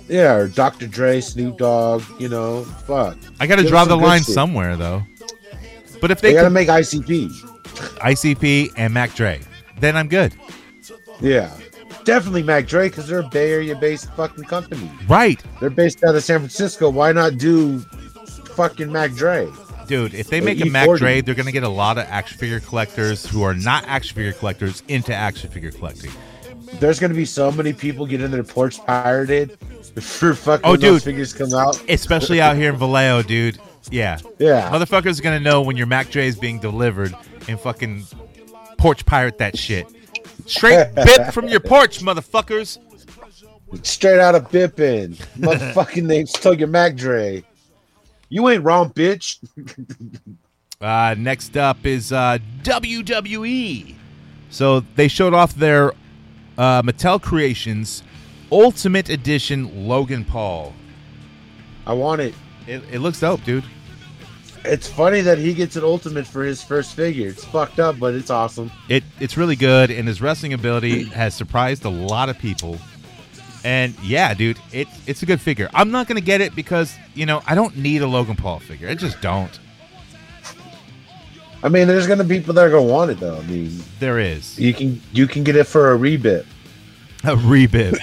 yeah, 0.09 0.33
or 0.35 0.49
Dr. 0.49 0.87
Dre, 0.87 1.21
Snoop 1.21 1.59
Dogg. 1.59 2.03
You 2.19 2.29
know, 2.29 2.65
fuck. 2.65 3.17
I 3.41 3.47
got 3.47 3.57
to 3.57 3.63
Give 3.63 3.71
draw 3.71 3.85
the 3.85 3.97
line 3.97 4.23
shit. 4.23 4.35
somewhere 4.35 4.77
though. 4.77 5.03
But 6.01 6.11
if 6.11 6.21
They 6.21 6.29
they, 6.29 6.35
gotta 6.35 6.47
could 6.47 6.55
make 6.55 6.69
ICP. 6.69 7.29
ICP 7.99 8.73
and 8.77 8.95
Mac 8.95 9.15
Dre, 9.15 9.41
then 9.81 9.97
I'm 9.97 10.09
good. 10.09 10.35
Yeah, 11.21 11.51
definitely 12.05 12.43
Mac 12.45 12.67
Dre 12.67 12.89
because 12.89 13.09
they're 13.09 13.21
a 13.21 13.29
Bay 13.29 13.53
Area 13.53 13.75
based 13.77 14.11
fucking 14.15 14.45
company. 14.45 14.91
Right, 15.09 15.43
They're 15.61 15.71
based 15.71 16.03
out 16.05 16.15
of 16.15 16.23
San 16.23 16.39
Francisco. 16.41 16.89
Why 16.89 17.13
not 17.13 17.39
do 17.39 17.81
fucking 18.55 18.91
Mac 18.93 19.13
Dre? 19.13 19.49
Dude. 19.89 20.15
If 20.15 20.29
they 20.29 20.41
make 20.41 20.61
a 20.61 20.65
E40. 20.65 20.71
Mac 20.71 20.89
Dre, 20.99 21.21
they're 21.21 21.35
gonna 21.35 21.51
get 21.53 21.65
a 21.65 21.69
lot 21.69 21.99
of 21.99 22.07
action 22.09 22.39
figure 22.39 22.61
collectors 22.61 23.27
who 23.27 23.43
are 23.43 23.55
not 23.55 23.85
action 23.89 24.15
figure 24.15 24.33
collectors 24.33 24.83
into 24.89 25.13
action 25.15 25.51
figure 25.51 25.71
collecting. 25.73 26.13
There's 26.81 27.01
gonna 27.01 27.15
be 27.15 27.25
so 27.25 27.51
many 27.51 27.73
people 27.73 28.07
getting 28.07 28.31
their 28.31 28.45
porch 28.45 28.79
pirated 28.87 29.59
for 30.01 30.35
fucking 30.35 30.65
Oh, 30.71 30.77
dude. 30.77 31.03
figures 31.03 31.33
come 31.33 31.53
out. 31.55 31.83
Especially 31.89 32.41
out 32.41 32.57
here 32.57 32.71
in 32.73 32.77
Vallejo, 32.79 33.23
dude. 33.23 33.59
Yeah, 33.91 34.19
Yeah, 34.39 34.71
motherfuckers 34.71 35.19
are 35.19 35.23
gonna 35.23 35.41
know 35.41 35.63
when 35.63 35.77
your 35.77 35.87
Mac 35.87 36.11
Dre 36.11 36.27
is 36.27 36.37
being 36.37 36.59
delivered 36.61 37.15
and 37.49 37.59
fucking 37.59 38.05
porch 38.77 39.07
pirate 39.07 39.39
that 39.39 39.57
shit. 39.59 39.87
Straight 40.47 40.95
bit 40.95 41.33
from 41.33 41.49
your 41.49 41.61
porch, 41.61 42.01
motherfuckers. 42.01 42.79
straight 43.83 44.21
out 44.21 44.35
of 44.35 44.51
Bippin. 44.51 45.15
Motherfucking 45.39 46.03
name 46.05 46.27
still 46.27 46.53
your 46.55 46.69
Mac 46.69 46.97
Dre. 46.97 47.43
You 48.29 48.49
ain't 48.49 48.65
wrong, 48.65 48.91
bitch. 48.91 49.39
Uh, 50.81 51.15
next 51.19 51.57
up 51.57 51.85
is 51.85 52.13
uh, 52.13 52.39
WWE. 52.63 53.97
So 54.51 54.81
they 54.95 55.09
showed 55.09 55.35
off 55.35 55.55
their 55.55 55.93
uh, 56.57 56.83
Mattel 56.83 57.21
Creations 57.21 58.03
Ultimate 58.53 59.09
Edition 59.09 59.89
Logan 59.89 60.25
Paul. 60.25 60.73
I 61.87 61.95
want 61.95 62.21
it. 62.21 62.35
It, 62.67 62.83
it 62.93 62.99
looks 63.01 63.21
dope, 63.21 63.43
dude. 63.45 63.65
It's 64.65 64.89
funny 64.89 65.21
that 65.21 65.39
he 65.39 65.55
gets 65.55 65.77
an 65.77 65.85
ultimate 65.85 66.27
for 66.27 66.45
his 66.45 66.63
first 66.63 66.95
figure. 66.95 67.29
It's 67.29 67.45
fucked 67.45 67.79
up, 67.79 67.99
but 67.99 68.15
it's 68.15 68.31
awesome. 68.31 68.71
It 68.89 69.05
it's 69.21 69.37
really 69.37 69.57
good, 69.57 69.91
and 69.91 70.07
his 70.07 70.21
wrestling 70.21 70.53
ability 70.53 71.05
has 71.05 71.35
surprised 71.35 71.85
a 71.85 71.89
lot 71.89 72.29
of 72.29 72.39
people. 72.39 72.79
And 73.65 73.95
yeah, 74.03 74.35
dude, 74.35 74.59
it 74.73 74.87
it's 75.07 75.23
a 75.23 75.27
good 75.27 75.41
figure. 75.41 75.69
I'm 75.75 75.91
not 75.91 76.07
gonna 76.07 76.21
get 76.21 76.41
it 76.41 76.55
because 76.55 76.95
you 77.15 77.27
know 77.27 77.43
I 77.47 77.55
don't 77.55 77.77
need 77.77 78.03
a 78.03 78.07
Logan 78.07 78.37
Paul 78.37 78.61
figure. 78.61 78.89
I 78.89 78.95
just 78.95 79.21
don't. 79.21 79.59
I 81.63 81.69
mean, 81.69 81.89
there's 81.89 82.07
gonna 82.07 82.25
be 82.25 82.39
people 82.39 82.55
that 82.55 82.65
are 82.65 82.71
gonna 82.71 82.83
want 82.85 83.11
it 83.11 83.19
though. 83.21 83.37
I 83.37 83.43
mean, 83.43 83.83
There 83.99 84.19
is 84.21 84.59
you 84.59 84.73
can 84.73 85.01
you 85.13 85.27
can 85.27 85.43
get 85.45 85.57
it 85.57 85.65
for 85.65 85.93
a 85.93 85.99
rebit, 85.99 86.47
a 87.25 87.35
rebib, 87.35 87.95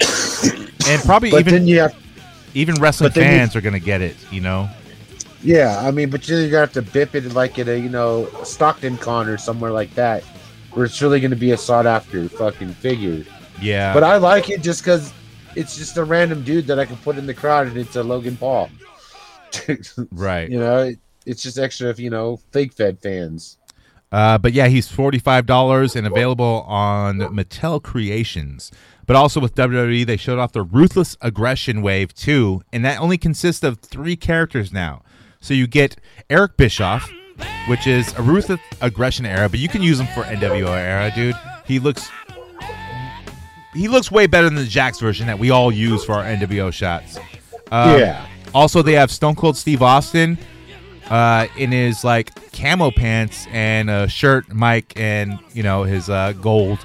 and 0.88 1.02
probably 1.02 1.30
but 1.30 1.40
even 1.48 1.66
have 1.68 1.96
even 2.54 2.74
wrestling 2.76 3.12
then 3.12 3.32
you- 3.32 3.38
fans 3.38 3.56
are 3.56 3.60
gonna 3.62 3.78
get 3.78 4.02
it. 4.02 4.16
You 4.30 4.42
know. 4.42 4.68
yeah. 5.42 5.80
I 5.80 5.90
mean, 5.90 6.10
but 6.10 6.28
you're 6.28 6.44
gonna 6.50 6.60
have 6.60 6.72
to 6.74 6.82
bip 6.82 7.14
it 7.14 7.32
like 7.32 7.58
at 7.58 7.68
a 7.68 7.78
you 7.78 7.88
know 7.88 8.28
Stockton 8.44 8.98
Con 8.98 9.26
or 9.26 9.38
somewhere 9.38 9.70
like 9.72 9.94
that, 9.94 10.22
where 10.72 10.84
it's 10.84 11.00
really 11.00 11.18
gonna 11.20 11.34
be 11.34 11.52
a 11.52 11.56
sought 11.56 11.86
after 11.86 12.28
fucking 12.28 12.74
figure. 12.74 13.24
Yeah. 13.62 13.94
But 13.94 14.04
I 14.04 14.18
like 14.18 14.50
it 14.50 14.60
just 14.60 14.82
because 14.82 15.14
it's 15.56 15.76
just 15.76 15.96
a 15.96 16.04
random 16.04 16.44
dude 16.44 16.66
that 16.66 16.78
I 16.78 16.84
can 16.84 16.96
put 16.98 17.16
in 17.16 17.26
the 17.26 17.34
crowd 17.34 17.66
and 17.66 17.76
it's 17.76 17.96
a 17.96 18.02
Logan 18.02 18.36
Paul. 18.36 18.70
right. 20.12 20.48
You 20.48 20.58
know, 20.58 20.78
it, 20.84 20.98
it's 21.24 21.42
just 21.42 21.58
extra, 21.58 21.94
you 21.94 22.10
know, 22.10 22.36
fake 22.52 22.72
Fed 22.72 23.00
fans. 23.00 23.56
Uh, 24.12 24.38
but 24.38 24.52
yeah, 24.52 24.68
he's 24.68 24.88
forty 24.88 25.18
five 25.18 25.46
dollars 25.46 25.96
and 25.96 26.06
available 26.06 26.64
on 26.68 27.18
Mattel 27.18 27.82
Creations. 27.82 28.70
But 29.04 29.16
also 29.16 29.40
with 29.40 29.54
WWE, 29.54 30.06
they 30.06 30.16
showed 30.16 30.38
off 30.38 30.52
the 30.52 30.62
Ruthless 30.62 31.16
Aggression 31.20 31.82
Wave 31.82 32.14
two, 32.14 32.62
and 32.72 32.84
that 32.84 33.00
only 33.00 33.18
consists 33.18 33.64
of 33.64 33.78
three 33.80 34.16
characters 34.16 34.72
now. 34.72 35.02
So 35.40 35.54
you 35.54 35.66
get 35.66 35.96
Eric 36.30 36.56
Bischoff, 36.56 37.10
which 37.68 37.86
is 37.86 38.12
a 38.16 38.22
Ruthless 38.22 38.60
Aggression 38.80 39.26
era, 39.26 39.48
but 39.48 39.58
you 39.58 39.68
can 39.68 39.82
use 39.82 39.98
him 39.98 40.06
for 40.08 40.22
NWO 40.22 40.68
era, 40.68 41.12
dude. 41.14 41.36
He 41.66 41.78
looks 41.80 42.08
he 43.76 43.88
looks 43.88 44.10
way 44.10 44.26
better 44.26 44.46
than 44.48 44.56
the 44.56 44.64
Jakks 44.64 45.00
version 45.00 45.26
that 45.26 45.38
we 45.38 45.50
all 45.50 45.70
use 45.70 46.04
for 46.04 46.12
our 46.14 46.24
NWO 46.24 46.72
shots. 46.72 47.18
Um, 47.70 47.98
Yeah. 47.98 48.26
Also, 48.54 48.80
they 48.82 48.92
have 48.94 49.10
Stone 49.10 49.34
Cold 49.34 49.56
Steve 49.56 49.82
Austin 49.82 50.38
uh, 51.10 51.46
in 51.56 51.72
his 51.72 52.04
like 52.04 52.30
camo 52.52 52.90
pants 52.90 53.46
and 53.52 53.90
a 53.90 54.08
shirt, 54.08 54.52
mic, 54.54 54.92
and 54.96 55.38
you 55.52 55.62
know 55.62 55.82
his 55.82 56.08
uh, 56.08 56.32
gold. 56.40 56.78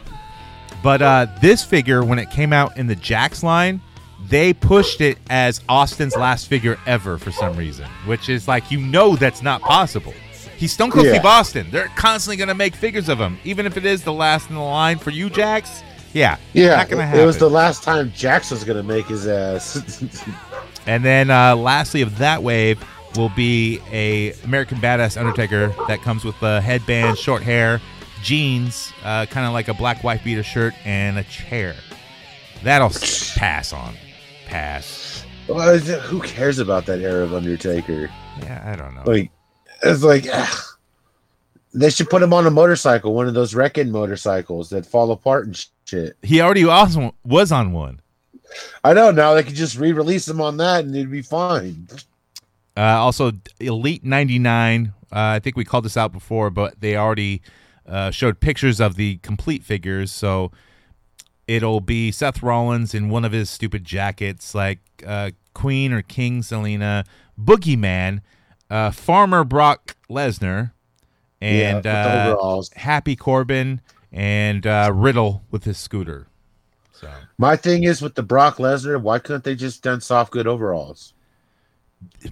But 0.83 1.01
uh, 1.01 1.27
this 1.41 1.63
figure, 1.63 2.03
when 2.03 2.19
it 2.19 2.29
came 2.31 2.51
out 2.53 2.75
in 2.77 2.87
the 2.87 2.95
Jakks 2.95 3.43
line, 3.43 3.81
they 4.27 4.51
pushed 4.53 4.99
it 5.01 5.17
as 5.29 5.61
Austin's 5.69 6.15
last 6.15 6.47
figure 6.47 6.77
ever 6.87 7.17
for 7.17 7.31
some 7.31 7.55
reason, 7.55 7.85
which 8.05 8.27
is 8.29 8.47
like 8.47 8.69
you 8.71 8.79
know 8.79 9.15
that's 9.15 9.41
not 9.41 9.61
possible. 9.61 10.13
He's 10.57 10.71
Stone 10.73 10.91
Cold 10.91 11.05
Yeah. 11.05 11.13
Steve 11.13 11.25
Austin. 11.25 11.67
They're 11.71 11.87
constantly 11.95 12.37
going 12.37 12.49
to 12.49 12.53
make 12.55 12.75
figures 12.75 13.09
of 13.09 13.19
him, 13.19 13.37
even 13.43 13.65
if 13.65 13.77
it 13.77 13.85
is 13.85 14.03
the 14.03 14.13
last 14.13 14.49
in 14.49 14.55
the 14.55 14.61
line 14.61 14.97
for 14.97 15.09
you, 15.11 15.29
Jakks. 15.29 15.83
Yeah, 16.13 16.37
Yeah, 16.53 16.75
not 16.77 16.89
gonna 16.89 17.01
it- 17.03 17.05
happen. 17.05 17.21
it 17.21 17.25
was 17.25 17.37
the 17.37 17.49
last 17.49 17.83
time 17.83 18.11
Jakks 18.11 18.51
was 18.51 18.63
gonna 18.63 18.83
make 18.83 19.07
his 19.07 19.27
ass. 19.27 20.03
And 20.87 21.05
then 21.05 21.29
uh, 21.29 21.55
lastly 21.55 22.01
of 22.01 22.17
that 22.17 22.41
wave 22.41 22.83
will 23.15 23.29
be 23.29 23.79
a 23.91 24.31
American 24.43 24.79
Badass 24.79 25.15
Undertaker 25.15 25.67
that 25.87 26.01
comes 26.01 26.25
with 26.25 26.41
a 26.41 26.59
headband, 26.59 27.19
short 27.19 27.43
hair, 27.43 27.79
jeans, 28.23 28.91
uh, 29.03 29.27
kind 29.27 29.45
of 29.45 29.53
like 29.53 29.67
a 29.67 29.75
black 29.75 30.03
wife 30.03 30.23
beater 30.23 30.41
shirt, 30.41 30.73
and 30.83 31.19
a 31.19 31.23
chair. 31.25 31.75
That'll 32.63 32.89
pass 33.35 33.73
on. 33.73 33.93
Pass. 34.47 35.23
Well, 35.47 35.77
Who 35.77 36.19
cares 36.21 36.57
about 36.57 36.87
that 36.87 36.99
era 37.01 37.23
of 37.23 37.35
Undertaker? 37.35 38.09
Yeah, 38.41 38.63
I 38.65 38.75
don't 38.75 38.95
know. 38.95 39.03
Like, 39.05 39.29
it's 39.83 40.01
like 40.01 40.25
ugh. 40.33 40.57
They 41.73 41.89
should 41.89 42.09
put 42.09 42.21
him 42.21 42.33
on 42.33 42.45
a 42.45 42.51
motorcycle, 42.51 43.13
one 43.13 43.27
of 43.27 43.33
those 43.33 43.55
wrecking 43.55 43.91
motorcycles 43.91 44.69
that 44.71 44.85
fall 44.85 45.11
apart 45.11 45.45
and 45.47 45.65
shit. 45.85 46.17
He 46.21 46.41
already 46.41 46.65
also 46.65 47.15
was 47.23 47.51
on 47.51 47.71
one. 47.71 48.01
I 48.83 48.93
know 48.93 49.11
now 49.11 49.33
they 49.33 49.43
could 49.43 49.55
just 49.55 49.77
re-release 49.77 50.27
him 50.27 50.41
on 50.41 50.57
that 50.57 50.83
and 50.83 50.95
it'd 50.95 51.09
be 51.09 51.21
fine. 51.21 51.87
Uh, 52.75 52.81
also, 52.81 53.33
Elite 53.59 54.03
99. 54.03 54.93
Uh, 55.03 55.15
I 55.15 55.39
think 55.39 55.55
we 55.55 55.65
called 55.65 55.85
this 55.85 55.97
out 55.97 56.11
before, 56.11 56.49
but 56.49 56.79
they 56.79 56.95
already 56.95 57.41
uh, 57.85 58.11
showed 58.11 58.39
pictures 58.39 58.79
of 58.79 58.95
the 58.95 59.17
complete 59.17 59.63
figures. 59.63 60.11
So 60.11 60.51
it'll 61.47 61.81
be 61.81 62.11
Seth 62.11 62.41
Rollins 62.41 62.93
in 62.93 63.09
one 63.09 63.25
of 63.25 63.31
his 63.31 63.49
stupid 63.49 63.83
jackets, 63.83 64.55
like 64.55 64.79
uh, 65.05 65.31
Queen 65.53 65.91
or 65.91 66.01
King 66.01 66.41
Zelina, 66.41 67.05
Boogeyman, 67.39 68.21
uh, 68.69 68.91
Farmer 68.91 69.43
Brock 69.43 69.97
Lesnar, 70.09 70.71
and 71.41 71.83
Yeah, 71.85 72.05
uh, 72.05 72.31
overalls. 72.31 72.71
Happy 72.75 73.15
Corbin, 73.15 73.81
and 74.11 74.65
uh, 74.67 74.91
Riddle 74.93 75.43
with 75.51 75.63
his 75.63 75.77
scooter. 75.77 76.27
So 76.93 77.09
My 77.37 77.55
thing 77.55 77.83
is 77.83 78.01
with 78.01 78.15
the 78.15 78.23
Brock 78.23 78.57
Lesnar, 78.57 79.01
why 79.01 79.19
couldn't 79.19 79.43
they 79.43 79.55
just 79.55 79.81
done 79.83 80.01
soft 80.01 80.31
good 80.31 80.47
overalls? 80.47 81.13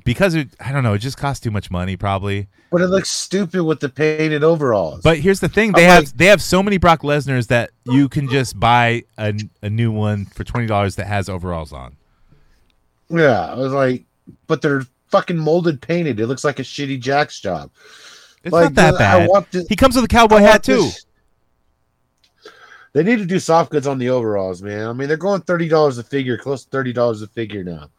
because 0.03 0.33
it, 0.33 0.49
I 0.59 0.71
don't 0.71 0.81
know, 0.83 0.93
it 0.93 0.97
just 0.99 1.17
costs 1.17 1.43
too 1.43 1.51
much 1.51 1.69
money, 1.69 1.95
probably. 1.95 2.47
But 2.71 2.81
it 2.81 2.87
looks 2.87 3.09
stupid 3.11 3.63
with 3.63 3.79
the 3.79 3.89
painted 3.89 4.43
overalls. 4.43 5.01
But 5.03 5.19
here's 5.19 5.39
the 5.41 5.49
thing: 5.49 5.71
they 5.73 5.85
I'm 5.85 5.89
have 5.91 6.03
like- 6.05 6.17
they 6.17 6.25
have 6.25 6.41
so 6.41 6.61
many 6.63 6.77
Brock 6.77 7.01
Lesnar's 7.01 7.47
that 7.47 7.69
you 7.85 8.09
can 8.09 8.27
just 8.29 8.59
buy 8.59 9.03
a, 9.17 9.33
a 9.61 9.69
new 9.69 9.91
one 9.91 10.25
for 10.25 10.43
twenty 10.43 10.65
dollars 10.67 10.95
that 10.95 11.05
has 11.07 11.29
overalls 11.29 11.71
on. 11.73 11.95
yeah, 13.09 13.45
I 13.51 13.55
was 13.55 13.71
like, 13.73 14.05
but 14.47 14.61
they're 14.61 14.83
fucking 15.09 15.37
molded 15.37 15.81
painted. 15.81 16.19
It 16.19 16.27
looks 16.27 16.43
like 16.43 16.59
a 16.59 16.63
shitty 16.63 17.01
Jakks 17.01 17.39
job. 17.41 17.71
It's 18.43 18.53
Like, 18.53 18.73
not 18.73 18.75
that 18.75 18.97
bad. 18.97 19.51
to- 19.51 19.65
he 19.67 19.75
comes 19.75 19.95
with 19.95 20.05
a 20.05 20.07
cowboy 20.07 20.37
hat 20.39 20.63
too. 20.63 20.89
They 22.93 23.03
need 23.03 23.17
to 23.19 23.25
do 23.25 23.39
soft 23.39 23.69
goods 23.71 23.85
on 23.85 23.99
the 23.99 24.09
overalls, 24.09 24.61
man. 24.63 24.87
I 24.87 24.93
mean, 24.93 25.07
they're 25.07 25.17
going 25.17 25.41
thirty 25.41 25.67
dollars 25.67 25.97
a 25.97 26.03
figure, 26.03 26.37
close 26.37 26.63
to 26.63 26.69
thirty 26.69 26.91
dollars 26.93 27.21
a 27.21 27.27
figure 27.27 27.63
now. 27.63 27.89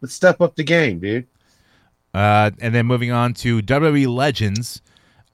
Let's 0.00 0.14
step 0.14 0.40
up 0.40 0.54
the 0.54 0.62
game, 0.62 1.00
dude. 1.00 1.26
Uh, 2.14 2.52
and 2.60 2.74
then 2.74 2.86
moving 2.86 3.10
on 3.10 3.34
to 3.34 3.60
WWE 3.60 4.06
Legends, 4.06 4.80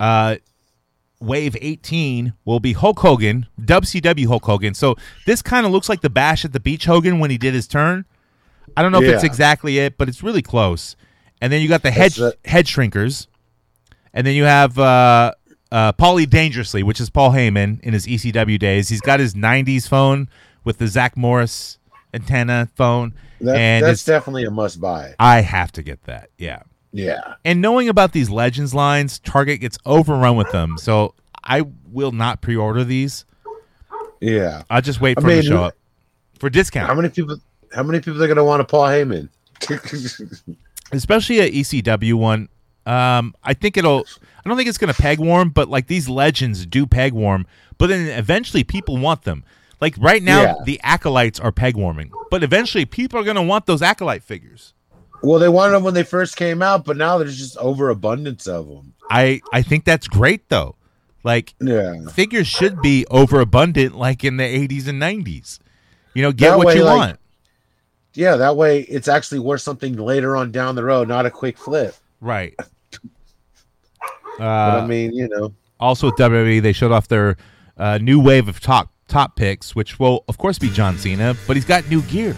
uh, 0.00 0.36
Wave 1.20 1.56
18 1.60 2.32
will 2.44 2.60
be 2.60 2.72
Hulk 2.72 2.98
Hogan, 2.98 3.46
WCW 3.60 4.26
Hulk 4.26 4.44
Hogan. 4.44 4.74
So 4.74 4.96
this 5.26 5.40
kind 5.42 5.64
of 5.66 5.72
looks 5.72 5.88
like 5.88 6.00
the 6.00 6.10
Bash 6.10 6.44
at 6.44 6.52
the 6.52 6.60
Beach 6.60 6.84
Hogan 6.86 7.18
when 7.20 7.30
he 7.30 7.38
did 7.38 7.54
his 7.54 7.68
turn. 7.68 8.04
I 8.76 8.82
don't 8.82 8.90
know 8.90 9.00
if 9.02 9.08
it's 9.08 9.22
exactly 9.24 9.78
it, 9.78 9.96
but 9.98 10.08
it's 10.08 10.22
really 10.22 10.42
close. 10.42 10.96
And 11.40 11.52
then 11.52 11.62
you 11.62 11.68
got 11.68 11.82
the 11.82 11.90
head 11.90 12.12
head 12.44 12.66
shrinkers, 12.66 13.26
and 14.14 14.27
then 14.27 14.35
you 14.35 14.44
have 14.44 14.79
uh, 14.79 15.33
uh, 15.70 15.92
Paulie 15.92 16.29
Dangerously, 16.29 16.83
which 16.83 17.00
is 17.00 17.11
Paul 17.11 17.33
Heyman 17.33 17.81
in 17.83 17.92
his 17.92 18.07
ECW 18.07 18.59
days. 18.59 18.88
He's 18.88 19.03
got 19.03 19.20
his 19.20 19.35
'90s 19.35 19.87
phone 19.87 20.29
with 20.64 20.79
the 20.79 20.87
Zach 20.87 21.16
Morris 21.16 21.79
antenna 22.14 22.68
phone, 22.74 23.12
That, 23.40 23.57
and 23.57 23.85
that's 23.85 24.05
definitely 24.05 24.44
a 24.44 24.50
must 24.50 24.81
buy. 24.81 25.14
I 25.18 25.40
have 25.42 25.72
to 25.72 25.83
get 25.83 26.05
that. 26.05 26.31
Yeah. 26.38 26.62
Yeah, 26.96 27.35
And 27.44 27.61
knowing 27.61 27.88
about 27.88 28.12
these 28.12 28.31
Legends 28.31 28.72
lines, 28.72 29.18
Target 29.18 29.61
gets 29.61 29.77
overrun 29.85 30.37
with 30.37 30.53
them. 30.53 30.79
So 30.79 31.16
I 31.42 31.64
will 31.90 32.12
not 32.12 32.40
pre-order 32.40 32.85
these. 32.85 33.24
yeah. 34.20 34.62
I'll 34.70 34.81
just 34.81 35.00
wait 35.00 35.18
I 35.18 35.20
for 35.20 35.27
them 35.29 35.40
to 35.40 35.46
show 35.48 35.64
up 35.64 35.77
for 36.38 36.48
discount. 36.48 36.87
How 36.87 36.94
many 36.94 37.09
people? 37.09 37.37
How 37.74 37.83
many 37.83 37.98
people 37.98 38.22
are 38.22 38.29
gonna 38.29 38.44
want 38.44 38.62
a 38.62 38.64
Paul 38.64 38.85
Heyman? 38.87 39.29
especially 40.92 41.40
a 41.40 41.50
ECW 41.50 42.14
one. 42.14 42.48
Um, 42.87 43.35
I 43.42 43.55
think 43.55 43.77
it'll. 43.77 44.05
I 44.44 44.49
don't 44.49 44.57
think 44.59 44.68
it's 44.68 44.79
gonna 44.79 44.92
peg 44.94 45.18
warm, 45.20 45.49
but 45.51 45.68
like 45.68 45.87
these 45.87 46.09
legends 46.09 46.66
do 46.66 46.87
peg 46.87 47.12
warm. 47.14 47.47
But 47.79 47.87
then 47.88 48.07
eventually 48.09 48.62
people 48.64 48.97
want 48.99 49.23
them. 49.23 49.44
Like 49.81 49.97
right 49.99 50.23
now, 50.23 50.42
Yeah. 50.42 50.55
the 50.64 50.81
acolytes 50.83 51.40
are 51.40 51.51
peg 51.53 51.77
warming, 51.77 52.11
but 52.31 52.42
eventually 52.44 52.85
people 52.85 53.18
are 53.18 53.25
gonna 53.25 53.42
want 53.42 53.66
those 53.66 53.83
acolyte 53.83 54.23
figures. 54.23 54.73
well, 55.23 55.38
they 55.38 55.49
wanted 55.49 55.73
them 55.73 55.83
when 55.83 55.94
they 55.94 56.03
first 56.03 56.37
came 56.37 56.61
out, 56.61 56.85
but 56.85 56.99
now 56.99 57.16
there's 57.16 57.38
just 57.38 57.57
overabundance 57.57 58.47
of 58.47 58.68
them. 58.68 58.92
I 59.11 59.40
I 59.53 59.62
think 59.62 59.85
that's 59.85 60.07
great 60.07 60.49
though. 60.51 60.77
Like 61.23 61.55
Yeah, 61.61 61.94
figures 62.12 62.47
should 62.47 62.83
be 62.83 63.07
overabundant, 63.11 63.97
like 63.97 64.23
in 64.25 64.37
the 64.37 64.44
'80s 64.44 64.87
and 64.88 65.01
'90s. 65.01 65.59
You 66.14 66.23
know, 66.23 66.33
get 66.33 66.51
That 66.51 66.59
what 66.59 66.66
way, 66.66 66.77
you 66.77 66.85
like, 66.85 66.97
want. 66.99 67.18
yeah. 68.12 68.37
That 68.37 68.57
way, 68.57 68.81
it's 68.83 69.09
actually 69.09 69.38
worth 69.40 69.62
something 69.62 69.97
later 69.97 70.37
on 70.37 70.53
down 70.53 70.75
the 70.75 70.85
road, 70.85 71.09
not 71.09 71.25
a 71.27 71.31
quick 71.31 71.57
flip. 71.59 71.94
Right. 72.20 72.55
But 74.38 74.44
Uh, 74.44 74.83
I 74.83 74.87
mean, 74.87 75.12
you 75.12 75.29
know, 75.29 75.53
also, 75.81 76.07
with 76.07 76.16
WWE 76.16 76.62
they 76.62 76.73
showed 76.73 76.92
off 76.92 77.09
their 77.09 77.37
uh, 77.77 77.99
new 77.99 78.20
wave 78.20 78.49
of 78.49 78.61
top 78.61 78.90
top 79.09 79.37
picks, 79.37 79.75
which 79.75 79.99
will 79.99 80.25
of 80.29 80.38
course 80.38 80.59
be 80.59 80.70
John 80.70 80.97
Cena, 80.99 81.37
but 81.47 81.57
he's 81.57 81.64
got 81.64 81.88
new 81.90 82.01
gear. 82.03 82.37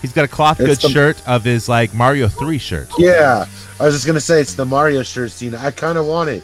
He's 0.00 0.12
got 0.12 0.24
a 0.24 0.28
cloth 0.28 0.58
It's 0.58 0.66
goods 0.68 0.82
the- 0.82 0.88
shirt 0.88 1.22
of 1.28 1.44
his 1.44 1.68
like 1.68 1.94
Mario 1.94 2.26
Three 2.28 2.58
shirt. 2.58 2.88
yeah. 2.98 3.46
I 3.78 3.84
was 3.84 3.94
just 3.94 4.06
gonna 4.06 4.20
say 4.20 4.40
it's 4.40 4.54
the 4.54 4.64
Mario 4.64 5.02
shirt 5.02 5.30
Cena. 5.30 5.58
I 5.60 5.70
kind 5.70 5.96
of 5.98 6.06
want 6.06 6.28
it, 6.30 6.42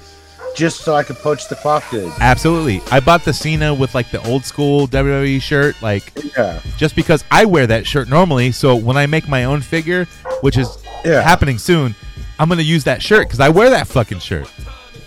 just 0.55 0.81
so 0.85 0.95
I 0.95 1.03
could 1.03 1.17
poach 1.17 1.49
the 1.49 1.57
cloth 1.57 1.85
good. 1.91 2.13
Absolutely, 2.21 2.81
I 2.93 3.01
bought 3.01 3.25
the 3.25 3.33
Cena 3.33 3.75
with 3.75 3.95
like 3.95 4.11
the 4.11 4.23
old 4.29 4.45
school 4.45 4.87
WWE 4.87 5.41
shirt, 5.43 5.81
like 5.83 6.13
Yeah, 6.37 6.61
just 6.77 6.95
because 6.95 7.25
I 7.31 7.45
wear 7.47 7.67
that 7.67 7.87
shirt 7.87 8.09
normally. 8.09 8.53
So 8.53 8.77
when 8.77 8.97
I 8.97 9.07
make 9.07 9.29
my 9.29 9.45
own 9.45 9.61
figure, 9.61 10.05
which 10.41 10.57
is 10.57 10.69
Yeah. 11.05 11.23
happening 11.23 11.59
soon, 11.59 11.95
I'm 12.39 12.49
gonna 12.49 12.63
use 12.63 12.85
that 12.85 13.03
shirt 13.03 13.27
because 13.27 13.41
I 13.41 13.49
wear 13.49 13.71
that 13.71 13.89
fucking 13.89 14.21
shirt. 14.21 14.49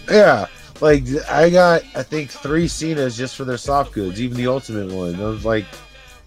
Yeah. 0.09 0.47
Like 0.79 1.03
I 1.29 1.49
got, 1.51 1.83
I 1.95 2.01
think 2.01 2.31
three 2.31 2.67
Cenas 2.67 3.15
just 3.15 3.35
for 3.35 3.43
their 3.45 3.57
soft 3.57 3.93
goods, 3.93 4.19
even 4.19 4.35
the 4.37 4.47
ultimate 4.47 4.91
one. 4.91 5.15
I 5.15 5.25
was 5.25 5.45
like, 5.45 5.65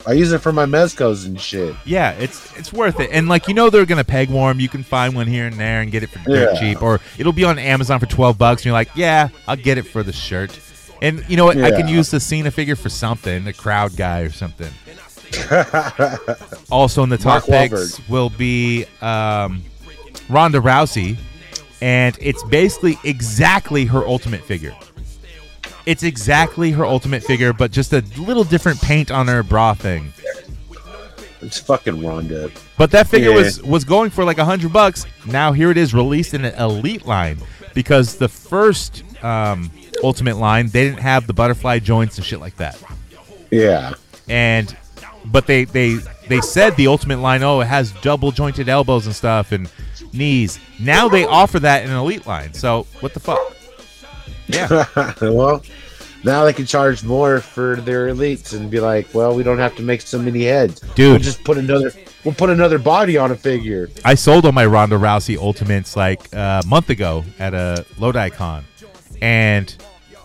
I 0.06 0.12
use 0.12 0.32
it 0.32 0.38
for 0.38 0.52
my 0.52 0.64
mezcos 0.66 1.26
and 1.26 1.40
shit. 1.40 1.74
Yeah, 1.84 2.12
it's 2.12 2.56
it's 2.56 2.72
worth 2.72 3.00
it. 3.00 3.10
And 3.10 3.28
like 3.28 3.48
you 3.48 3.54
know 3.54 3.70
they're 3.70 3.86
gonna 3.86 4.04
peg 4.04 4.30
warm. 4.30 4.60
You 4.60 4.68
can 4.68 4.82
find 4.84 5.14
one 5.14 5.26
here 5.26 5.46
and 5.46 5.58
there 5.58 5.80
and 5.80 5.90
get 5.90 6.02
it 6.02 6.08
for 6.10 6.18
dirt 6.20 6.52
Yeah. 6.54 6.60
cheap, 6.60 6.82
or 6.82 7.00
it'll 7.18 7.32
be 7.32 7.42
on 7.44 7.58
Amazon 7.58 7.98
for 7.98 8.06
twelve 8.06 8.38
bucks. 8.38 8.60
And 8.62 8.66
you're 8.66 8.74
like, 8.74 8.90
yeah, 8.94 9.28
I'll 9.48 9.56
get 9.56 9.76
it 9.78 9.86
for 9.86 10.02
the 10.02 10.12
shirt. 10.12 10.56
And 11.02 11.24
you 11.28 11.36
know 11.36 11.46
what? 11.46 11.58
I 11.58 11.70
can 11.72 11.88
use 11.88 12.10
the 12.10 12.20
Cena 12.20 12.50
figure 12.50 12.76
for 12.76 12.88
something, 12.90 13.46
a 13.48 13.52
crowd 13.52 13.96
guy 13.96 14.20
or 14.20 14.30
something. 14.30 14.70
also 16.70 17.02
in 17.02 17.08
the 17.08 17.18
top 17.18 17.48
Mark 17.48 17.70
picks 17.70 18.08
will 18.08 18.30
be 18.30 18.86
um, 19.00 19.62
Ronda 20.28 20.60
Rousey, 20.60 21.16
and 21.80 22.16
it's 22.20 22.42
basically 22.44 22.98
exactly 23.04 23.84
her 23.86 24.06
ultimate 24.06 24.42
figure. 24.42 24.74
It's 25.86 26.02
exactly 26.02 26.70
her 26.72 26.84
ultimate 26.86 27.22
figure, 27.22 27.52
but 27.52 27.70
just 27.70 27.92
a 27.92 28.02
little 28.16 28.44
different 28.44 28.80
paint 28.80 29.10
on 29.10 29.28
her 29.28 29.42
bra 29.42 29.74
thing. 29.74 30.12
It's 31.42 31.58
fucking 31.58 32.02
Ronda. 32.02 32.50
But 32.78 32.90
that 32.92 33.06
figure 33.06 33.30
Yeah. 33.30 33.36
was 33.36 33.62
was 33.62 33.84
going 33.84 34.08
for 34.10 34.24
like 34.24 34.38
a 34.38 34.44
hundred 34.46 34.72
bucks. 34.72 35.04
Now 35.26 35.52
here 35.52 35.70
it 35.70 35.76
is 35.76 35.92
released 35.92 36.32
in 36.32 36.44
an 36.46 36.54
elite 36.54 37.04
line 37.06 37.38
because 37.74 38.16
the 38.16 38.28
first 38.28 39.02
um, 39.22 39.70
ultimate 40.02 40.38
line 40.38 40.68
they 40.68 40.84
didn't 40.84 41.00
have 41.00 41.26
the 41.26 41.34
butterfly 41.34 41.80
joints 41.80 42.16
and 42.16 42.24
shit 42.24 42.40
like 42.40 42.56
that. 42.56 42.82
Yeah. 43.50 43.92
And 44.26 44.74
but 45.26 45.46
they 45.46 45.64
they 45.64 45.98
they 46.28 46.40
said 46.40 46.76
the 46.76 46.86
ultimate 46.86 47.18
line 47.18 47.42
oh 47.42 47.60
it 47.60 47.66
has 47.66 47.92
double 48.00 48.30
jointed 48.32 48.70
elbows 48.70 49.04
and 49.04 49.14
stuff 49.14 49.52
and 49.52 49.70
knees. 50.12 50.58
Now 50.80 51.08
they 51.08 51.24
offer 51.24 51.58
that 51.60 51.84
in 51.84 51.90
an 51.90 51.96
elite 51.96 52.26
line. 52.26 52.52
So 52.52 52.86
what 53.00 53.14
the 53.14 53.20
fuck? 53.20 53.38
Yeah, 54.46 54.84
well, 55.22 55.62
Now 56.22 56.44
they 56.44 56.52
can 56.52 56.66
charge 56.66 57.02
more 57.02 57.40
for 57.40 57.76
their 57.76 58.08
elites 58.08 58.54
and 58.54 58.70
be 58.70 58.80
like, 58.80 59.12
well, 59.14 59.34
we 59.34 59.42
don't 59.42 59.58
have 59.58 59.74
to 59.76 59.82
make 59.82 60.00
so 60.02 60.18
many 60.18 60.44
heads. 60.44 60.80
Dude. 60.94 61.10
we'll 61.12 61.18
just 61.18 61.44
put 61.44 61.58
another. 61.58 61.92
We'll 62.24 62.34
put 62.34 62.48
another 62.50 62.78
body 62.78 63.18
on 63.18 63.30
a 63.30 63.36
figure. 63.36 63.90
I 64.04 64.14
sold 64.14 64.46
all 64.46 64.52
my 64.52 64.64
Ronda 64.64 64.96
Rousey 64.96 65.36
Ultimates 65.36 65.96
like 65.96 66.34
uh, 66.34 66.62
a 66.64 66.66
month 66.66 66.88
ago 66.88 67.24
at 67.38 67.52
a 67.52 67.84
Lodi 67.98 68.30
Con, 68.30 68.64
and 69.20 69.74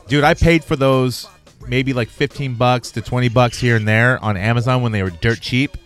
dude, 0.08 0.24
I 0.24 0.34
paid 0.34 0.64
for 0.64 0.76
those 0.78 1.28
maybe 1.68 1.92
like 1.94 2.08
fifteen 2.10 2.56
bucks 2.56 2.92
to 2.92 3.02
twenty 3.02 3.28
bucks 3.30 3.60
here 3.60 3.76
and 3.76 3.86
there 3.88 4.24
on 4.24 4.38
Amazon 4.38 4.82
when 4.82 4.92
they 4.94 5.04
were 5.04 5.10
dirt 5.12 5.42
cheap. 5.42 5.78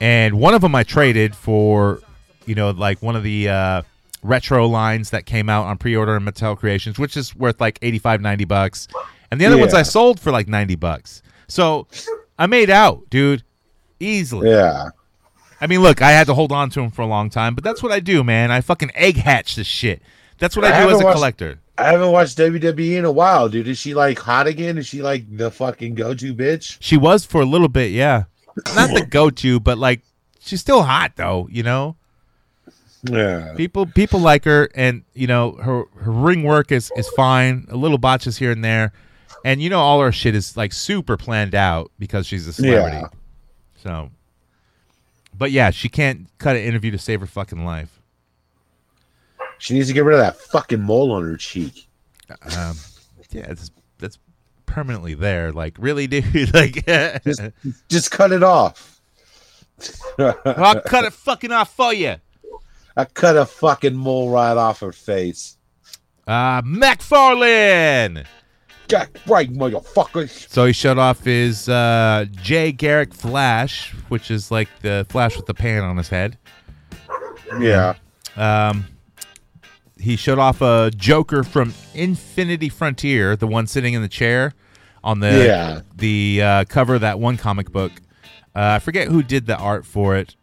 And 0.00 0.40
one 0.40 0.52
of 0.54 0.60
them 0.62 0.74
I 0.74 0.82
traded 0.82 1.36
for, 1.36 2.00
you 2.46 2.54
know, 2.54 2.70
like 2.70 3.02
one 3.02 3.16
of 3.16 3.22
the 3.22 3.48
uh, 3.48 3.82
retro 4.22 4.66
lines 4.66 5.10
that 5.10 5.26
came 5.26 5.48
out 5.48 5.66
on 5.66 5.78
pre-order 5.78 6.16
in 6.16 6.24
Mattel 6.24 6.56
Creations, 6.56 6.98
which 6.98 7.16
is 7.16 7.34
worth 7.36 7.60
like 7.60 7.78
85, 7.82 8.20
90 8.20 8.44
bucks. 8.44 8.88
And 9.30 9.40
the 9.40 9.46
other 9.46 9.56
ones 9.58 9.74
I 9.74 9.82
sold 9.82 10.20
for 10.20 10.30
like 10.30 10.48
90 10.48 10.74
bucks. 10.76 11.22
So 11.48 11.86
I 12.38 12.46
made 12.46 12.70
out, 12.70 13.08
dude, 13.10 13.42
easily. 13.98 14.50
Yeah. 14.50 14.90
I 15.60 15.66
mean, 15.66 15.80
look, 15.80 16.02
I 16.02 16.10
had 16.10 16.26
to 16.26 16.34
hold 16.34 16.50
on 16.52 16.70
to 16.70 16.80
them 16.80 16.90
for 16.90 17.02
a 17.02 17.06
long 17.06 17.30
time, 17.30 17.54
but 17.54 17.62
that's 17.64 17.82
what 17.82 17.92
I 17.92 18.00
do, 18.00 18.24
man. 18.24 18.50
I 18.50 18.60
fucking 18.60 18.90
egg 18.94 19.16
hatch 19.16 19.54
this 19.56 19.66
shit. 19.66 20.02
That's 20.38 20.56
what 20.56 20.64
I, 20.64 20.82
I 20.82 20.84
do 20.84 20.90
as 20.94 21.00
a 21.00 21.04
watched- 21.04 21.16
collector. 21.16 21.58
I 21.78 21.84
haven't 21.92 22.12
watched 22.12 22.36
WWE 22.36 22.98
in 22.98 23.04
a 23.06 23.10
while, 23.12 23.48
dude. 23.48 23.66
Is 23.66 23.78
she 23.78 23.94
like 23.94 24.18
hot 24.18 24.46
again? 24.46 24.76
Is 24.76 24.86
she 24.86 25.00
like 25.02 25.24
the 25.34 25.50
fucking 25.50 25.94
go-to 25.94 26.34
bitch? 26.34 26.76
She 26.80 26.96
was 26.98 27.24
for 27.24 27.40
a 27.40 27.46
little 27.46 27.68
bit, 27.68 27.92
yeah. 27.92 28.24
Not 28.74 28.90
the 28.94 29.06
go-to, 29.10 29.58
but 29.58 29.78
like 29.78 30.02
she's 30.38 30.60
still 30.60 30.82
hot 30.82 31.12
though, 31.16 31.48
you 31.50 31.62
know. 31.62 31.96
Yeah. 33.04 33.54
People 33.56 33.86
people 33.86 34.20
like 34.20 34.44
her, 34.44 34.68
and 34.74 35.02
you 35.14 35.26
know 35.26 35.52
her 35.52 35.84
her 35.96 36.10
ring 36.10 36.44
work 36.44 36.70
is 36.70 36.92
is 36.96 37.08
fine. 37.10 37.66
A 37.68 37.76
little 37.76 37.98
botches 37.98 38.38
here 38.38 38.52
and 38.52 38.64
there, 38.64 38.92
and 39.44 39.60
you 39.60 39.68
know 39.70 39.80
all 39.80 40.00
her 40.00 40.12
shit 40.12 40.34
is 40.34 40.56
like 40.56 40.72
super 40.72 41.16
planned 41.16 41.54
out 41.54 41.90
because 41.98 42.26
she's 42.26 42.46
a 42.46 42.52
celebrity. 42.52 42.98
Yeah. 42.98 43.08
So, 43.82 44.10
but 45.36 45.50
yeah, 45.50 45.70
she 45.70 45.88
can't 45.88 46.28
cut 46.38 46.54
an 46.54 46.62
interview 46.62 46.92
to 46.92 46.98
save 46.98 47.20
her 47.20 47.26
fucking 47.26 47.64
life. 47.64 48.00
She 49.58 49.74
needs 49.74 49.88
to 49.88 49.94
get 49.94 50.04
rid 50.04 50.14
of 50.14 50.20
that 50.20 50.36
fucking 50.36 50.80
mole 50.80 51.12
on 51.12 51.24
her 51.24 51.36
cheek. 51.36 51.88
Um, 52.56 52.76
yeah, 53.30 53.46
it's 53.48 53.70
that's 53.98 54.18
permanently 54.66 55.14
there. 55.14 55.52
Like, 55.52 55.76
really, 55.78 56.06
dude? 56.08 56.54
like, 56.54 56.84
Just, 57.24 57.42
just 57.88 58.10
cut 58.10 58.32
it 58.32 58.42
off. 58.42 59.00
I'll 60.18 60.80
cut 60.82 61.04
it 61.04 61.12
fucking 61.12 61.52
off 61.52 61.74
for 61.74 61.92
you. 61.92 62.16
I 62.96 63.04
cut 63.06 63.36
a 63.36 63.46
fucking 63.46 63.94
mole 63.96 64.30
right 64.30 64.56
off 64.56 64.80
her 64.80 64.92
face. 64.92 65.56
Uh, 66.26 66.62
McFarlane. 66.62 68.26
Got 68.88 69.08
right, 69.26 69.50
motherfucker. 69.52 70.28
So 70.28 70.66
he 70.66 70.72
showed 70.72 70.98
off 70.98 71.24
his 71.24 71.68
uh, 71.68 72.26
Jay 72.42 72.72
Garrick 72.72 73.14
Flash, 73.14 73.92
which 74.08 74.30
is 74.30 74.50
like 74.50 74.68
the 74.82 75.06
Flash 75.08 75.36
with 75.36 75.46
the 75.46 75.54
pan 75.54 75.82
on 75.82 75.96
his 75.96 76.08
head. 76.08 76.36
Yeah. 77.58 77.94
Um, 78.36 78.86
he 79.98 80.16
showed 80.16 80.38
off 80.38 80.60
a 80.60 80.90
Joker 80.94 81.42
from 81.44 81.72
Infinite 81.94 82.72
Frontier, 82.72 83.36
the 83.36 83.46
one 83.46 83.66
sitting 83.66 83.94
in 83.94 84.02
the 84.02 84.08
chair 84.08 84.52
on 85.04 85.20
the 85.20 85.44
Yeah. 85.46 85.80
the 85.96 86.42
uh, 86.42 86.64
cover 86.66 86.96
of 86.96 87.00
that 87.00 87.18
one 87.18 87.36
comic 87.36 87.70
book. 87.70 87.92
Uh, 88.54 88.76
I 88.76 88.78
forget 88.80 89.08
who 89.08 89.22
did 89.22 89.46
the 89.46 89.56
art 89.56 89.86
for 89.86 90.16
it. 90.16 90.34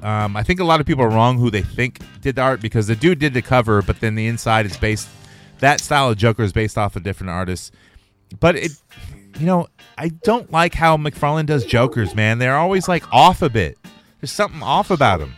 Um, 0.00 0.36
I 0.36 0.42
think 0.42 0.60
a 0.60 0.64
lot 0.64 0.80
of 0.80 0.86
people 0.86 1.04
are 1.04 1.08
wrong 1.10 1.38
who 1.38 1.50
they 1.50 1.62
think 1.62 2.00
did 2.20 2.36
the 2.36 2.42
art 2.42 2.60
because 2.60 2.86
the 2.86 2.96
dude 2.96 3.18
did 3.18 3.32
the 3.32 3.42
cover, 3.42 3.80
but 3.82 4.00
then 4.00 4.14
the 4.14 4.26
inside 4.26 4.66
is 4.66 4.76
based. 4.76 5.08
That 5.60 5.80
style 5.80 6.10
of 6.10 6.18
Joker 6.18 6.42
is 6.42 6.52
based 6.52 6.76
off 6.76 6.96
a 6.96 7.00
different 7.00 7.30
artist. 7.30 7.72
But 8.40 8.56
it, 8.56 8.72
you 9.38 9.46
know, 9.46 9.68
I 9.96 10.08
don't 10.08 10.50
like 10.52 10.74
how 10.74 10.96
McFarlane 10.96 11.46
does 11.46 11.64
Jokers, 11.64 12.14
man. 12.14 12.38
They're 12.38 12.56
always 12.56 12.88
like 12.88 13.04
off 13.12 13.40
a 13.40 13.48
bit. 13.48 13.78
There's 14.20 14.32
something 14.32 14.62
off 14.62 14.90
about 14.90 15.20
them. 15.20 15.36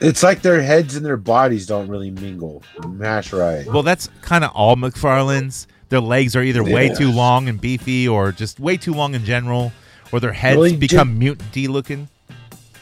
It's 0.00 0.22
like 0.22 0.40
their 0.42 0.62
heads 0.62 0.96
and 0.96 1.04
their 1.04 1.16
bodies 1.16 1.66
don't 1.66 1.88
really 1.88 2.10
mingle. 2.10 2.62
Mash 2.88 3.32
right. 3.32 3.66
Well, 3.66 3.82
that's 3.82 4.08
kind 4.22 4.44
of 4.44 4.50
all 4.52 4.76
McFarlane's. 4.76 5.66
Their 5.90 6.00
legs 6.00 6.36
are 6.36 6.42
either 6.42 6.62
way 6.62 6.86
Yeah. 6.88 6.94
too 6.94 7.10
long 7.10 7.48
and 7.48 7.60
beefy, 7.60 8.06
or 8.08 8.30
just 8.32 8.60
way 8.60 8.76
too 8.76 8.94
long 8.94 9.14
in 9.14 9.24
general, 9.24 9.72
or 10.12 10.20
their 10.20 10.32
heads 10.32 10.70
he 10.70 10.76
become 10.76 11.18
mutant-y 11.18 11.66
looking. 11.66 12.08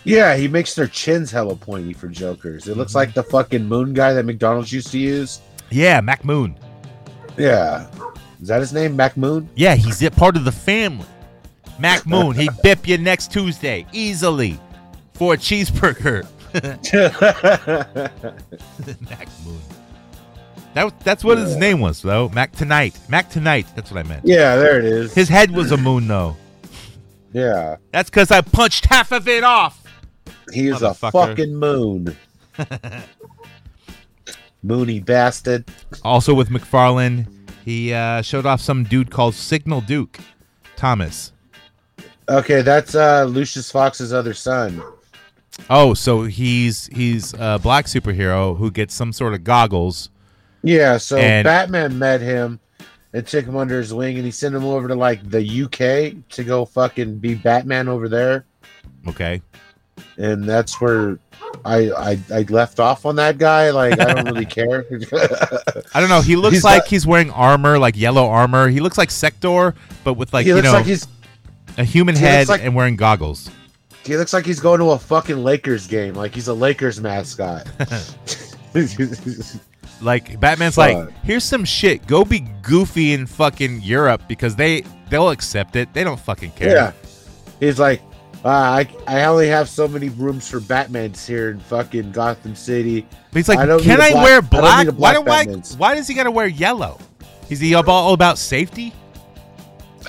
Yeah, 0.08 0.36
he 0.36 0.48
makes 0.48 0.74
their 0.74 0.86
chins 0.86 1.30
hella 1.30 1.56
pointy 1.56 1.92
for 1.92 2.08
Jokers. 2.08 2.68
It 2.68 2.76
looks 2.76 2.94
like 2.94 3.14
the 3.14 3.22
fucking 3.22 3.66
moon 3.66 3.92
guy 3.94 4.12
that 4.14 4.24
McDonald's 4.24 4.72
used 4.72 4.90
to 4.92 4.98
use. 4.98 5.40
Yeah, 5.70 6.00
Mac 6.00 6.24
Moon. 6.24 6.58
Yeah. 7.36 7.86
Is 8.40 8.48
that 8.48 8.60
his 8.60 8.72
name? 8.72 8.96
Mac 8.96 9.16
Moon? 9.16 9.48
Yeah, 9.54 9.74
he's 9.74 10.02
a 10.02 10.10
part 10.10 10.36
of 10.36 10.44
the 10.44 10.52
family. 10.52 11.06
Mac 11.78 12.06
Moon, 12.06 12.34
he 12.34 12.48
bip 12.62 12.88
you 12.88 12.98
next 12.98 13.32
Tuesday 13.32 13.86
easily 13.92 14.58
for 15.14 15.34
a 15.34 15.36
cheeseburger. 15.36 16.26
Mac 19.10 19.28
Moon. 19.44 19.60
That, 20.74 21.00
that's 21.00 21.24
what 21.24 21.38
his 21.38 21.56
name 21.56 21.80
was, 21.80 22.02
though. 22.02 22.28
Mac 22.30 22.52
Tonight. 22.52 22.98
Mac 23.08 23.30
Tonight. 23.30 23.66
That's 23.74 23.90
what 23.90 24.04
I 24.04 24.08
meant. 24.08 24.24
yeah, 24.24 24.56
there 24.56 24.78
it 24.78 24.84
is. 24.84 25.14
His 25.14 25.28
head 25.28 25.50
was 25.50 25.72
a 25.72 25.76
moon, 25.76 26.06
though. 26.08 26.36
yeah. 27.32 27.76
That's 27.92 28.10
because 28.10 28.30
I 28.30 28.40
punched 28.42 28.86
half 28.86 29.12
of 29.12 29.28
it 29.28 29.44
off. 29.44 29.82
He 30.52 30.68
is 30.68 30.82
a 30.82 30.94
fucking 30.94 31.54
moon. 31.54 32.16
Moony 34.62 35.00
bastard. 35.00 35.64
Also 36.04 36.34
with 36.34 36.48
McFarlane, 36.50 37.26
he 37.64 37.92
uh, 37.92 38.22
showed 38.22 38.46
off 38.46 38.60
some 38.60 38.84
dude 38.84 39.10
called 39.10 39.34
Signal 39.34 39.80
Duke 39.82 40.18
Thomas. 40.76 41.32
Okay, 42.28 42.60
that's 42.62 42.94
uh 42.94 43.24
Lucius 43.24 43.70
Fox's 43.70 44.12
other 44.12 44.34
son. 44.34 44.82
Oh, 45.70 45.94
so 45.94 46.24
he's 46.24 46.86
he's 46.88 47.34
a 47.38 47.58
black 47.58 47.86
superhero 47.86 48.56
who 48.56 48.70
gets 48.70 48.94
some 48.94 49.12
sort 49.12 49.34
of 49.34 49.44
goggles. 49.44 50.10
Yeah, 50.62 50.98
so 50.98 51.16
And- 51.16 51.44
Batman 51.44 51.98
met 51.98 52.20
him 52.20 52.60
and 53.12 53.26
took 53.26 53.44
him 53.46 53.56
under 53.56 53.78
his 53.78 53.94
wing 53.94 54.16
and 54.16 54.24
he 54.26 54.30
sent 54.30 54.54
him 54.54 54.64
over 54.64 54.88
to 54.88 54.94
like 54.94 55.28
the 55.28 55.40
UK 55.64 56.28
to 56.30 56.44
go 56.44 56.64
fucking 56.64 57.18
be 57.18 57.34
Batman 57.34 57.88
over 57.88 58.08
there. 58.08 58.44
Okay. 59.06 59.40
And 60.16 60.44
that's 60.44 60.80
where 60.80 61.18
I 61.64 61.90
I, 61.90 62.18
I 62.32 62.42
left 62.48 62.80
off 62.80 63.06
on 63.06 63.16
that 63.16 63.38
guy. 63.38 63.70
Like 63.70 63.98
I 64.00 64.14
don't 64.14 64.24
really 64.26 64.46
care. 64.58 64.84
I 65.94 66.00
don't 66.00 66.08
know. 66.08 66.20
He 66.20 66.36
looks 66.36 66.54
He's 66.56 66.64
like 66.64 66.82
not- 66.82 66.88
he's 66.88 67.06
wearing 67.06 67.30
armor, 67.30 67.78
like 67.78 67.96
yellow 67.96 68.26
armor. 68.28 68.68
He 68.68 68.80
looks 68.80 68.98
like 68.98 69.10
Sector, 69.10 69.74
but 70.04 70.14
with 70.14 70.32
like 70.32 70.46
you 70.46 70.60
know 70.62 70.72
like 70.72 70.86
he's 70.86 71.06
a 71.76 71.84
human 71.84 72.14
he 72.14 72.20
head 72.22 72.48
like- 72.48 72.62
and 72.62 72.74
wearing 72.74 72.96
goggles. 72.96 73.50
he 74.04 74.16
looks 74.16 74.32
like 74.32 74.44
he's 74.46 74.60
going 74.60 74.80
to 74.80 74.90
a 74.90 74.98
fucking 74.98 75.42
Lakers 75.44 75.86
game. 75.86 76.14
Like 76.14 76.34
he's 76.34 76.48
a 76.48 76.54
Lakers 76.54 77.00
mascot. 77.00 77.66
Like 80.00 80.38
Batman's 80.38 80.76
Fuck. 80.76 80.94
like, 80.94 81.12
here's 81.24 81.42
some 81.42 81.64
shit. 81.64 82.06
Go 82.06 82.24
be 82.24 82.40
goofy 82.62 83.14
in 83.14 83.26
fucking 83.26 83.80
Europe 83.82 84.22
because 84.28 84.54
they 84.54 84.82
they'll 85.10 85.30
accept 85.30 85.74
it. 85.74 85.92
They 85.92 86.04
don't 86.04 86.20
fucking 86.20 86.52
care. 86.52 86.70
Yeah. 86.72 86.92
He's 87.58 87.80
like, 87.80 88.00
uh, 88.48 88.52
I 88.52 88.88
I 89.06 89.24
only 89.24 89.48
have 89.48 89.68
so 89.68 89.86
many 89.88 90.08
rooms 90.10 90.48
for 90.48 90.60
Batmans 90.60 91.26
here 91.26 91.50
in 91.50 91.60
fucking 91.60 92.12
Gotham 92.12 92.54
City. 92.54 93.06
But 93.30 93.36
he's 93.38 93.48
like, 93.48 93.58
I 93.58 93.78
can 93.78 94.00
I 94.00 94.10
black- 94.10 94.24
wear 94.24 94.38
I 94.38 94.40
black? 94.40 94.86
need 94.86 94.94
a 94.94 94.96
why 94.96 95.12
do 95.14 95.28
I? 95.28 95.44
Why 95.76 95.94
does 95.94 96.08
he 96.08 96.14
gotta 96.14 96.30
wear 96.30 96.46
yellow? 96.46 96.98
Is 97.50 97.60
he 97.60 97.74
all 97.74 97.88
all 97.90 98.14
about 98.14 98.38
safety? 98.38 98.92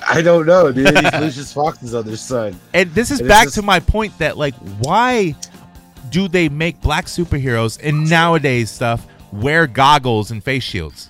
I 0.08 0.22
don't 0.22 0.46
know, 0.46 0.72
dude. 0.72 0.96
He's 0.98 1.12
Lucius 1.20 1.52
Fox's 1.52 1.94
other 1.94 2.16
son. 2.16 2.58
And 2.72 2.90
this 2.94 3.10
is 3.10 3.20
And 3.20 3.28
back 3.28 3.44
just- 3.44 3.56
to 3.56 3.62
my 3.62 3.80
point 3.80 4.16
that 4.18 4.38
like, 4.38 4.54
why 4.80 5.34
do 6.10 6.26
they 6.26 6.48
make 6.48 6.80
black 6.80 7.06
superheroes 7.06 7.78
and 7.82 8.08
nowadays 8.08 8.70
stuff 8.70 9.06
wear 9.32 9.66
goggles 9.66 10.30
and 10.30 10.42
face 10.42 10.62
shields? 10.64 11.08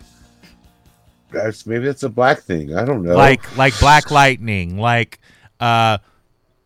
That's 1.31 1.64
maybe 1.66 1.87
it's 1.87 2.03
a 2.03 2.09
black 2.09 2.40
thing. 2.40 2.75
I 2.77 2.85
don't 2.85 3.03
know. 3.05 3.14
Like 3.14 3.57
like 3.57 3.79
Black 3.79 4.11
Lightning, 4.11 4.77
like 4.79 5.21
uh 5.61 5.99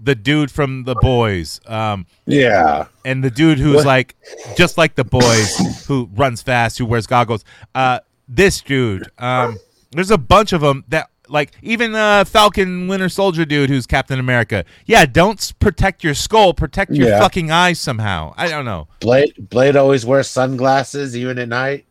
the 0.04 0.14
dude 0.14 0.50
from 0.50 0.84
the 0.84 0.94
boys, 0.96 1.60
um, 1.66 2.06
yeah, 2.26 2.86
and 3.04 3.24
the 3.24 3.30
dude 3.30 3.58
who's 3.58 3.76
What? 3.76 3.86
like 3.86 4.14
just 4.56 4.76
like 4.78 4.94
the 4.94 5.04
boys 5.04 5.84
who 5.86 6.08
runs 6.14 6.42
fast, 6.42 6.78
who 6.78 6.86
wears 6.86 7.06
goggles. 7.06 7.44
Uh 7.74 8.00
this 8.28 8.60
dude, 8.60 9.08
um 9.18 9.58
there's 9.92 10.10
a 10.10 10.18
bunch 10.18 10.52
of 10.52 10.60
them 10.60 10.84
that 10.88 11.08
like 11.28 11.52
even 11.62 11.94
uh 11.94 12.24
Falcon 12.24 12.86
Winter 12.86 13.08
Soldier 13.08 13.44
dude 13.44 13.70
who's 13.70 13.86
Captain 13.86 14.18
America. 14.20 14.64
Yeah, 14.86 15.06
don't 15.06 15.52
protect 15.58 16.04
your 16.04 16.14
skull, 16.14 16.52
protect 16.52 16.92
your 16.92 17.08
Yeah. 17.08 17.18
fucking 17.20 17.50
eyes 17.50 17.80
somehow. 17.80 18.34
I 18.36 18.48
don't 18.48 18.64
know. 18.66 18.88
Blade 19.00 19.32
Blade 19.38 19.74
always 19.76 20.04
wears 20.04 20.28
sunglasses 20.28 21.16
even 21.16 21.38
at 21.38 21.48
night. 21.48 21.86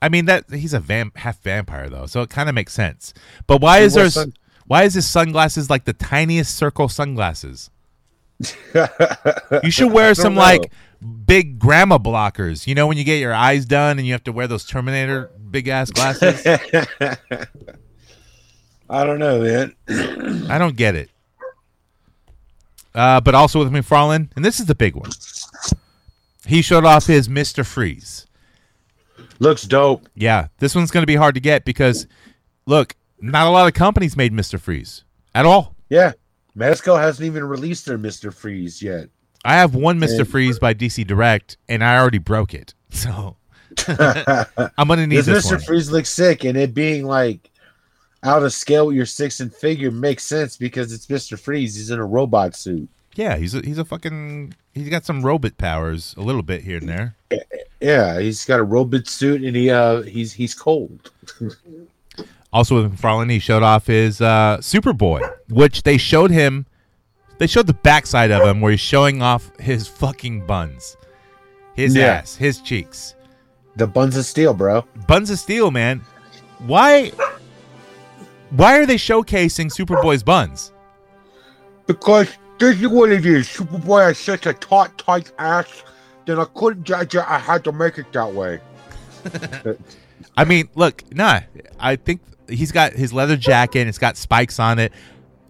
I 0.00 0.08
mean 0.08 0.26
that 0.26 0.44
he's 0.50 0.72
a 0.74 0.80
vamp, 0.80 1.16
half 1.16 1.42
vampire 1.42 1.88
though, 1.90 2.06
so 2.06 2.22
it 2.22 2.30
kind 2.30 2.48
of 2.48 2.54
makes 2.54 2.72
sense. 2.72 3.12
But 3.46 3.60
why 3.60 3.80
He 3.80 3.86
is 3.86 3.94
there 3.94 4.08
sun- 4.10 4.32
why 4.68 4.84
is 4.84 4.94
his 4.94 5.08
sunglasses 5.08 5.68
like 5.68 5.84
the 5.84 5.94
tiniest 5.94 6.54
circle 6.54 6.88
sunglasses? 6.88 7.70
You 9.64 9.70
should 9.70 9.92
wear 9.92 10.14
some 10.14 10.34
know. 10.34 10.40
like 10.40 10.70
big 11.26 11.58
grandma 11.58 11.98
blockers. 11.98 12.66
You 12.66 12.74
know 12.74 12.86
when 12.86 12.98
you 12.98 13.04
get 13.04 13.18
your 13.18 13.34
eyes 13.34 13.64
done 13.64 13.98
and 13.98 14.06
you 14.06 14.12
have 14.12 14.24
to 14.24 14.32
wear 14.32 14.46
those 14.46 14.64
Terminator 14.64 15.30
big 15.50 15.68
ass 15.68 15.90
glasses. 15.90 16.46
I 18.90 19.04
don't 19.04 19.18
know, 19.18 19.40
man. 19.40 19.74
I 20.50 20.58
don't 20.58 20.76
get 20.76 20.94
it. 20.94 21.10
Uh, 22.94 23.20
but 23.20 23.34
also 23.34 23.58
with 23.58 23.72
McFarlane, 23.72 24.30
and 24.36 24.44
this 24.44 24.60
is 24.60 24.66
the 24.66 24.74
big 24.74 24.96
one. 24.96 25.10
He 26.46 26.62
showed 26.62 26.84
off 26.84 27.06
his 27.06 27.28
Mister 27.28 27.64
Freeze. 27.64 28.26
Looks 29.38 29.62
dope. 29.62 30.08
Yeah, 30.14 30.48
this 30.58 30.74
one's 30.74 30.90
going 30.90 31.02
to 31.02 31.06
be 31.06 31.14
hard 31.14 31.34
to 31.36 31.40
get 31.40 31.64
because, 31.64 32.06
look, 32.66 32.96
not 33.20 33.46
a 33.46 33.50
lot 33.50 33.66
of 33.66 33.74
companies 33.74 34.16
made 34.16 34.32
Mister 34.32 34.58
Freeze 34.58 35.04
at 35.34 35.46
all. 35.46 35.74
Yeah. 35.88 36.12
Mezco 36.56 36.98
hasn't 36.98 37.24
even 37.24 37.44
released 37.44 37.86
their 37.86 37.98
Mr. 37.98 38.34
Freeze 38.34 38.82
yet. 38.82 39.08
I 39.44 39.54
have 39.54 39.74
one 39.74 39.98
Mister 39.98 40.24
Freeze 40.24 40.58
by 40.58 40.74
DC 40.74 41.06
Direct, 41.06 41.56
and 41.68 41.84
I 41.84 41.98
already 41.98 42.18
broke 42.18 42.54
it. 42.54 42.74
So 42.90 43.36
I'm 43.86 44.88
going 44.88 44.98
to 44.98 45.06
need 45.06 45.20
This 45.20 45.44
one. 45.44 45.60
Freeze 45.60 45.90
looks 45.90 46.08
sick, 46.08 46.44
and 46.44 46.56
it 46.56 46.72
being 46.72 47.04
like 47.04 47.50
out 48.22 48.42
of 48.42 48.52
scale 48.52 48.86
with 48.86 48.96
your 48.96 49.06
six 49.06 49.40
and 49.40 49.54
figure 49.54 49.90
makes 49.90 50.24
sense 50.24 50.56
because 50.56 50.92
it's 50.92 51.06
Mr. 51.06 51.38
Freeze. 51.38 51.76
He's 51.76 51.90
in 51.90 51.98
a 51.98 52.04
robot 52.04 52.56
suit. 52.56 52.88
Yeah, 53.14 53.36
he's 53.36 53.54
a, 53.54 53.60
he's 53.60 53.78
a 53.78 53.84
fucking 53.84 54.54
he's 54.74 54.88
got 54.88 55.04
some 55.04 55.22
robot 55.22 55.58
powers 55.58 56.14
a 56.16 56.22
little 56.22 56.42
bit 56.42 56.62
here 56.62 56.78
and 56.78 56.88
there. 56.88 57.16
Yeah, 57.80 58.20
he's 58.20 58.44
got 58.44 58.60
a 58.60 58.64
robot 58.64 59.06
suit 59.06 59.42
and 59.42 59.54
he 59.56 59.70
uh 59.70 60.02
he's 60.02 60.32
he's 60.32 60.54
cold. 60.54 61.10
Also 62.52 62.82
with 62.82 62.96
McFarlane, 62.96 63.30
he 63.30 63.38
showed 63.38 63.62
off 63.62 63.86
his 63.86 64.20
uh, 64.20 64.56
Superboy, 64.60 65.20
which 65.50 65.82
they 65.82 65.98
showed 65.98 66.30
him. 66.30 66.66
They 67.38 67.46
showed 67.46 67.66
the 67.66 67.74
backside 67.74 68.30
of 68.30 68.42
him 68.46 68.60
where 68.60 68.70
he's 68.72 68.80
showing 68.80 69.22
off 69.22 69.50
his 69.60 69.86
fucking 69.86 70.46
buns, 70.46 70.96
his 71.74 71.94
Yeah. 71.94 72.06
ass, 72.06 72.34
his 72.36 72.60
cheeks, 72.60 73.14
The 73.76 73.86
buns 73.86 74.16
of 74.16 74.24
steel, 74.24 74.54
bro. 74.54 74.84
buns 75.06 75.30
of 75.30 75.38
steel, 75.38 75.70
man. 75.70 76.00
Why? 76.66 77.12
Why 78.50 78.78
are 78.78 78.86
they 78.86 78.96
showcasing 78.96 79.66
Superboy's 79.70 80.22
buns? 80.22 80.72
Because 81.86 82.28
this 82.58 82.80
is 82.80 82.88
what 82.88 83.12
it 83.12 83.24
is. 83.26 83.46
Superboy 83.46 84.06
has 84.06 84.18
such 84.18 84.46
a 84.46 84.54
taut, 84.54 84.96
tight 84.98 85.30
ass. 85.38 85.84
Then 86.26 86.38
I 86.40 86.46
couldn't 86.54 86.84
judge 86.84 87.14
it. 87.14 87.24
I 87.28 87.38
had 87.38 87.62
to 87.64 87.72
make 87.72 87.98
it 87.98 88.10
that 88.12 88.32
way. 88.32 88.60
I 90.36 90.44
mean, 90.44 90.68
look, 90.74 91.02
nah. 91.14 91.40
I 91.78 91.96
think 91.96 92.20
he's 92.48 92.72
got 92.72 92.92
his 92.92 93.12
leather 93.12 93.36
jacket. 93.36 93.80
and 93.80 93.88
It's 93.88 93.98
got 93.98 94.16
spikes 94.16 94.58
on 94.58 94.78
it. 94.78 94.92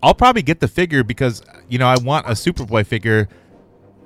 I'll 0.02 0.14
probably 0.14 0.42
get 0.42 0.60
the 0.60 0.68
figure 0.68 1.02
because 1.02 1.42
you 1.68 1.78
know 1.78 1.86
I 1.86 1.96
want 1.98 2.26
a 2.26 2.30
Superboy 2.30 2.86
figure. 2.86 3.28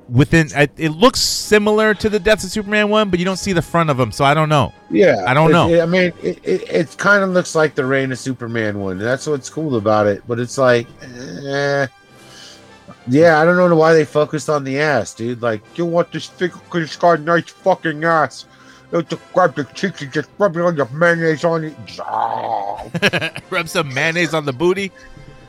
Within, 0.09 0.49
it, 0.55 0.91
looks 0.91 1.21
similar 1.21 1.95
to 1.95 2.09
the 2.11 2.19
Death 2.19 2.45
of 2.45 2.51
Superman 2.51 2.91
one, 2.91 3.09
but 3.09 3.19
you 3.19 3.25
don't 3.25 3.39
see 3.39 3.55
the 3.55 3.63
front 3.63 3.89
of 3.89 3.99
him, 3.99 4.13
so 4.13 4.25
I 4.27 4.35
don't 4.35 4.49
know. 4.51 4.75
Yeah, 4.91 5.25
I 5.27 5.33
don't 5.33 5.51
know. 5.53 5.69
it- 5.69 5.81
I 5.81 5.87
mean, 5.87 6.13
it, 6.23 6.39
it, 6.45 6.63
it 6.69 6.97
kind 6.99 7.23
of 7.25 7.31
looks 7.31 7.55
like 7.55 7.75
the 7.75 7.87
Reign 7.87 8.13
of 8.13 8.19
Superman 8.19 8.81
one. 8.81 8.99
That's 8.99 9.27
what's 9.27 9.49
cool 9.49 9.77
about 9.77 10.07
it. 10.09 10.23
But 10.27 10.39
it's 10.39 10.59
like, 10.59 10.87
eh. 11.03 11.87
yeah, 13.07 13.41
I 13.41 13.45
don't 13.47 13.57
know 13.57 13.75
why 13.77 13.95
they 13.95 14.05
focused 14.05 14.51
on 14.51 14.65
the 14.65 14.81
ass, 14.81 15.15
dude. 15.15 15.41
Like, 15.41 15.63
you 15.79 15.87
want 15.87 16.13
this 16.13 16.27
figure 16.27 16.59
because 16.59 16.83
it's 16.83 16.97
got 16.97 17.21
a 17.21 17.23
nice 17.23 17.49
fucking 17.49 18.05
ass. 18.05 18.45
You 18.93 19.03
to 19.03 19.19
grab 19.33 19.55
the 19.55 19.65
cheeks 19.65 20.03
and 20.03 20.13
just 20.13 20.29
rub 20.39 20.57
it 20.57 20.61
on 20.61 20.77
your 20.77 20.89
mayonnaise 20.91 21.45
on 21.45 21.65
it. 21.65 23.41
Rub 23.51 23.69
some 23.69 23.93
mayonnaise 23.95 24.35
on 24.35 24.45
the 24.45 24.53
booty. 24.53 24.93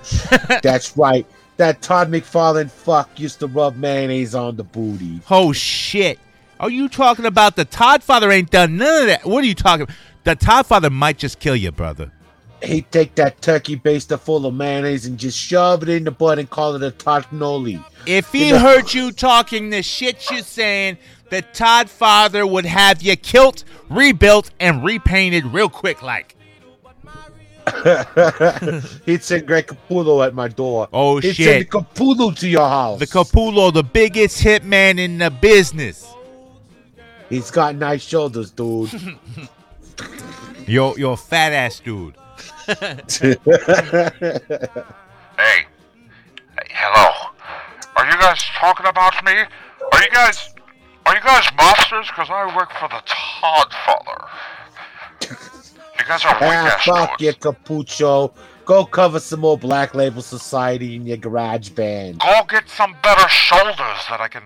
That's 0.63 0.95
right. 0.95 1.25
That 1.57 1.81
Todd 1.81 2.09
McFarlane 2.09 2.71
fuck 2.71 3.19
used 3.19 3.39
to 3.41 3.47
rub 3.47 3.75
mayonnaise 3.75 4.33
on 4.33 4.55
the 4.55 4.63
booty. 4.63 5.19
Oh 5.29 5.51
shit! 5.53 6.19
Are 6.59 6.69
you 6.69 6.87
talking 6.87 7.25
about 7.25 7.55
the 7.55 7.65
Todd 7.65 8.01
Father? 8.01 8.31
Ain't 8.31 8.49
done 8.49 8.77
none 8.77 9.01
of 9.01 9.07
that. 9.07 9.25
What 9.25 9.43
are 9.43 9.47
you 9.47 9.55
talking? 9.55 9.83
about? 9.83 9.95
The 10.23 10.35
Todd 10.35 10.65
Father 10.65 10.89
might 10.89 11.17
just 11.17 11.39
kill 11.39 11.55
you, 11.55 11.71
brother. 11.71 12.11
He'd 12.63 12.89
take 12.91 13.15
that 13.15 13.41
turkey 13.41 13.75
baster 13.75 14.17
full 14.17 14.45
of 14.45 14.53
mayonnaise 14.53 15.05
and 15.05 15.17
just 15.17 15.37
shove 15.37 15.83
it 15.83 15.89
in 15.89 16.05
the 16.05 16.11
butt 16.11 16.39
and 16.39 16.49
call 16.49 16.75
it 16.75 16.81
a 16.83 16.91
tartnoli. 16.91 17.83
If 18.07 18.31
he 18.31 18.49
heard 18.51 18.93
you 18.93 19.11
talking 19.11 19.69
the 19.69 19.83
shit 19.83 20.31
you're 20.31 20.41
saying, 20.43 20.97
the 21.33 21.41
Todd 21.41 21.89
Father 21.89 22.45
would 22.45 22.65
have 22.65 23.01
you 23.01 23.15
kilt, 23.15 23.63
rebuilt, 23.89 24.51
and 24.59 24.83
repainted 24.83 25.45
real 25.47 25.69
quick, 25.69 26.01
like. 26.03 26.35
He'd 29.05 29.23
send 29.23 29.47
Greg 29.47 29.67
Capullo 29.67 30.25
at 30.25 30.33
my 30.35 30.47
door. 30.49 30.87
Oh, 30.93 31.19
He'd 31.19 31.35
shit. 31.35 31.45
send 31.45 31.61
the 31.63 31.65
Capullo 31.69 32.37
to 32.37 32.47
your 32.47 32.67
house. 32.67 32.99
The 32.99 33.07
Capullo, 33.07 33.73
the 33.73 33.83
biggest 33.83 34.43
hitman 34.43 34.99
in 34.99 35.17
the 35.17 35.31
business. 35.31 36.05
He's 37.29 37.49
got 37.49 37.75
nice 37.75 38.03
shoulders, 38.03 38.51
dude. 38.51 38.91
Yo, 40.67 40.95
yo, 40.95 41.15
fat 41.17 41.51
ass 41.51 41.79
dude. 41.81 42.15
Hey. 45.35 45.65
Hey, 46.55 46.67
hello. 46.69 47.11
Are 47.95 48.05
you 48.05 48.17
guys 48.19 48.41
talking 48.59 48.85
about 48.85 49.23
me? 49.25 49.31
Are 49.33 50.03
you 50.03 50.09
guys 50.11 50.52
are 51.05 51.15
you 51.15 51.21
guys 51.21 51.45
monsters? 51.57 52.09
Cause 52.11 52.27
I 52.29 52.55
work 52.55 52.71
for 52.73 52.87
the 52.87 53.01
Todd 53.05 53.73
Father. 53.85 54.27
You 55.99 56.09
guys 56.09 56.25
are 56.25 56.33
weak 56.33 56.49
ah, 56.51 56.81
fuck 56.83 57.21
you, 57.21 57.31
Capullo. 57.33 58.33
Go 58.65 58.83
cover 58.83 59.19
some 59.19 59.41
more 59.41 59.57
Black 59.57 59.93
Label 59.93 60.21
Society 60.21 60.95
in 60.95 61.05
your 61.05 61.17
garage 61.17 61.69
band. 61.69 62.19
Go 62.19 62.41
get 62.49 62.67
some 62.67 62.95
better 63.01 63.29
shoulders 63.29 64.03
that 64.09 64.19
I 64.19 64.27
can 64.27 64.43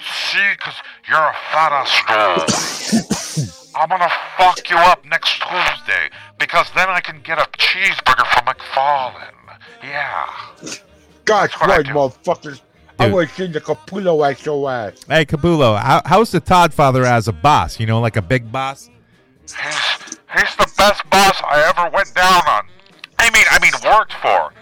see 0.00 0.56
cause 0.58 0.74
you're 1.08 1.18
a 1.18 1.34
fat 1.52 1.72
ass 1.72 2.90
dude. 3.38 3.48
I'm 3.76 3.88
gonna 3.88 4.10
fuck 4.36 4.68
you 4.70 4.76
up 4.76 5.04
next 5.04 5.40
Tuesday 5.40 6.10
because 6.38 6.66
then 6.74 6.88
I 6.88 7.00
can 7.00 7.20
get 7.22 7.38
a 7.38 7.48
cheeseburger 7.58 8.26
from 8.32 8.46
McFarlane. 8.46 9.58
Yeah. 9.82 10.26
I 11.60 11.66
right, 11.66 11.86
do. 11.86 12.10
Motherfuckers. 12.98 13.00
I 13.00 13.04
Dude. 13.06 13.14
would 13.14 13.30
send 13.30 13.52
the 13.54 13.60
Capullo 13.60 14.30
at 14.30 14.44
your 14.44 14.70
ass. 14.70 15.04
Hey, 15.08 15.24
Capullo, 15.24 15.78
how, 15.78 16.02
how's 16.04 16.30
the 16.30 16.40
Todd 16.40 16.72
Father 16.74 17.04
as 17.04 17.28
a 17.28 17.32
boss? 17.32 17.78
You 17.80 17.86
know, 17.86 18.00
like 18.00 18.16
a 18.16 18.22
big 18.22 18.50
boss? 18.52 18.88
He's, 19.42 20.18
he's 20.36 20.56
the 20.56 20.72
best 20.76 21.08
boss 21.10 21.40
I 21.44 21.72
ever 21.76 21.90
went 21.94 22.14
down 22.14 22.42
on. 22.48 22.66
I 23.18 23.30
mean, 23.30 23.44
I 23.50 23.58
mean, 23.60 23.72
worked 23.84 24.12
for. 24.14 24.52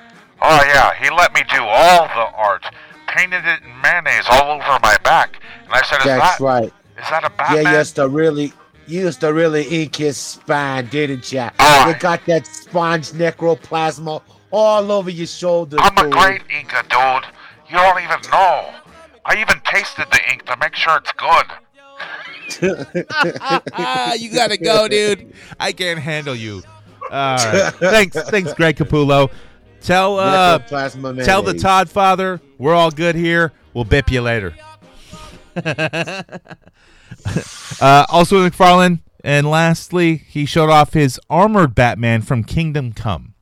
Oh 0.42 0.62
yeah, 0.64 0.94
he 0.94 1.10
let 1.10 1.34
me 1.34 1.42
do 1.52 1.62
all 1.62 2.04
the 2.08 2.34
art, 2.36 2.64
painted 3.06 3.44
it 3.44 3.62
in 3.62 3.80
mayonnaise 3.82 4.24
all 4.30 4.52
over 4.52 4.78
my 4.82 4.96
back, 5.04 5.38
and 5.64 5.72
I 5.74 5.82
said, 5.82 5.98
"Is 5.98 6.04
That's 6.06 6.38
that 6.38 6.40
right. 6.44 6.64
is 6.64 7.10
that 7.10 7.24
a 7.24 7.30
Yeah, 7.30 7.36
Batman?" 7.36 7.72
you 7.72 7.78
used 7.78 7.96
to 7.96 8.08
really, 8.08 8.52
you 8.86 9.00
used 9.02 9.20
to 9.20 9.32
really 9.34 9.64
ink 9.64 9.96
his 9.96 10.16
spine, 10.16 10.86
didn't 10.86 11.30
ya? 11.30 11.50
Oh. 11.58 11.88
You 11.88 11.94
got 11.98 12.24
that 12.24 12.46
sponge 12.46 13.10
necroplasma 13.12 14.22
all 14.50 14.90
over 14.90 15.10
your 15.10 15.26
shoulders. 15.26 15.80
I'm 15.82 16.06
a 16.06 16.08
great 16.10 16.42
Inca, 16.50 16.82
dude. 16.88 17.30
You 17.70 17.76
don't 17.76 18.02
even 18.02 18.18
know. 18.30 18.74
I 19.24 19.40
even 19.40 19.60
tasted 19.64 20.06
the 20.10 20.20
ink 20.30 20.44
to 20.46 20.56
make 20.60 20.74
sure 20.74 20.96
it's 20.96 21.12
good. 21.12 21.46
ah, 23.74 24.14
you 24.18 24.32
gotta 24.32 24.56
go, 24.56 24.88
dude. 24.88 25.32
I 25.58 25.72
can't 25.72 26.00
handle 26.00 26.34
you. 26.34 26.62
All 27.10 27.36
right. 27.36 27.72
thanks, 27.74 28.20
thanks, 28.30 28.52
Greg 28.54 28.76
Capullo. 28.76 29.30
Tell 29.82 30.18
uh, 30.18 30.58
tell 30.58 31.42
the. 31.42 31.54
Todd 31.54 31.88
Father 31.88 32.40
we're 32.58 32.74
all 32.74 32.90
good 32.90 33.14
here. 33.14 33.52
We'll 33.72 33.84
bip 33.84 34.10
you 34.10 34.20
later. 34.20 34.54
uh, 35.64 36.22
also, 37.80 38.48
McFarlane, 38.48 39.00
and 39.24 39.48
lastly, 39.48 40.16
he 40.16 40.44
showed 40.44 40.70
off 40.70 40.92
his 40.92 41.18
armored 41.30 41.74
Batman 41.74 42.22
from 42.22 42.44
Kingdom 42.44 42.92
Come. 42.92 43.34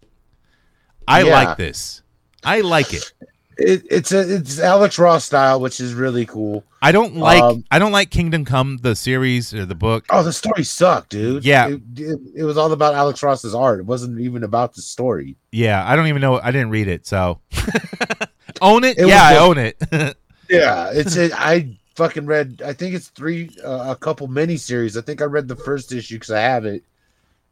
I 1.07 1.23
Yeah. 1.23 1.33
like 1.33 1.57
this. 1.57 2.03
I 2.45 2.61
like 2.61 2.93
it. 2.95 3.13
It, 3.59 3.85
it's 3.91 4.13
a 4.13 4.37
it's 4.37 4.61
Alex 4.61 4.99
Ross 4.99 5.25
style, 5.25 5.61
which 5.61 5.81
is 5.81 5.93
really 5.93 6.25
cool. 6.25 6.65
I 6.81 6.93
don't 6.93 7.17
like 7.17 7.43
Um, 7.43 7.65
I 7.73 7.81
don't 7.81 7.91
like 7.91 8.11
Kingdom 8.11 8.45
Come 8.45 8.79
the 8.79 8.95
series 8.95 9.53
or 9.53 9.67
the 9.67 9.75
book. 9.75 10.05
Oh, 10.11 10.23
the 10.23 10.33
story 10.33 10.63
sucked, 10.63 11.11
dude. 11.11 11.45
Yeah. 11.45 11.69
it, 11.69 11.83
it, 11.97 12.21
it 12.37 12.45
was 12.45 12.57
all 12.57 12.71
about 12.71 12.95
Alex 12.95 13.21
Ross's 13.21 13.57
art. 13.57 13.81
It 13.81 13.87
wasn't 13.87 14.21
even 14.21 14.45
about 14.45 14.75
the 14.75 14.83
story. 14.83 15.37
Yeah, 15.51 15.85
I 15.85 15.97
don't 15.97 16.07
even 16.07 16.23
know. 16.23 16.41
I 16.41 16.53
didn't 16.53 16.71
read 16.71 16.87
it, 16.87 17.05
so 17.05 17.41
own 18.61 18.85
it. 18.85 18.97
It 18.97 19.09
yeah, 19.09 19.25
I 19.25 19.37
own 19.39 19.59
it. 19.59 20.17
Yeah, 20.49 20.91
it's 20.95 21.17
I 21.19 21.77
fucking 21.95 22.25
read. 22.25 22.63
I 22.65 22.73
think 22.73 22.95
it's 22.95 23.09
three, 23.09 23.51
uh, 23.63 23.87
a 23.89 23.97
couple 23.97 24.29
mini 24.29 24.57
series. 24.57 24.97
I 24.97 25.03
think 25.03 25.21
I 25.21 25.27
read 25.27 25.47
the 25.47 25.57
first 25.57 25.93
issue 25.93 26.15
because 26.17 26.31
I 26.31 26.41
have 26.41 26.65
it, 26.65 26.85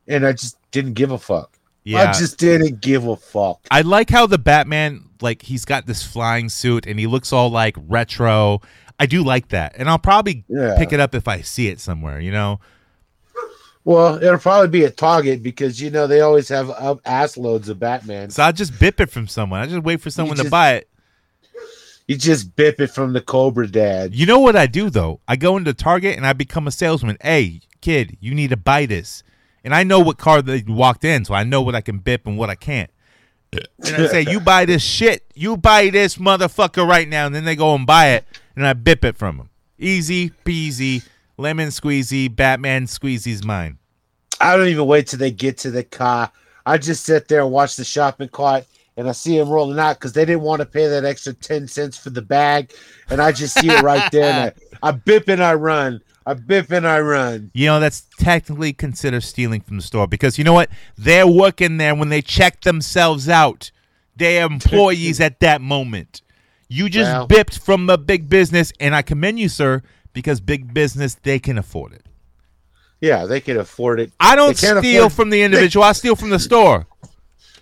and 0.09 0.27
I 0.27 0.33
just 0.33 0.57
didn't 0.71 0.95
give 0.95 1.11
a 1.11 1.19
fuck. 1.19 1.59
Yeah, 1.93 2.11
I 2.11 2.13
just 2.13 2.39
didn't 2.39 2.81
give 2.81 3.07
a 3.07 3.17
fuck. 3.17 3.67
I 3.71 3.83
like 3.83 4.11
how 4.11 4.27
the 4.27 4.39
Batman, 4.39 5.05
like, 5.21 5.43
he's 5.43 5.65
got 5.65 5.87
this 5.87 6.03
flying 6.03 6.49
suit 6.49 6.87
and 6.87 6.99
he 6.99 7.07
looks 7.07 7.33
all 7.33 7.49
like 7.51 7.77
retro. 7.89 8.61
I 8.99 9.07
do 9.07 9.23
like 9.23 9.49
that, 9.49 9.75
and 9.77 9.89
I'll 9.91 9.99
probably 9.99 10.45
Yeah. 10.49 10.75
pick 10.79 10.93
it 10.93 11.01
up 11.01 11.15
if 11.15 11.29
I 11.29 11.43
see 11.43 11.69
it 11.69 11.81
somewhere. 11.81 12.19
You 12.21 12.33
know, 12.33 12.61
Well, 13.85 14.17
it'll 14.21 14.39
probably 14.39 14.69
be 14.69 14.83
a 14.85 14.91
Target 14.91 15.43
because 15.45 15.81
you 15.81 15.91
know 15.91 16.07
they 16.09 16.21
always 16.21 16.49
have 16.49 16.71
up 16.71 17.01
ass 17.05 17.37
loads 17.37 17.69
of 17.69 17.79
Batman. 17.79 18.31
so 18.31 18.43
I'll 18.43 18.53
just 18.53 18.79
bip 18.81 19.01
it 19.01 19.11
from 19.11 19.29
someone. 19.29 19.61
I 19.61 19.67
just 19.67 19.85
wait 19.85 20.01
for 20.01 20.11
someone 20.11 20.37
to 20.39 20.51
buy 20.51 20.73
it. 20.75 20.89
You 22.09 22.17
just 22.17 22.55
bip 22.57 22.81
it 22.81 22.89
from 22.89 23.13
the 23.13 23.21
Cobra 23.21 23.67
Dad. 23.69 24.15
You 24.15 24.27
know 24.27 24.39
what 24.41 24.57
I 24.57 24.67
do 24.67 24.91
though? 24.91 25.21
I 25.29 25.37
go 25.37 25.57
into 25.57 25.73
Target 25.75 26.17
and 26.17 26.27
I 26.27 26.33
become 26.33 26.67
a 26.67 26.71
salesman. 26.73 27.17
Hey, 27.21 27.61
kid, 27.81 28.17
you 28.21 28.35
need 28.35 28.51
to 28.51 28.57
buy 28.57 28.87
this, 28.87 29.23
and 29.67 29.75
I 29.75 29.83
know 29.83 29.99
what 29.99 30.17
car 30.17 30.43
they 30.43 30.63
walked 30.65 31.05
in, 31.05 31.25
so 31.25 31.35
I 31.35 31.43
know 31.43 31.61
what 31.61 31.75
I 31.75 31.81
can 31.81 31.99
bip 31.99 32.29
and 32.29 32.39
what 32.39 32.49
I 32.49 32.55
can't. 32.55 32.89
and 33.53 33.97
I 33.97 34.07
say, 34.07 34.23
"You 34.23 34.39
buy 34.39 34.65
this 34.65 34.83
shit. 34.83 35.25
You 35.35 35.57
buy 35.57 35.91
this 35.91 36.17
motherfucker 36.17 36.89
right 36.89 37.09
now." 37.09 37.27
And 37.27 37.35
then 37.35 37.45
they 37.45 37.57
go 37.57 37.75
and 37.75 37.85
buy 37.85 38.11
it, 38.11 38.25
and 38.55 38.65
I 38.65 38.75
bip 38.75 39.05
it 39.05 39.17
from 39.17 39.39
them. 39.39 39.51
Easy 39.77 40.31
peasy, 40.45 41.03
lemon 41.37 41.69
squeezy, 41.71 42.35
Batman 42.35 42.87
squeezy's 42.87 43.45
mine. 43.45 43.79
I 44.41 44.57
don't 44.57 44.69
even 44.69 44.87
wait 44.87 45.09
till 45.09 45.19
they 45.19 45.33
get 45.33 45.59
to 45.59 45.73
the 45.73 45.83
car. 45.83 46.31
I 46.65 46.79
just 46.79 47.05
sit 47.05 47.27
there 47.27 47.41
and 47.41 47.51
watch 47.51 47.75
the 47.75 47.85
shopping 47.85 48.29
cart, 48.29 48.67
and 48.97 49.09
I 49.09 49.13
see 49.13 49.37
them 49.37 49.49
rolling 49.49 49.81
out 49.81 49.99
because 49.99 50.13
they 50.13 50.25
didn't 50.25 50.43
want 50.43 50.61
to 50.61 50.67
pay 50.67 50.87
that 50.87 51.05
extra 51.05 51.33
ten 51.33 51.67
cents 51.67 51.97
for 51.99 52.11
the 52.11 52.23
bag, 52.23 52.73
and 53.11 53.21
I 53.21 53.33
just 53.33 53.59
see 53.59 53.69
it 53.69 53.83
right 53.83 54.13
there, 54.13 54.33
and 54.33 54.55
I, 54.83 54.89
I 54.89 54.93
bip 54.93 55.27
and 55.27 55.43
I 55.43 55.55
run. 55.55 56.03
I 56.29 56.35
bip 56.35 56.73
and 56.73 56.87
I 56.87 56.99
run. 57.01 57.53
You 57.55 57.67
know, 57.67 57.79
that's 57.81 58.03
technically 58.19 58.73
considered 58.73 59.23
stealing 59.23 59.61
from 59.61 59.77
the 59.77 59.83
store 59.83 60.09
because 60.09 60.39
you 60.39 60.45
know 60.45 60.53
what? 60.55 60.69
They're 60.97 61.27
working 61.27 61.77
there 61.77 61.95
when 61.95 62.09
they 62.09 62.21
check 62.21 62.63
themselves 62.63 63.29
out. 63.29 63.71
They're 64.17 64.45
employees 64.45 65.21
at 65.21 65.39
that 65.41 65.61
moment. 65.61 66.23
You 66.69 66.89
just 66.89 67.11
Well- 67.13 67.27
bipped 67.29 67.59
from 67.59 67.87
the 67.87 67.97
big 67.97 68.29
business, 68.29 68.73
and 68.81 68.95
I 68.95 69.03
commend 69.03 69.39
you, 69.39 69.49
sir, 69.49 69.83
because 70.13 70.41
big 70.41 70.75
business, 70.75 71.15
they 71.23 71.39
can 71.39 71.59
afford 71.59 71.93
it. 71.93 72.03
Yeah, 73.01 73.27
they 73.27 73.41
can 73.41 73.59
afford 73.59 74.01
it. 74.01 74.11
I 74.19 74.35
don't 74.35 74.57
steal 74.57 74.79
afford- 74.79 75.13
from 75.13 75.31
the 75.31 75.43
individual, 75.45 75.85
I 75.85 75.93
steal 75.93 76.17
from 76.17 76.31
the 76.31 76.39
store. 76.41 76.87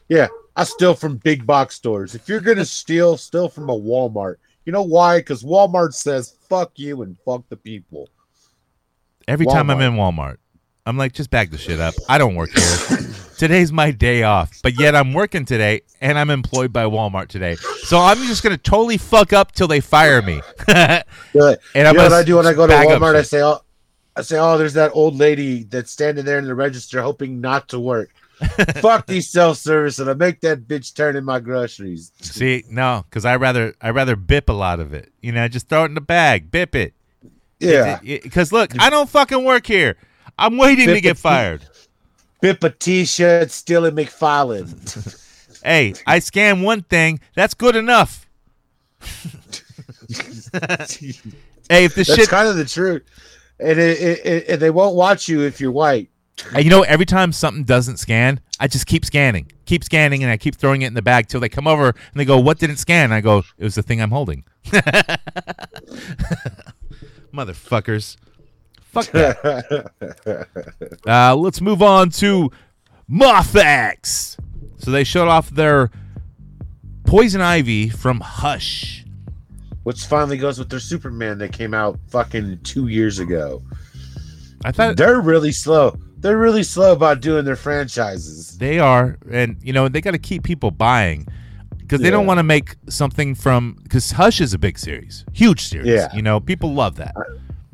Yeah, 0.08 0.28
I 0.56 0.64
steal 0.64 0.94
from 0.94 1.16
big 1.16 1.44
box 1.44 1.74
stores. 1.74 2.14
If 2.14 2.28
you're 2.28 2.40
gonna 2.40 2.64
steal, 2.64 3.16
steal 3.18 3.48
from 3.48 3.68
a 3.68 3.78
Walmart. 3.78 4.36
You 4.64 4.72
know 4.72 4.82
why? 4.82 5.18
Because 5.18 5.42
Walmart 5.42 5.92
says 5.92 6.36
"fuck 6.48 6.72
you" 6.76 7.02
and 7.02 7.18
"fuck 7.26 7.42
the 7.50 7.56
people." 7.56 8.08
Every 9.26 9.46
time 9.46 9.70
I'm 9.70 9.80
in 9.80 9.94
Walmart, 9.94 10.36
I'm 10.86 10.98
like, 10.98 11.12
just 11.12 11.30
bag 11.30 11.50
the 11.50 11.58
shit 11.58 11.80
up. 11.80 11.94
I 12.08 12.18
don't 12.18 12.34
work 12.34 12.50
here. 12.50 12.98
Today's 13.38 13.72
my 13.72 13.90
day 13.90 14.22
off, 14.22 14.52
but 14.62 14.78
yet 14.78 14.94
I'm 14.94 15.12
working 15.12 15.44
today 15.44 15.82
and 16.00 16.18
I'm 16.18 16.30
employed 16.30 16.72
by 16.72 16.84
Walmart 16.84 17.28
today. 17.28 17.56
So 17.82 17.98
I'm 17.98 18.18
just 18.18 18.42
gonna 18.42 18.56
totally 18.58 18.96
fuck 18.96 19.32
up 19.32 19.52
till 19.52 19.66
they 19.66 19.80
fire 19.80 20.22
me. 20.22 20.40
And 20.68 21.56
you 21.74 21.82
I'm 21.84 21.96
know 21.96 22.02
what 22.04 22.12
I 22.12 22.22
do 22.22 22.36
when 22.36 22.46
I 22.46 22.52
go 22.52 22.66
to 22.66 22.72
Walmart? 22.72 23.16
I 23.16 23.22
say, 23.22 23.42
"Oh, 23.42 23.58
I 24.14 24.22
say, 24.22 24.38
oh, 24.38 24.56
there's 24.56 24.74
that 24.74 24.92
old 24.94 25.16
lady 25.16 25.64
that's 25.64 25.90
standing 25.90 26.24
there 26.24 26.38
in 26.38 26.44
the 26.44 26.54
register 26.54 27.02
hoping 27.02 27.40
not 27.40 27.68
to 27.70 27.80
work." 27.80 28.10
Fuck 28.76 29.06
these 29.06 29.30
self 29.30 29.58
service, 29.58 29.98
and 29.98 30.08
I 30.08 30.14
make 30.14 30.40
that 30.42 30.68
bitch 30.68 30.94
turn 30.94 31.16
in 31.16 31.24
my 31.24 31.40
groceries. 31.40 32.12
See, 32.20 32.64
no, 32.70 33.04
because 33.08 33.24
I 33.24 33.36
rather 33.36 33.74
I 33.80 33.90
rather 33.90 34.16
bip 34.16 34.48
a 34.48 34.52
lot 34.52 34.78
of 34.80 34.92
it. 34.94 35.12
You 35.20 35.32
know, 35.32 35.48
just 35.48 35.68
throw 35.68 35.82
it 35.82 35.86
in 35.86 35.94
the 35.94 36.00
bag, 36.00 36.50
bip 36.50 36.74
it. 36.76 36.94
Yeah, 37.60 37.98
Because 38.00 38.52
look, 38.52 38.78
I 38.80 38.90
don't 38.90 39.08
fucking 39.08 39.44
work 39.44 39.66
here. 39.66 39.96
I'm 40.38 40.56
waiting 40.56 40.88
to 40.88 41.00
get 41.00 41.16
fired. 41.16 41.66
bip 42.40 42.62
a 42.64 42.70
t-shirt, 42.70 43.50
stealing 43.50 43.94
McFarland. 43.94 45.20
Hey, 45.64 45.94
I 46.06 46.18
scan 46.18 46.60
one 46.60 46.82
thing. 46.82 47.20
That's 47.34 47.54
good 47.54 47.74
enough. 47.74 48.28
Hey, 51.70 51.84
if 51.86 51.94
the 51.94 52.04
That's 52.04 52.14
shit, 52.14 52.28
kind 52.28 52.46
of 52.46 52.56
the 52.56 52.66
truth. 52.66 53.02
And 53.58 53.78
it, 53.78 53.98
it, 53.98 54.26
it, 54.26 54.48
and 54.48 54.60
they 54.60 54.68
won't 54.70 54.94
watch 54.96 55.28
you 55.30 55.40
if 55.42 55.60
you're 55.60 55.72
white. 55.72 56.10
And 56.52 56.62
you 56.64 56.68
know, 56.70 56.82
every 56.82 57.06
time 57.06 57.32
something 57.32 57.64
doesn't 57.64 57.96
scan, 57.96 58.40
I 58.60 58.68
just 58.68 58.86
keep 58.86 59.04
scanning, 59.04 59.50
keep 59.64 59.82
scanning, 59.82 60.22
and 60.22 60.30
I 60.30 60.36
keep 60.36 60.56
throwing 60.56 60.82
it 60.82 60.88
in 60.88 60.94
the 60.94 61.00
bag 61.02 61.28
till 61.28 61.40
they 61.40 61.48
come 61.48 61.66
over 61.66 61.88
and 61.88 61.96
they 62.14 62.24
go, 62.24 62.38
"What 62.38 62.58
didn't 62.58 62.76
scan?" 62.76 63.12
I 63.12 63.20
go, 63.22 63.38
"It 63.56 63.64
was 63.64 63.76
the 63.76 63.82
thing 63.82 64.02
I'm 64.02 64.10
holding." 64.10 64.44
Motherfuckers, 67.34 68.16
fuck 68.80 69.06
that. 69.06 70.48
uh, 71.06 71.34
let's 71.34 71.60
move 71.60 71.82
on 71.82 72.10
to 72.10 72.52
Mafex. 73.10 74.38
So 74.78 74.92
they 74.92 75.02
showed 75.02 75.26
off 75.26 75.50
their 75.50 75.90
Poison 77.04 77.40
Ivy 77.40 77.88
from 77.88 78.20
Hush. 78.20 79.04
Which 79.82 80.04
finally 80.04 80.36
goes 80.38 80.58
with 80.58 80.70
their 80.70 80.80
Superman 80.80 81.38
that 81.38 81.52
came 81.52 81.74
out 81.74 81.98
fucking 82.08 82.60
two 82.62 82.86
years 82.86 83.18
ago. 83.18 83.62
I 84.64 84.70
thought 84.70 84.96
They're 84.96 85.20
really 85.20 85.52
slow. 85.52 85.98
They're 86.18 86.38
really 86.38 86.62
slow 86.62 86.92
about 86.92 87.20
doing 87.20 87.44
their 87.44 87.56
franchises. 87.56 88.56
They 88.56 88.78
are, 88.78 89.18
and 89.30 89.56
you 89.60 89.72
know 89.72 89.88
they 89.88 90.00
got 90.00 90.12
to 90.12 90.18
keep 90.18 90.42
people 90.42 90.70
buying 90.70 91.26
because 91.84 92.00
they 92.00 92.10
don't 92.10 92.26
want 92.26 92.38
to 92.38 92.42
make 92.42 92.76
something 92.88 93.34
from 93.34 93.78
because 93.82 94.10
Hush 94.10 94.40
is 94.40 94.54
a 94.54 94.58
big 94.58 94.78
series, 94.78 95.24
huge 95.32 95.62
series. 95.62 95.86
Yeah. 95.86 96.14
you 96.14 96.22
know 96.22 96.40
people 96.40 96.72
love 96.72 96.96
that. 96.96 97.14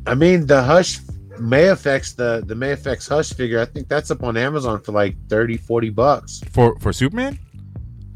I 0.06 0.14
mean, 0.14 0.46
the 0.46 0.62
Hush 0.62 0.98
Mafex, 1.38 2.16
the 2.16 2.42
the 2.44 2.54
Mafex 2.54 3.08
Hush 3.08 3.32
figure, 3.32 3.60
I 3.60 3.64
think 3.64 3.88
that's 3.88 4.10
up 4.10 4.22
on 4.22 4.36
Amazon 4.36 4.80
for 4.80 4.92
like 4.92 5.16
30, 5.28 5.56
40 5.56 5.90
bucks 5.90 6.40
For 6.50 6.78
for 6.80 6.92
Superman? 6.92 7.38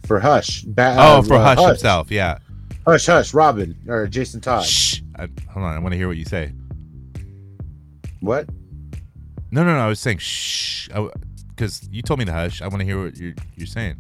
for 0.07 0.21
Hush. 0.21 0.63
Ba- 0.63 0.97
oh, 0.99 1.19
uh, 1.19 1.23
for 1.23 1.35
uh, 1.35 1.55
Hush, 1.55 1.67
himself, 1.67 2.11
yeah. 2.11 2.39
Hush, 2.87 3.07
Hush, 3.07 3.33
Robin 3.33 3.75
or 3.89 4.07
Jason 4.07 4.41
Todd. 4.41 4.65
Shh. 4.65 5.01
I, 5.17 5.29
hold 5.51 5.65
on, 5.65 5.75
I 5.75 5.79
want 5.79 5.93
to 5.93 5.97
hear 5.97 6.09
what 6.09 6.17
you 6.17 6.25
say. 6.25 6.53
What? 8.21 8.49
No, 9.51 9.63
no, 9.65 9.75
no. 9.75 9.79
I 9.79 9.87
was 9.87 10.01
saying 10.01 10.19
shh 10.19 10.89
because 11.49 11.89
you 11.93 12.03
told 12.03 12.19
me 12.19 12.25
to 12.25 12.33
hush. 12.33 12.61
I 12.61 12.67
want 12.69 12.81
to 12.81 12.85
hear 12.85 13.03
what 13.05 13.17
you're 13.17 13.35
you're 13.55 13.67
saying. 13.67 13.97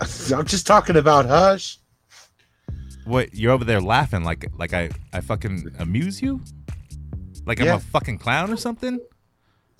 I'm 0.34 0.46
just 0.46 0.66
talking 0.66 0.96
about 0.96 1.26
Hush. 1.26 1.78
What 3.04 3.34
you're 3.34 3.52
over 3.52 3.64
there 3.64 3.80
laughing 3.80 4.24
like 4.24 4.50
like 4.58 4.72
I 4.72 4.90
I 5.12 5.20
fucking 5.20 5.74
amuse 5.78 6.20
you? 6.20 6.42
Like 7.46 7.60
I'm 7.60 7.68
a 7.68 7.78
fucking 7.78 8.18
clown 8.18 8.52
or 8.52 8.56
something? 8.56 8.98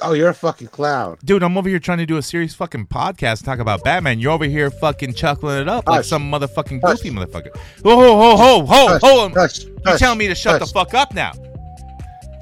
Oh, 0.02 0.12
you're 0.12 0.28
a 0.28 0.34
fucking 0.34 0.68
clown. 0.68 1.16
Dude, 1.24 1.42
I'm 1.42 1.56
over 1.56 1.68
here 1.68 1.78
trying 1.78 1.98
to 1.98 2.06
do 2.06 2.18
a 2.18 2.22
serious 2.22 2.54
fucking 2.54 2.86
podcast 2.86 3.44
talk 3.44 3.60
about 3.60 3.82
Batman. 3.82 4.20
You're 4.20 4.32
over 4.32 4.44
here 4.44 4.70
fucking 4.70 5.14
chuckling 5.14 5.58
it 5.58 5.68
up 5.68 5.88
like 5.88 6.04
some 6.04 6.30
motherfucking 6.30 6.82
Hush. 6.82 6.98
goofy 6.98 7.10
motherfucker. 7.10 7.56
Ho 7.82 7.96
ho 7.96 8.36
ho 8.36 8.36
ho 8.36 8.66
ho 8.66 9.28
Hush, 9.30 9.34
hush, 9.34 9.64
You 9.64 9.76
hush, 9.84 9.98
telling 9.98 10.18
me 10.18 10.28
to 10.28 10.34
shut 10.34 10.60
the 10.60 10.66
fuck 10.66 10.92
up 10.92 11.14
now? 11.14 11.32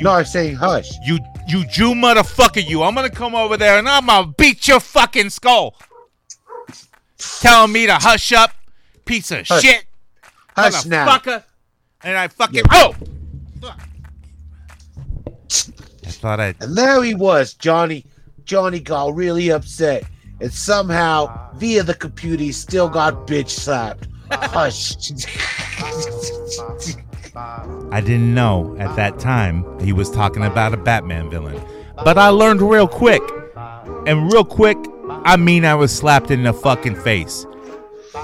No, 0.01 0.11
I'm 0.11 0.25
saying 0.25 0.57
Hush. 0.57 0.91
You 1.05 1.19
you 1.47 1.65
Jew 1.67 1.93
motherfucker 1.95 2.67
you. 2.67 2.83
I'm 2.83 2.95
gonna 2.95 3.09
come 3.09 3.35
over 3.35 3.57
there 3.57 3.79
and 3.79 3.89
I'm 3.89 4.07
gonna 4.07 4.33
beat 4.37 4.67
your 4.67 4.81
fucking 4.81 5.31
skull. 5.31 5.77
Telling 7.19 7.73
me 7.73 7.87
to 7.87 7.95
hush 7.95 8.33
up, 8.33 8.53
piece 9.05 9.31
of 9.31 9.47
Hush. 9.47 9.63
shit, 9.63 9.85
Hush 10.57 10.85
now. 10.87 11.07
motherfucker. 11.09 11.45
And 12.03 12.17
I 12.17 12.29
fucking 12.29 12.63
oh. 12.71 12.95
Fuck. 13.61 13.81
I 16.07 16.11
thought 16.11 16.41
I 16.41 16.55
And 16.61 16.77
there 16.77 17.03
he 17.03 17.15
was, 17.15 17.55
Johnny. 17.55 18.05
Johnny 18.45 18.79
got 18.81 19.15
really 19.15 19.51
upset, 19.51 20.05
and 20.41 20.53
somehow, 20.53 21.51
via 21.55 21.83
the 21.83 21.95
computer, 21.95 22.43
he 22.43 22.53
still 22.53 22.89
got 22.89 23.27
bitch 23.27 23.49
slapped. 23.51 24.07
Hush. 24.31 24.97
I 27.91 28.01
didn't 28.01 28.35
know 28.35 28.77
at 28.79 28.95
that 28.97 29.19
time 29.19 29.79
he 29.81 29.93
was 29.93 30.11
talking 30.11 30.45
about 30.45 30.75
a 30.75 30.77
Batman 30.77 31.31
villain. 31.31 31.63
But 32.05 32.19
I 32.19 32.29
learned 32.29 32.61
real 32.61 32.89
quick. 32.89 33.23
And 34.07 34.31
real 34.33 34.45
quick, 34.45 34.77
I 35.25 35.37
mean 35.39 35.65
I 35.65 35.75
was 35.75 35.91
slapped 35.91 36.31
in 36.31 36.43
the 36.43 36.53
fucking 36.53 36.97
face. 36.97 37.47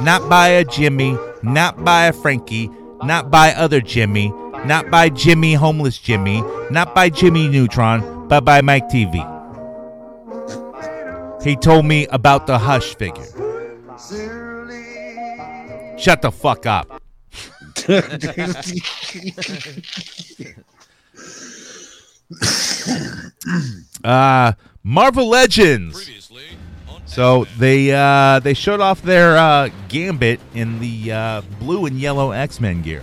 Not 0.02 0.28
by 0.28 0.48
a 0.48 0.64
Jimmy, 0.64 1.16
not 1.42 1.82
by 1.82 2.06
a 2.06 2.12
Frankie, 2.12 2.70
not 3.02 3.30
by 3.30 3.52
other 3.54 3.80
Jimmy, 3.80 4.28
not 4.66 4.90
by 4.90 5.08
Jimmy 5.08 5.54
Homeless 5.54 5.96
Jimmy, 5.98 6.42
not 6.70 6.94
by 6.94 7.08
Jimmy 7.08 7.48
Neutron, 7.48 8.28
but 8.28 8.44
by 8.44 8.60
Mike 8.60 8.88
TV. 8.88 9.16
He 11.42 11.56
told 11.56 11.86
me 11.86 12.06
about 12.08 12.46
the 12.46 12.58
Hush 12.58 12.94
figure. 12.96 13.24
Shut 15.96 16.20
the 16.22 16.30
fuck 16.30 16.66
up. 16.66 17.02
Uh 24.04 24.52
Marvel 24.82 25.28
Legends. 25.28 26.19
So 27.10 27.44
they 27.58 27.92
uh, 27.92 28.38
they 28.38 28.54
showed 28.54 28.80
off 28.80 29.02
their 29.02 29.36
uh, 29.36 29.68
Gambit 29.88 30.38
in 30.54 30.78
the 30.78 31.10
uh, 31.12 31.42
blue 31.58 31.86
and 31.86 31.98
yellow 31.98 32.30
X 32.30 32.60
Men 32.60 32.82
gear, 32.82 33.02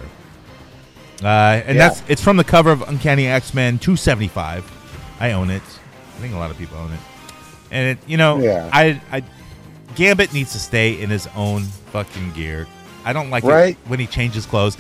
uh, 1.22 1.28
and 1.28 1.76
Yeah. 1.78 1.90
that's 1.90 2.04
it's 2.08 2.22
from 2.22 2.38
the 2.38 2.44
cover 2.46 2.72
of 2.72 2.82
Uncanny 2.88 3.28
X 3.28 3.54
Men 3.54 3.78
275. 3.80 4.64
I 5.20 5.34
own 5.34 5.50
it. 5.50 5.62
I 6.18 6.22
think 6.22 6.34
a 6.34 6.38
lot 6.38 6.52
of 6.52 6.58
people 6.58 6.78
own 6.78 6.94
it, 6.94 7.00
and 7.70 7.90
it 7.90 7.98
you 8.08 8.16
know 8.16 8.40
Yeah. 8.40 8.70
I 8.72 9.02
I 9.12 9.24
Gambit 9.96 10.32
needs 10.34 10.54
to 10.54 10.60
stay 10.60 11.00
in 11.02 11.10
his 11.10 11.28
own 11.36 11.64
fucking 11.92 12.32
gear. 12.32 12.66
I 13.04 13.12
don't 13.14 13.30
like 13.30 13.44
Right. 13.44 13.72
it 13.84 13.90
when 13.90 14.00
he 14.00 14.08
changes 14.08 14.46
clothes. 14.46 14.78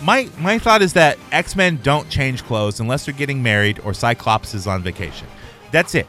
My 0.00 0.28
my 0.38 0.60
thought 0.60 0.80
is 0.80 0.92
that 0.92 1.18
X 1.32 1.56
Men 1.56 1.80
don't 1.82 2.08
change 2.08 2.44
clothes 2.44 2.78
unless 2.78 3.04
they're 3.04 3.14
getting 3.14 3.42
married 3.42 3.80
or 3.84 3.94
Cyclops 3.94 4.54
is 4.54 4.68
on 4.68 4.82
vacation. 4.84 5.26
That's 5.72 5.94
it. 5.96 6.06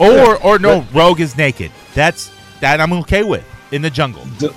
Or 0.00 0.42
or 0.42 0.58
no, 0.58 0.84
Rogue 0.92 1.20
is 1.20 1.36
naked. 1.36 1.70
That's 1.94 2.30
that 2.60 2.80
I'm 2.80 2.92
okay 2.94 3.22
with 3.22 3.44
in 3.72 3.82
the 3.82 3.90
jungle. 3.90 4.24
the, 4.38 4.54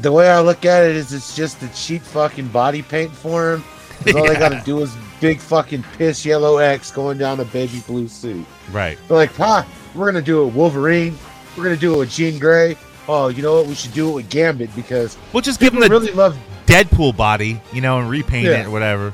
the 0.00 0.10
way 0.12 0.28
I 0.30 0.40
look 0.40 0.64
at 0.64 0.84
it 0.84 0.96
is 0.96 1.12
it's 1.12 1.36
just 1.36 1.62
a 1.62 1.68
cheap 1.74 2.02
fucking 2.02 2.48
body 2.48 2.82
paint 2.82 3.12
for 3.14 3.54
him. 3.54 3.64
'Cause 4.04 4.14
All 4.16 4.26
they 4.26 4.34
got 4.36 4.48
to 4.50 4.60
do 4.64 4.80
is 4.80 4.92
big 5.20 5.38
fucking 5.40 5.84
piss 5.96 6.24
yellow 6.26 6.58
X 6.58 6.90
going 6.90 7.16
down 7.18 7.40
a 7.40 7.44
baby 7.44 7.80
blue 7.86 8.08
suit. 8.08 8.44
Right. 8.72 8.98
They're 9.08 9.16
like, 9.16 9.34
huh, 9.34 9.64
we're 9.94 10.10
going 10.10 10.22
to 10.22 10.26
do 10.30 10.40
a 10.42 10.46
Wolverine. 10.46 11.16
We're 11.56 11.64
going 11.64 11.76
to 11.76 11.80
do 11.80 11.94
it 11.94 11.98
with 11.98 12.10
Jean 12.10 12.38
Grey. 12.40 12.76
oh, 13.08 13.28
you 13.28 13.42
know 13.42 13.54
what? 13.54 13.66
We 13.66 13.74
should 13.74 13.92
do 13.92 14.10
it 14.10 14.14
with 14.14 14.30
Gambit 14.30 14.74
because 14.74 15.16
We'll 15.32 15.42
just 15.42 15.60
give 15.60 15.72
him 15.74 15.80
the 15.80 15.88
really 15.88 16.10
love. 16.12 16.36
Deadpool 16.66 17.16
body, 17.16 17.60
you 17.72 17.80
know, 17.82 17.98
and 18.00 18.10
repaint 18.10 18.46
Yeah. 18.46 18.62
it 18.62 18.66
or 18.66 18.70
whatever. 18.70 19.12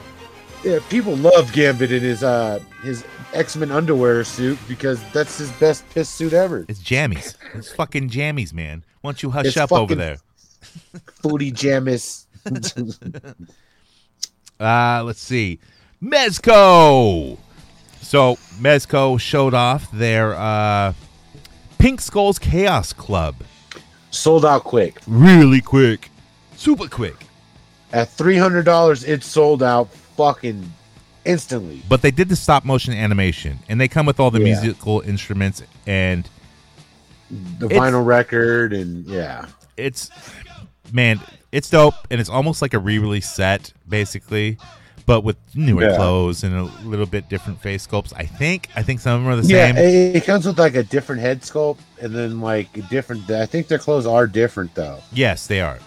Yeah, 0.64 0.78
people 0.88 1.14
love 1.16 1.52
Gambit 1.52 1.90
in 1.92 2.00
his 2.02 2.22
uh 2.22 2.60
his 2.82 3.04
X 3.32 3.56
Men 3.56 3.70
underwear 3.70 4.24
suit 4.24 4.58
because 4.68 5.00
that's 5.12 5.38
his 5.38 5.50
best 5.52 5.88
piss 5.90 6.08
suit 6.08 6.32
ever. 6.32 6.64
It's 6.68 6.80
jammies. 6.82 7.34
It's 7.54 7.70
fucking 7.72 8.10
jammies, 8.10 8.52
man. 8.52 8.84
Why 9.00 9.08
don't 9.10 9.22
you 9.22 9.30
hush 9.30 9.46
It's 9.46 9.56
up 9.56 9.72
over 9.72 9.94
there? 9.94 10.16
Booty 11.22 11.50
jammis. 11.52 12.26
Uh, 14.58 15.02
let's 15.06 15.22
see. 15.22 15.58
Mezco. 16.02 17.38
So 18.02 18.36
Mezco 18.60 19.18
showed 19.18 19.54
off 19.54 19.90
their 19.90 20.34
uh, 20.34 20.92
Pink 21.78 22.00
Skulls 22.02 22.38
Chaos 22.38 22.92
Club 22.92 23.36
Sold 24.10 24.44
out 24.44 24.64
quick. 24.64 24.98
really 25.06 25.62
quick, 25.62 26.10
super 26.56 26.88
quick. 26.88 27.16
At 27.92 28.10
three 28.10 28.36
hundred 28.36 28.64
dollars, 28.64 29.02
it 29.04 29.22
sold 29.22 29.62
out 29.62 29.90
fucking 30.16 30.70
instantly. 31.24 31.82
But 31.88 32.02
they 32.02 32.10
did 32.10 32.28
the 32.28 32.36
stop 32.36 32.64
motion 32.64 32.92
animation, 32.94 33.58
and 33.68 33.80
they 33.80 33.88
come 33.88 34.06
with 34.06 34.18
all 34.20 34.30
the 34.30 34.38
Yeah. 34.40 34.44
musical 34.60 35.00
instruments, 35.00 35.62
and 35.86 36.28
The 37.58 37.68
vinyl 37.68 38.04
record 38.04 38.72
and 38.72 39.06
yeah. 39.06 39.46
it's 39.76 40.10
man, 40.92 41.20
it's 41.52 41.70
dope, 41.70 41.94
and 42.10 42.20
it's 42.20 42.30
almost 42.30 42.60
like 42.62 42.74
a 42.74 42.78
re-release 42.78 43.30
set, 43.30 43.72
basically, 43.88 44.58
but 45.06 45.22
with 45.22 45.36
newer 45.54 45.84
Yeah. 45.90 45.96
clothes 45.96 46.42
and 46.42 46.54
a 46.56 46.64
little 46.84 47.06
bit 47.06 47.28
different 47.28 47.60
face 47.62 47.86
sculpts. 47.86 48.12
I 48.16 48.24
think. 48.24 48.68
I 48.74 48.82
think 48.82 49.00
some 49.00 49.14
of 49.14 49.20
them 49.24 49.32
are 49.32 49.40
the 49.40 49.46
Yeah, 49.48 49.66
same. 49.66 49.76
it, 49.76 50.16
it 50.16 50.24
comes 50.24 50.44
with 50.46 50.58
like 50.58 50.74
a 50.74 50.82
different 50.82 51.20
head 51.20 51.42
sculpt 51.42 51.78
and 52.00 52.12
then 52.14 52.40
like 52.40 52.76
a 52.76 52.82
different. 52.82 53.30
I 53.30 53.46
think 53.46 53.68
their 53.68 53.78
clothes 53.78 54.06
are 54.06 54.26
different 54.26 54.74
though. 54.74 54.98
Yes, 55.12 55.46
they 55.46 55.60
are. 55.60 55.78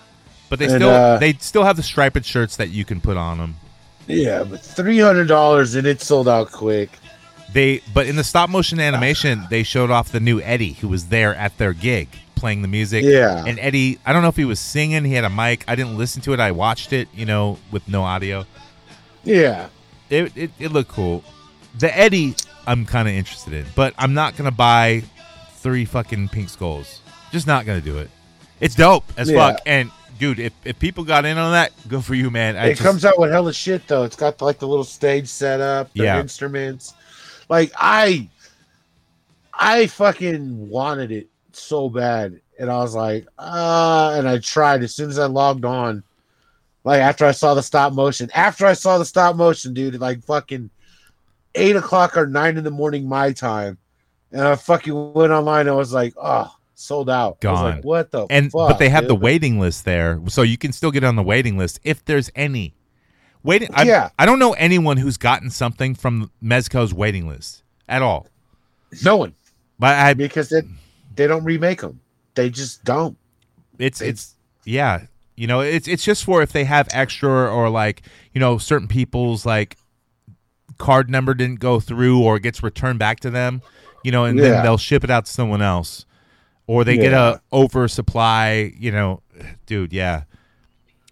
But 0.49 0.59
they 0.59 0.65
And, 0.65 0.75
still 0.75 0.89
uh, 0.89 1.17
they 1.17 1.33
still 1.33 1.63
have 1.63 1.75
the 1.77 1.83
striped 1.83 2.23
shirts 2.25 2.55
that 2.57 2.69
you 2.69 2.85
can 2.85 3.01
put 3.01 3.17
on 3.17 3.37
them. 3.39 3.55
Yeah, 4.07 4.43
but 4.43 4.59
three 4.61 4.99
hundred 4.99 5.27
dollars 5.27 5.75
and 5.75 5.87
it 5.87 6.01
sold 6.01 6.27
out 6.27 6.51
quick. 6.51 6.89
They 7.53 7.81
but 7.93 8.07
in 8.07 8.15
the 8.15 8.23
stop 8.23 8.49
motion 8.49 8.79
animation 8.79 9.43
they 9.49 9.63
showed 9.63 9.91
off 9.91 10.11
the 10.11 10.19
new 10.19 10.41
Eddie 10.41 10.73
who 10.73 10.87
was 10.87 11.07
there 11.07 11.35
at 11.35 11.57
their 11.57 11.73
gig 11.73 12.09
playing 12.35 12.61
the 12.61 12.67
music. 12.67 13.03
Yeah. 13.05 13.43
And 13.45 13.57
Eddie, 13.59 13.99
I 14.05 14.11
don't 14.11 14.21
know 14.21 14.27
if 14.27 14.35
he 14.35 14.43
was 14.43 14.59
singing, 14.59 15.05
he 15.05 15.13
had 15.13 15.23
a 15.23 15.29
mic. 15.29 15.63
I 15.67 15.75
didn't 15.75 15.97
listen 15.97 16.21
to 16.23 16.33
it. 16.33 16.39
I 16.41 16.51
watched 16.51 16.91
it, 16.91 17.07
you 17.13 17.25
know, 17.25 17.57
with 17.71 17.87
no 17.87 18.03
audio. 18.03 18.45
Yeah, 19.23 19.69
It 20.09 20.35
it, 20.35 20.51
it 20.59 20.71
looked 20.73 20.89
cool. 20.91 21.23
The 21.79 21.95
Eddie 21.97 22.35
I'm 22.67 22.85
kind 22.85 23.07
of 23.07 23.13
interested 23.13 23.53
in, 23.53 23.65
but 23.75 23.93
I'm 23.97 24.13
not 24.13 24.35
going 24.35 24.49
to 24.49 24.55
buy 24.55 25.03
three 25.55 25.85
fucking 25.85 26.29
pink 26.29 26.49
skulls. 26.49 27.01
Just 27.31 27.47
not 27.47 27.65
going 27.65 27.79
to 27.79 27.85
do 27.85 27.97
it. 27.99 28.09
It's 28.59 28.75
dope 28.75 29.05
as 29.17 29.29
Yeah. 29.29 29.51
fuck 29.51 29.61
and 29.65 29.89
dude, 30.23 30.39
if, 30.39 30.53
if 30.63 30.79
people 30.79 31.03
got 31.03 31.25
in 31.25 31.37
on 31.37 31.51
that, 31.51 31.73
good 31.89 32.03
for 32.05 32.15
you, 32.15 32.31
man. 32.31 32.55
I 32.55 32.67
it 32.67 32.69
just- 32.71 32.81
comes 32.83 33.03
out 33.05 33.19
with 33.19 33.31
hella 33.31 33.53
shit 33.53 33.85
though. 33.87 34.03
It's 34.03 34.15
got 34.15 34.41
like 34.41 34.57
the 34.59 34.67
little 34.67 34.85
stage 34.85 35.27
setup, 35.27 35.91
the 35.93 36.03
Yeah. 36.03 36.19
instruments. 36.21 36.93
Like 37.49 37.71
I, 37.77 38.29
I 39.53 39.87
fucking 39.87 40.69
wanted 40.69 41.11
it 41.11 41.27
so 41.51 41.89
bad, 41.89 42.39
and 42.57 42.69
I 42.71 42.77
was 42.77 42.95
like, 42.95 43.27
ah, 43.37 44.13
and 44.13 44.27
I 44.27 44.39
tried 44.39 44.81
as 44.83 44.95
soon 44.95 45.09
as 45.09 45.19
I 45.19 45.25
logged 45.25 45.65
on. 45.65 46.03
Like 46.85 47.01
after 47.01 47.25
I 47.25 47.31
saw 47.31 47.53
the 47.53 47.63
stop 47.63 47.93
motion, 47.93 48.29
after 48.33 48.65
I 48.65 48.73
saw 48.73 48.97
the 48.97 49.05
stop 49.05 49.35
motion, 49.35 49.73
dude, 49.73 49.99
like 49.99 50.23
fucking 50.23 50.69
eight 51.55 51.75
o'clock 51.75 52.17
or 52.17 52.27
nine 52.27 52.57
in 52.57 52.63
the 52.63 52.71
morning 52.71 53.07
my 53.07 53.31
time, 53.33 53.77
and 54.31 54.41
I 54.41 54.55
fucking 54.55 55.13
went 55.13 55.31
online. 55.33 55.61
and 55.67 55.71
I 55.71 55.73
was 55.73 55.93
like, 55.93 56.13
oh, 56.17 56.53
sold 56.75 57.09
out. 57.09 57.37
I 57.43 57.51
was 57.51 57.59
Gone. 57.59 57.75
like, 57.75 57.83
what 57.85 58.11
the 58.11 58.25
and 58.29 58.51
fuck, 58.51 58.69
but 58.69 58.79
they 58.79 58.89
have 58.89 59.07
the 59.07 59.15
waiting 59.15 59.59
list 59.59 59.85
there, 59.85 60.19
so 60.27 60.41
you 60.41 60.57
can 60.57 60.71
still 60.71 60.91
get 60.91 61.03
on 61.03 61.15
the 61.15 61.23
waiting 61.23 61.57
list 61.57 61.79
if 61.83 62.03
there's 62.05 62.31
any 62.35 62.73
waiting. 63.43 63.69
I, 63.73 63.83
Yeah. 63.83 64.09
I 64.17 64.25
don't 64.25 64.39
know 64.39 64.53
anyone 64.53 64.97
who's 64.97 65.17
gotten 65.17 65.49
something 65.49 65.95
from 65.95 66.31
Mezco's 66.43 66.93
waiting 66.93 67.27
list 67.27 67.63
at 67.87 68.01
all. 68.01 68.27
No 69.03 69.17
one 69.17 69.33
But 69.79 69.95
I, 69.97 70.13
because 70.13 70.49
they 70.49 70.61
they 71.15 71.27
don't 71.27 71.43
remake 71.43 71.81
them. 71.81 71.99
They 72.35 72.49
just 72.49 72.83
don't. 72.83 73.17
it's 73.79 74.01
it's 74.01 74.35
yeah, 74.65 75.05
you 75.35 75.45
know, 75.47 75.61
it's 75.61 75.87
it's 75.87 76.03
just 76.03 76.23
for 76.23 76.41
if 76.41 76.51
they 76.51 76.63
have 76.63 76.87
extra 76.91 77.29
or 77.53 77.69
like 77.69 78.01
you 78.33 78.39
know 78.39 78.57
certain 78.57 78.87
people's 78.87 79.45
like 79.45 79.77
card 80.77 81.09
number 81.09 81.33
didn't 81.33 81.59
go 81.59 81.79
through 81.79 82.21
or 82.23 82.39
gets 82.39 82.63
returned 82.63 82.99
back 82.99 83.19
to 83.21 83.29
them, 83.29 83.61
you 84.03 84.11
know, 84.11 84.25
and 84.25 84.37
Yeah. 84.37 84.49
then 84.49 84.63
they'll 84.63 84.77
ship 84.77 85.03
it 85.03 85.09
out 85.09 85.25
to 85.25 85.31
someone 85.31 85.61
else, 85.61 86.05
or 86.67 86.83
they 86.83 86.97
get 86.97 87.13
a 87.13 87.41
oversupply, 87.51 88.73
you 88.77 88.91
know, 88.91 89.21
dude, 89.65 89.93
yeah. 89.93 90.23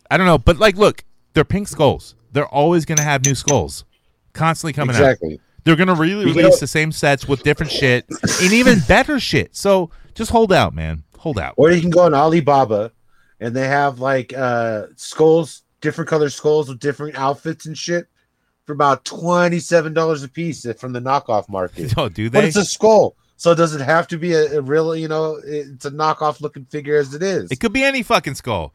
I 0.10 0.18
don't 0.18 0.26
know, 0.26 0.38
but 0.38 0.58
like, 0.58 0.76
look, 0.78 1.04
they're 1.34 1.45
pink 1.45 1.68
skulls. 1.68 2.16
They're 2.32 2.47
always 2.47 2.86
gonna 2.86 3.02
have 3.04 3.26
new 3.26 3.36
skulls, 3.36 3.84
constantly 4.34 4.74
coming 4.74 4.95
out. 4.95 5.02
exactly. 5.02 5.39
They're 5.64 5.76
gonna 5.76 5.95
really 5.95 6.22
You 6.28 6.34
release 6.34 6.54
know- 6.56 6.58
the 6.60 6.68
same 6.68 6.91
sets 6.91 7.28
with 7.28 7.43
different 7.43 7.72
shit 7.72 8.06
and 8.41 8.54
even 8.54 8.80
better 8.88 9.20
shit. 9.20 9.56
So 9.56 9.89
just 10.16 10.32
hold 10.32 10.52
out, 10.52 10.74
man. 10.74 11.04
Hold 11.20 11.38
out. 11.39 11.54
Or 11.58 11.72
you 11.72 11.80
can 11.82 11.89
go 11.91 12.02
on 12.02 12.14
Alibaba, 12.14 12.91
and 13.39 13.56
they 13.56 13.68
have 13.68 13.99
like 13.99 14.34
uh 14.36 14.88
skulls, 14.95 15.64
different 15.80 16.10
color 16.10 16.30
skulls 16.30 16.68
with 16.68 16.80
different 16.80 17.16
outfits 17.18 17.66
and 17.68 17.78
shit, 17.78 18.08
for 18.66 18.74
about 18.74 19.06
twenty 19.06 19.60
seven 19.60 19.93
dollars 19.93 20.24
a 20.24 20.28
piece 20.30 20.66
from 20.80 20.93
the 20.93 20.99
knockoff 20.99 21.47
market. 21.47 21.93
Oh, 21.97 22.10
do 22.10 22.30
But 22.30 22.41
they? 22.41 22.47
it's 22.47 22.58
a 22.58 22.66
skull, 22.66 23.16
so 23.42 23.56
does 23.56 23.74
it 23.74 23.82
have 23.82 24.08
to 24.10 24.20
be 24.20 24.34
a, 24.34 24.60
a 24.60 24.62
real? 24.62 24.96
You 24.96 25.08
know, 25.08 25.39
it's 25.44 25.86
a 25.86 25.89
knockoff 25.89 26.42
looking 26.42 26.66
figure 26.66 26.98
as 26.98 27.16
it 27.16 27.24
is. 27.24 27.50
It 27.50 27.60
could 27.60 27.74
be 27.74 27.84
any 27.84 28.04
fucking 28.04 28.36
skull. 28.36 28.72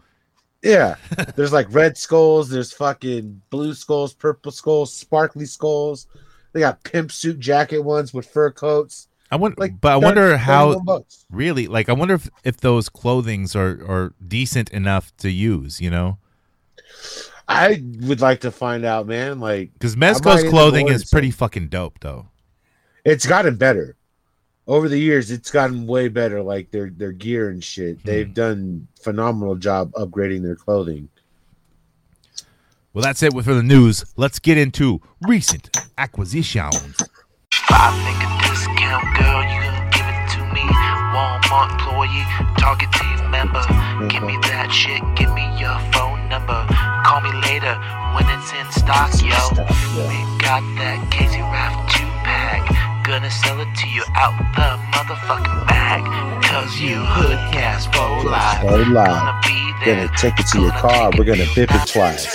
Yeah, 0.61 0.97
there's 1.37 1.53
like 1.53 1.69
red 1.71 1.97
skulls, 1.97 2.49
there's 2.49 2.73
fucking 2.73 3.43
blue 3.51 3.75
skulls, 3.75 4.13
purple 4.13 4.51
skulls, 4.51 4.93
sparkly 4.93 5.47
skulls. 5.47 6.09
They 6.53 6.59
got 6.59 6.83
pimp 6.83 7.13
suit 7.13 7.39
jacket 7.39 7.79
ones 7.79 8.13
with 8.13 8.27
fur 8.27 8.51
coats. 8.51 9.07
I 9.31 9.37
wonder, 9.37 9.55
Like, 9.57 9.81
but 9.81 9.93
I 9.93 9.97
wonder 9.99 10.37
how 10.37 10.83
really 11.31 11.69
like. 11.69 11.89
I 11.89 11.93
wonder 11.93 12.15
if, 12.15 12.29
if 12.43 12.57
those 12.57 12.89
clothings 12.89 13.55
are 13.55 13.81
are 13.89 14.15
decent 14.27 14.71
enough 14.71 15.17
to 15.19 15.31
use. 15.31 15.81
You 15.81 15.91
know, 15.91 16.19
I 17.47 17.85
would 18.01 18.21
like 18.21 18.41
to 18.41 18.51
find 18.51 18.85
out, 18.85 19.07
man. 19.07 19.39
Like, 19.39 19.75
because 19.75 19.95
Mezco's 19.95 20.43
clothing 20.51 20.89
is 20.89 21.09
pretty 21.09 21.31
fucking 21.31 21.69
dope, 21.69 22.01
though. 22.01 22.31
it's 23.05 23.27
gotten 23.27 23.55
better 23.55 23.96
over 24.67 24.89
the 24.89 24.99
years. 24.99 25.31
It's 25.31 25.51
gotten 25.51 25.87
way 25.87 26.09
better. 26.09 26.43
Like 26.43 26.71
their 26.71 26.91
their 26.91 27.13
gear 27.13 27.51
and 27.51 27.63
shit. 27.63 27.99
Hmm. 28.01 28.09
They've 28.09 28.35
done 28.35 28.89
phenomenal 29.01 29.57
job 29.57 29.93
upgrading 29.93 30.43
their 30.43 30.57
clothing. 30.57 31.09
Well, 32.93 33.03
that's 33.03 33.23
it 33.23 33.33
for 33.35 33.53
the 33.53 33.63
news. 33.63 34.05
Let's 34.17 34.39
get 34.39 34.57
into 34.57 35.03
recent 35.21 35.69
acquisitions. 35.99 36.97
Five 37.69 37.93
nigga 37.93 38.41
discount, 38.49 39.05
girl, 39.19 39.43
you 39.43 39.61
can 39.61 39.91
give 39.93 40.07
it 40.09 40.25
to 40.33 40.41
me. 40.55 40.65
Walmart 41.13 41.73
employee, 41.73 42.25
Target 42.57 42.91
team 42.93 43.31
member. 43.31 43.61
Give 44.09 44.23
me 44.23 44.39
that 44.49 44.73
shit, 44.73 45.03
give 45.15 45.29
me 45.35 45.45
your 45.61 45.77
phone 45.93 46.27
number. 46.31 46.65
Call 47.05 47.21
me 47.21 47.33
later 47.45 47.77
when 48.17 48.25
it's 48.33 48.53
in 48.57 48.65
stock, 48.73 49.13
yo. 49.21 49.45
We 50.09 50.17
got 50.41 50.65
that 50.81 51.09
Casey 51.11 51.41
Raft 51.41 51.99
2 51.99 51.99
pack. 51.99 52.06
Gonna 53.07 53.31
sell 53.31 53.61
it 53.61 53.73
to 53.77 53.89
you 53.89 54.03
out 54.17 54.37
the 54.57 54.83
motherfucking 54.91 55.69
bag. 55.69 56.43
Cause 56.43 56.81
you 56.81 56.97
hood 56.97 57.39
gas 57.53 57.87
for 57.87 58.29
life. 58.29 58.61
For 58.63 58.85
life. 58.93 59.07
Gonna 59.07 59.41
be 59.45 59.85
there. 59.85 60.07
Gonna 60.07 60.19
take 60.19 60.41
it 60.41 60.47
to 60.49 60.61
your 60.61 60.73
car. 60.73 61.13
We're 61.17 61.23
gonna 61.25 61.45
it 61.45 61.55
bip 61.55 61.71
it 61.73 61.87
twice. 61.87 62.27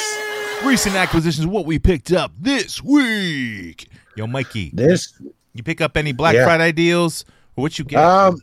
Recent 0.64 0.96
acquisitions. 0.96 1.46
What 1.46 1.66
we 1.66 1.78
picked 1.78 2.14
up 2.14 2.32
this 2.40 2.82
week. 2.82 3.90
Yo, 4.16 4.28
Mikey, 4.28 4.72
This 4.74 5.14
you 5.54 5.62
pick 5.62 5.82
up 5.82 5.98
any 5.98 6.14
Black 6.14 6.36
Yeah. 6.36 6.46
Friday 6.46 6.72
deals? 6.72 7.26
Or 7.58 7.64
what 7.64 7.78
you 7.78 7.84
get? 7.84 8.02
Um, 8.02 8.38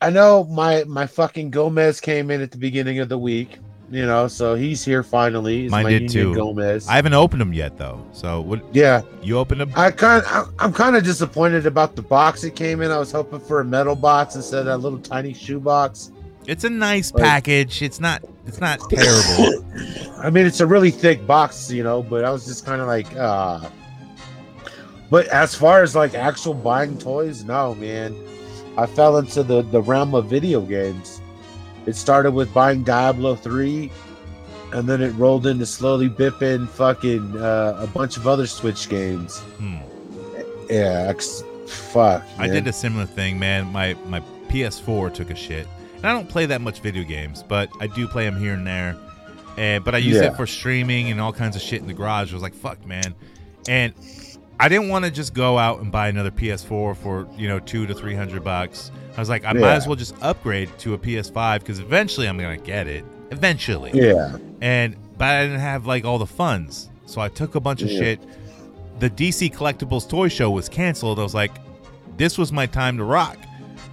I 0.00 0.08
know 0.08 0.44
my 0.44 0.84
my 0.84 1.06
fucking 1.06 1.50
Gomez 1.50 2.00
came 2.00 2.30
in 2.30 2.40
at 2.40 2.52
the 2.52 2.58
beginning 2.58 3.00
of 3.00 3.10
the 3.10 3.18
week. 3.18 3.58
You 3.90 4.06
know, 4.06 4.28
so 4.28 4.54
he's 4.54 4.84
here 4.84 5.02
finally. 5.02 5.64
It's 5.64 5.72
Mine 5.72 5.86
did 5.86 6.10
too. 6.10 6.32
Gomez. 6.32 6.86
I 6.88 6.94
haven't 6.94 7.14
opened 7.14 7.40
them 7.40 7.52
yet, 7.52 7.76
though. 7.76 8.06
So 8.12 8.40
what? 8.40 8.62
yeah, 8.72 9.02
You 9.20 9.36
opened 9.36 9.60
them? 9.60 9.72
I 9.74 9.90
kind 9.90 10.22
I'm 10.60 10.72
kind 10.72 10.94
of 10.94 11.02
disappointed 11.02 11.66
about 11.66 11.96
the 11.96 12.02
box 12.02 12.44
it 12.44 12.54
came 12.54 12.82
in. 12.82 12.92
I 12.92 12.98
was 12.98 13.10
hoping 13.10 13.40
for 13.40 13.60
a 13.60 13.64
metal 13.64 13.96
box 13.96 14.36
instead 14.36 14.60
of 14.60 14.66
that 14.66 14.78
little 14.78 15.00
tiny 15.00 15.32
shoe 15.34 15.58
box. 15.58 16.12
It's 16.46 16.62
a 16.62 16.70
nice 16.70 17.12
Like- 17.12 17.24
package. 17.24 17.82
It's 17.82 17.98
not. 17.98 18.22
It's 18.46 18.60
not 18.60 18.78
terrible. 18.88 19.64
I 20.22 20.30
mean, 20.30 20.46
it's 20.46 20.60
a 20.60 20.66
really 20.66 20.90
thick 20.92 21.26
box, 21.26 21.70
you 21.70 21.82
know, 21.82 22.00
but 22.02 22.24
I 22.24 22.30
was 22.30 22.46
just 22.46 22.64
kind 22.64 22.80
of 22.80 22.86
like, 22.86 23.12
uh 23.16 23.68
But 25.10 25.26
as 25.28 25.52
far 25.54 25.82
as 25.82 25.96
like 25.96 26.14
actual 26.14 26.54
buying 26.54 26.96
toys, 26.96 27.42
no, 27.44 27.74
man. 27.74 28.14
I 28.78 28.86
fell 28.86 29.18
into 29.18 29.42
the 29.42 29.62
the 29.62 29.82
realm 29.82 30.14
of 30.14 30.26
video 30.26 30.60
games. 30.60 31.19
It 31.86 31.94
started 31.96 32.32
with 32.32 32.52
buying 32.52 32.82
Diablo 32.82 33.34
3 33.34 33.90
and 34.72 34.88
then 34.88 35.02
it 35.02 35.10
rolled 35.14 35.46
into 35.46 35.66
slowly 35.66 36.08
bipping 36.08 36.68
fucking 36.68 37.36
uh, 37.36 37.76
a 37.80 37.86
bunch 37.88 38.16
of 38.16 38.26
other 38.28 38.46
Switch 38.46 38.88
games. 38.88 39.38
Hmm. 39.58 39.76
Yeah, 40.68 41.06
ex- 41.08 41.42
fuck. 41.66 42.22
I 42.38 42.46
did 42.46 42.66
a 42.68 42.72
similar 42.72 43.06
thing, 43.06 43.38
man. 43.38 43.66
My 43.72 43.94
my 44.06 44.20
PS4 44.48 45.12
took 45.12 45.30
a 45.30 45.34
shit, 45.34 45.66
And 45.96 46.06
I 46.06 46.12
don't 46.12 46.28
play 46.28 46.46
that 46.46 46.60
much 46.60 46.80
video 46.80 47.02
games, 47.04 47.42
but 47.42 47.68
I 47.80 47.86
do 47.88 48.06
play 48.06 48.24
them 48.24 48.38
here 48.38 48.54
and 48.54 48.66
there. 48.66 48.96
And 49.56 49.84
but 49.84 49.94
I 49.94 49.98
use 49.98 50.16
Yeah. 50.16 50.28
it 50.32 50.36
for 50.36 50.46
streaming 50.46 51.10
and 51.10 51.20
all 51.20 51.32
kinds 51.32 51.56
of 51.56 51.62
shit 51.62 51.80
in 51.80 51.86
the 51.88 51.94
garage. 51.94 52.30
I 52.32 52.34
was 52.34 52.42
like, 52.42 52.54
fuck, 52.54 52.84
man. 52.86 53.14
And 53.68 53.92
I 54.60 54.68
didn't 54.68 54.88
want 54.88 55.04
to 55.04 55.10
just 55.10 55.34
go 55.34 55.58
out 55.58 55.80
and 55.80 55.90
buy 55.90 56.08
another 56.08 56.30
PS4 56.30 56.96
for 56.96 57.26
you 57.36 57.48
know 57.48 57.58
two 57.58 57.86
to 57.88 57.94
three 57.94 58.14
hundred 58.14 58.44
bucks. 58.44 58.92
I 59.16 59.20
was 59.20 59.28
like, 59.28 59.44
I 59.44 59.52
might 59.52 59.74
as 59.74 59.86
well 59.86 59.96
just 59.96 60.14
upgrade 60.22 60.70
to 60.78 60.94
a 60.94 60.98
PS5 60.98 61.60
because 61.60 61.78
eventually 61.78 62.28
I'm 62.28 62.38
gonna 62.38 62.56
get 62.56 62.86
it. 62.86 63.04
Eventually 63.30 63.90
Yeah. 63.94 64.36
and 64.60 64.96
but 65.18 65.28
I 65.28 65.42
didn't 65.44 65.60
have 65.60 65.86
like 65.86 66.04
all 66.04 66.18
the 66.18 66.26
funds, 66.26 66.88
so 67.06 67.20
I 67.20 67.28
took 67.28 67.54
a 67.54 67.60
bunch 67.60 67.82
of 67.82 67.90
Yeah. 67.90 67.98
shit. 67.98 68.20
The 69.00 69.10
DC 69.10 69.50
Collectibles 69.50 70.08
toy 70.08 70.28
show 70.28 70.50
was 70.50 70.68
canceled. 70.68 71.18
I 71.18 71.22
was 71.22 71.34
like, 71.34 71.52
this 72.16 72.38
was 72.38 72.52
my 72.52 72.66
time 72.66 72.96
to 72.98 73.04
rock. 73.04 73.36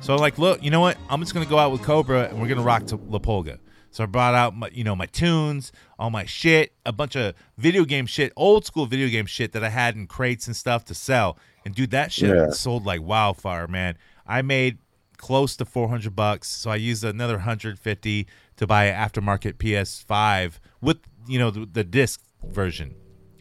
So 0.02 0.14
I'm 0.14 0.20
like, 0.20 0.38
look, 0.38 0.64
you 0.64 0.70
know 0.70 0.80
what? 0.82 0.98
I'm 1.10 1.20
just 1.22 1.34
gonna 1.34 1.46
go 1.46 1.58
out 1.58 1.72
with 1.72 1.82
Cobra 1.82 2.24
and 2.30 2.40
we're 2.42 2.48
gonna 2.48 2.62
rock 2.62 2.86
to 2.88 3.00
La 3.10 3.20
Pulga. 3.20 3.58
So 3.92 4.04
I 4.04 4.06
brought 4.06 4.36
out 4.36 4.56
my, 4.56 4.70
you 4.72 4.84
know, 4.84 4.96
my 4.96 5.08
tunes, 5.08 5.72
all 5.98 6.10
my 6.12 6.26
shit, 6.26 6.74
a 6.86 6.92
bunch 6.92 7.16
of 7.16 7.34
video 7.58 7.84
game 7.84 8.06
shit, 8.06 8.32
old 8.36 8.66
school 8.66 8.86
video 8.86 9.08
game 9.08 9.26
shit 9.26 9.54
that 9.54 9.64
I 9.64 9.70
had 9.70 9.96
in 9.96 10.06
crates 10.08 10.46
and 10.48 10.56
stuff 10.56 10.86
to 10.86 10.94
sell. 10.94 11.38
And 11.66 11.74
dude, 11.74 11.92
that 11.92 12.12
shit 12.12 12.36
Yeah. 12.36 12.50
sold 12.52 12.86
like 12.86 13.02
wildfire, 13.02 13.68
man. 13.68 13.98
I 14.28 14.42
made 14.42 14.78
close 15.18 15.56
to 15.58 15.66
400 15.66 16.16
bucks, 16.16 16.48
so 16.50 16.70
I 16.72 16.76
used 16.76 17.04
another 17.04 17.36
150 17.36 18.28
to 18.58 18.68
buy 18.68 18.86
an 18.86 19.10
aftermarket 19.10 19.54
PS5 19.54 20.60
with, 20.82 20.98
you 21.28 21.40
know, 21.40 21.52
the, 21.52 21.66
the 21.66 21.84
disc 21.84 22.22
version. 22.46 22.96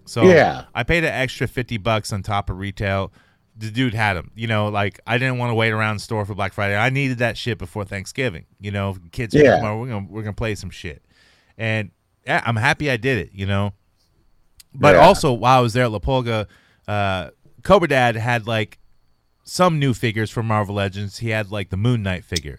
So 0.04 0.22
Yeah. 0.24 0.64
I 0.74 0.82
paid 0.82 1.04
an 1.04 1.12
extra 1.12 1.46
50 1.46 1.78
bucks 1.78 2.12
on 2.12 2.22
top 2.22 2.48
of 2.50 2.58
retail. 2.58 3.12
The 3.58 3.70
dude 3.70 3.94
had 3.94 4.14
them. 4.14 4.30
You 4.34 4.46
know, 4.46 4.68
like 4.68 5.00
I 5.06 5.18
didn't 5.18 5.38
want 5.38 5.50
to 5.50 5.54
wait 5.54 5.70
around 5.72 5.96
the 5.96 6.02
store 6.02 6.24
for 6.26 6.34
Black 6.34 6.52
Friday. 6.52 6.76
I 6.76 6.90
needed 6.90 7.18
that 7.18 7.36
shit 7.38 7.56
before 7.58 7.84
Thanksgiving. 7.84 8.44
You 8.60 8.70
know, 8.70 8.96
kids 9.12 9.34
Yeah. 9.34 9.56
over, 9.56 9.76
we're 9.78 9.88
gonna 9.88 10.06
we're 10.10 10.22
gonna 10.22 10.34
play 10.34 10.54
some 10.54 10.70
shit. 10.70 11.02
And 11.56 11.90
yeah, 12.26 12.42
I'm 12.44 12.56
happy 12.56 12.90
I 12.90 12.98
did 12.98 13.16
it, 13.18 13.30
you 13.32 13.46
know. 13.46 13.72
But 14.74 14.94
Yeah. 14.96 15.00
also 15.06 15.32
while 15.32 15.58
I 15.58 15.62
was 15.62 15.72
there 15.72 15.84
at 15.84 15.90
La 15.92 15.98
Pulga, 16.00 16.46
uh 16.86 17.30
Cobra 17.62 17.88
Dad 17.88 18.16
had 18.16 18.46
like 18.46 18.78
some 19.46 19.78
new 19.78 19.94
figures 19.94 20.30
from 20.30 20.46
Marvel 20.46 20.74
Legends. 20.74 21.18
He 21.18 21.30
had 21.30 21.50
like 21.50 21.70
the 21.70 21.76
Moon 21.76 22.02
Knight 22.02 22.24
figure. 22.24 22.58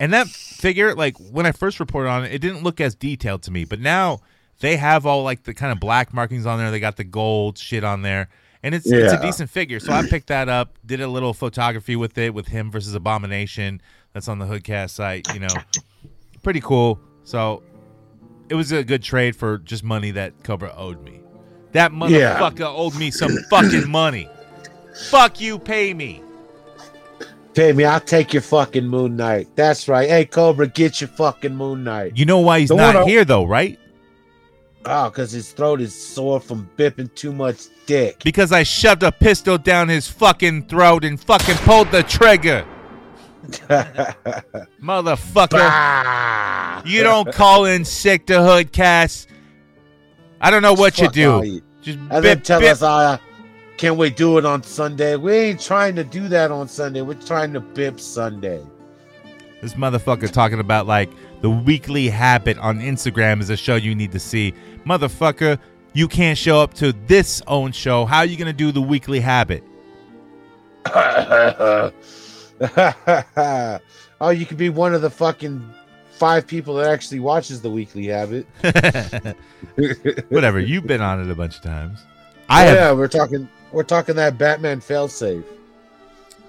And 0.00 0.12
that 0.12 0.26
figure, 0.26 0.94
like 0.94 1.16
when 1.18 1.46
I 1.46 1.52
first 1.52 1.78
reported 1.78 2.08
on 2.08 2.24
it, 2.24 2.32
it 2.32 2.40
didn't 2.40 2.62
look 2.64 2.80
as 2.80 2.94
detailed 2.96 3.42
to 3.42 3.50
me. 3.52 3.64
But 3.64 3.78
now 3.78 4.20
they 4.60 4.76
have 4.76 5.06
all 5.06 5.22
like 5.22 5.44
the 5.44 5.54
kind 5.54 5.70
of 5.70 5.78
black 5.78 6.12
markings 6.12 6.46
on 6.46 6.58
there. 6.58 6.70
They 6.70 6.80
got 6.80 6.96
the 6.96 7.04
gold 7.04 7.58
shit 7.58 7.84
on 7.84 8.02
there. 8.02 8.28
And 8.62 8.74
it's 8.74 8.86
it's 8.90 9.12
a 9.12 9.20
decent 9.20 9.50
figure. 9.50 9.78
So 9.78 9.92
I 9.92 10.02
picked 10.08 10.28
that 10.28 10.48
up, 10.48 10.78
did 10.86 11.02
a 11.02 11.06
little 11.08 11.34
photography 11.34 11.96
with 11.96 12.16
it 12.16 12.32
with 12.32 12.48
him 12.48 12.70
versus 12.70 12.94
Abomination. 12.94 13.82
That's 14.14 14.26
on 14.26 14.38
the 14.38 14.46
Hoodcast 14.46 14.90
site, 14.90 15.32
you 15.34 15.40
know. 15.40 15.48
Pretty 16.42 16.62
cool. 16.62 16.98
So 17.24 17.62
it 18.48 18.54
was 18.54 18.72
a 18.72 18.82
good 18.82 19.02
trade 19.02 19.36
for 19.36 19.58
just 19.58 19.84
money 19.84 20.12
that 20.12 20.42
Cobra 20.44 20.72
owed 20.74 21.02
me. 21.04 21.20
That 21.72 21.92
Yeah. 21.92 22.38
motherfucker 22.38 22.64
owed 22.74 22.94
me 22.96 23.10
some 23.10 23.36
fucking 23.50 23.90
money. 23.90 24.28
Fuck 25.10 25.40
you, 25.40 25.58
pay 25.58 25.92
me. 25.94 26.22
Pay 27.54 27.72
me, 27.72 27.84
I'll 27.84 28.00
take 28.00 28.32
your 28.32 28.42
fucking 28.42 28.86
Moon 28.86 29.16
Knight. 29.16 29.48
That's 29.54 29.86
right. 29.88 30.08
Hey, 30.08 30.24
Cobra, 30.24 30.66
get 30.66 31.00
your 31.00 31.08
fucking 31.08 31.54
Moon 31.54 31.84
Knight. 31.84 32.16
You 32.16 32.24
know 32.24 32.40
why 32.40 32.60
he's 32.60 32.68
The 32.68 32.76
not 32.76 32.94
one 32.94 33.04
I- 33.04 33.06
here 33.08 33.24
though, 33.24 33.44
right? 33.44 33.78
Oh, 34.86 35.08
because 35.08 35.30
his 35.32 35.50
throat 35.52 35.80
is 35.80 35.94
sore 35.94 36.40
from 36.40 36.68
bipping 36.76 37.14
too 37.14 37.32
much 37.32 37.62
dick. 37.86 38.22
Because 38.22 38.52
I 38.52 38.64
shoved 38.64 39.02
a 39.02 39.10
pistol 39.12 39.56
down 39.56 39.88
his 39.88 40.08
fucking 40.08 40.66
throat 40.66 41.04
and 41.04 41.18
fucking 41.18 41.54
pulled 41.58 41.90
the 41.90 42.02
trigger. 42.02 42.66
Motherfucker. 44.82 45.50
Bah! 45.50 46.82
You 46.84 47.02
don't 47.02 47.32
call 47.32 47.64
in 47.66 47.84
sick 47.84 48.26
to 48.26 48.34
Hoodcast. 48.34 49.26
I 50.40 50.50
don't 50.50 50.62
know 50.62 50.74
what 50.74 50.98
you 50.98 51.06
Fuck 51.06 51.16
all 51.18 51.40
do. 51.40 51.48
you. 51.48 51.62
Just 51.80 51.98
And 51.98 52.10
then 52.10 52.22
bip, 52.22 52.44
tell 52.44 52.60
bip. 52.60 52.72
us, 52.72 52.82
uh, 52.82 53.16
can 53.76 53.96
we 53.96 54.10
do 54.10 54.38
it 54.38 54.44
on 54.44 54.62
Sunday? 54.62 55.16
We 55.16 55.32
ain't 55.32 55.60
trying 55.60 55.96
to 55.96 56.04
do 56.04 56.28
that 56.28 56.50
on 56.50 56.68
Sunday. 56.68 57.02
We're 57.02 57.14
trying 57.14 57.52
to 57.54 57.60
bip 57.60 57.98
Sunday. 57.98 58.64
This 59.60 59.74
motherfucker 59.74 60.30
talking 60.30 60.60
about 60.60 60.86
like 60.86 61.10
the 61.40 61.50
weekly 61.50 62.08
habit 62.08 62.58
on 62.58 62.80
Instagram 62.80 63.40
is 63.40 63.50
a 63.50 63.56
show 63.56 63.76
you 63.76 63.94
need 63.94 64.12
to 64.12 64.20
see. 64.20 64.54
Motherfucker, 64.86 65.58
you 65.92 66.08
can't 66.08 66.38
show 66.38 66.60
up 66.60 66.74
to 66.74 66.92
this 67.06 67.42
own 67.46 67.72
show. 67.72 68.04
How 68.04 68.18
are 68.18 68.26
you 68.26 68.36
gonna 68.36 68.52
do 68.52 68.72
the 68.72 68.82
weekly 68.82 69.20
habit? 69.20 69.64
oh, 74.20 74.30
you 74.30 74.46
could 74.46 74.58
be 74.58 74.68
one 74.68 74.94
of 74.94 75.00
the 75.02 75.10
fucking 75.10 75.74
five 76.10 76.46
people 76.46 76.74
that 76.74 76.90
actually 76.90 77.20
watches 77.20 77.60
the 77.60 77.70
Weekly 77.70 78.06
Habit. 78.06 78.46
Whatever. 80.28 80.60
You've 80.60 80.86
been 80.86 81.00
on 81.00 81.20
it 81.20 81.30
a 81.30 81.34
bunch 81.34 81.56
of 81.56 81.62
times. 81.62 82.04
I 82.48 82.62
have 82.62 82.76
yeah, 82.76 82.92
we're 82.92 83.08
talking. 83.08 83.48
We're 83.74 83.82
talking 83.82 84.14
that 84.16 84.38
Batman 84.38 84.80
failsafe, 84.80 85.44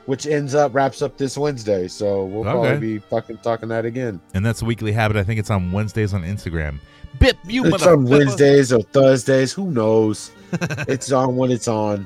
which 0.06 0.28
ends 0.28 0.54
up 0.54 0.74
wraps 0.76 1.02
up 1.02 1.18
this 1.18 1.38
Wednesday. 1.38 1.88
So 1.88 2.26
we'll 2.26 2.42
Okay. 2.48 2.52
probably 2.52 2.78
be 2.80 3.00
fucking 3.00 3.38
talking 3.40 3.70
that 3.70 3.84
again. 3.86 4.20
and 4.34 4.46
that's 4.46 4.62
a 4.62 4.66
weekly 4.66 4.92
habit. 4.92 5.18
I 5.18 5.24
think 5.24 5.40
it's 5.40 5.50
on 5.50 5.72
Wednesdays 5.72 6.14
on 6.14 6.24
Instagram. 6.24 6.80
Bip, 7.20 7.38
you 7.48 7.66
It's 7.66 7.86
on. 7.88 8.06
Wednesdays 8.06 8.72
or 8.74 8.82
Thursdays. 8.82 9.54
Who 9.54 9.72
knows? 9.72 10.32
it's 10.88 11.12
on 11.12 11.36
when 11.36 11.50
it's 11.50 11.68
on. 11.68 12.06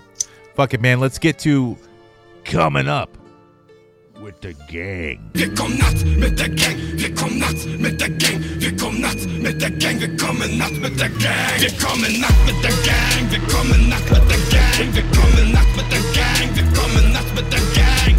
Fuck 0.55 0.73
it, 0.73 0.81
man. 0.81 0.99
Let's 0.99 1.17
get 1.19 1.39
to 1.39 1.75
coming 2.45 2.87
up 2.87 3.09
with 4.21 4.39
the 4.41 4.53
gang. 4.69 5.31
Wir 9.39 9.47
kommen 9.47 9.57
nachts 9.57 9.59
mit 9.59 9.61
der 9.61 9.69
Gang, 9.69 9.99
wir 9.99 10.17
kommen 10.17 10.59
nachts 10.59 10.77
mit 10.79 10.99
der 10.99 11.09
Gang, 11.09 11.59
wir 11.59 11.71
kommen 11.79 12.19
nachts 12.19 12.39
mit 12.45 12.63
der 12.63 12.71
Gang, 12.71 13.31
wir 13.31 13.39
kommen 13.47 13.89
nachts 13.89 14.11
mit 14.11 14.29
der 14.29 14.37
Gang, 14.51 14.95
wir 14.95 15.03
kommen 15.03 15.51
nachts 15.51 15.75
mit 15.75 15.91
der 15.91 15.99
Gang, 16.13 16.55
wir 16.55 16.63
kommen 16.73 17.11
nachts 17.13 17.31
mit 17.35 17.51
der 17.51 17.59
Gang, 17.59 18.15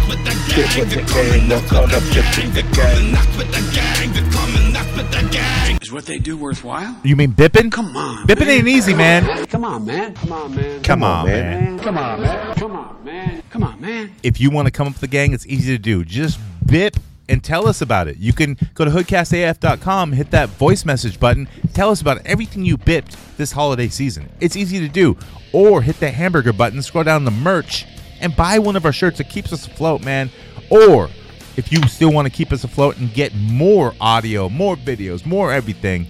wir 0.00 0.10
mit 0.10 0.26
der 0.26 0.34
Gang, 0.34 0.90
wir 0.90 1.02
kommen 1.06 1.48
nachts 1.48 1.70
mit 1.70 2.14
der 2.14 2.22
Gang, 2.22 2.34
nachts 2.34 2.34
mit 2.34 2.34
der 2.34 2.42
Gang, 2.42 2.54
wir 2.54 2.62
kommen 2.64 3.12
nachts 3.12 3.36
mit 3.36 3.52
der 3.52 3.52
Gang, 3.52 3.52
wir 3.52 3.52
kommen 3.52 3.52
nachts 3.52 3.52
mit 3.52 3.54
der 3.54 3.62
Gang, 3.62 4.14
wir 4.14 4.22
kommen 4.30 4.72
nachts 4.72 4.96
mit 4.96 5.14
der 5.14 5.22
Gang. 5.22 5.82
Is 5.82 5.92
what 5.92 6.06
they 6.06 6.18
do 6.18 6.36
worthwhile? 6.36 6.94
You 7.04 7.16
mean 7.16 7.32
bipping? 7.32 7.70
Come 7.70 7.96
on. 7.96 8.26
Bipping 8.26 8.48
ain't 8.48 8.68
easy, 8.68 8.94
man. 8.94 9.46
Come 9.46 9.64
on, 9.64 9.84
man. 9.86 10.14
Come 10.14 10.32
on, 10.32 10.54
man. 10.54 10.82
Come 10.82 11.02
on, 11.04 11.26
man. 11.26 11.76
man. 11.76 11.78
Come 11.78 11.98
on, 11.98 12.20
man. 12.20 12.54
Come 12.56 12.76
on, 12.76 13.04
man. 13.04 13.42
Come 13.50 13.64
on, 13.64 13.80
man. 13.80 14.10
If 14.22 14.40
you 14.40 14.50
want 14.50 14.66
to 14.66 14.72
come 14.72 14.88
up 14.88 14.94
with 14.94 15.00
the 15.00 15.08
gang, 15.08 15.32
it's 15.32 15.46
easy 15.46 15.76
to 15.76 15.82
do. 15.82 16.04
Just 16.04 16.38
bip 16.66 16.96
and 17.30 17.42
tell 17.42 17.68
us 17.68 17.80
about 17.80 18.08
it. 18.08 18.18
You 18.18 18.32
can 18.32 18.58
go 18.74 18.84
to 18.84 18.90
hoodcastaf.com, 18.90 20.12
hit 20.12 20.32
that 20.32 20.48
voice 20.50 20.84
message 20.84 21.20
button, 21.20 21.48
tell 21.72 21.90
us 21.90 22.00
about 22.00 22.20
everything 22.26 22.64
you 22.64 22.76
bipped 22.76 23.16
this 23.38 23.52
holiday 23.52 23.88
season. 23.88 24.28
It's 24.40 24.56
easy 24.56 24.80
to 24.80 24.88
do. 24.88 25.16
Or 25.52 25.80
hit 25.80 26.00
that 26.00 26.14
hamburger 26.14 26.52
button, 26.52 26.82
scroll 26.82 27.04
down 27.04 27.24
the 27.24 27.30
merch, 27.30 27.86
and 28.20 28.34
buy 28.36 28.58
one 28.58 28.76
of 28.76 28.84
our 28.84 28.92
shirts. 28.92 29.18
that 29.18 29.30
keeps 29.30 29.52
us 29.52 29.66
afloat, 29.66 30.04
man. 30.04 30.28
Or 30.70 31.08
if 31.56 31.72
you 31.72 31.80
still 31.88 32.12
want 32.12 32.26
to 32.26 32.32
keep 32.32 32.52
us 32.52 32.64
afloat 32.64 32.98
and 32.98 33.12
get 33.14 33.34
more 33.34 33.94
audio, 34.00 34.48
more 34.48 34.76
videos, 34.76 35.24
more 35.24 35.52
everything, 35.52 36.06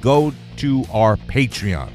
go 0.00 0.32
to 0.58 0.84
our 0.92 1.16
Patreon. 1.16 1.90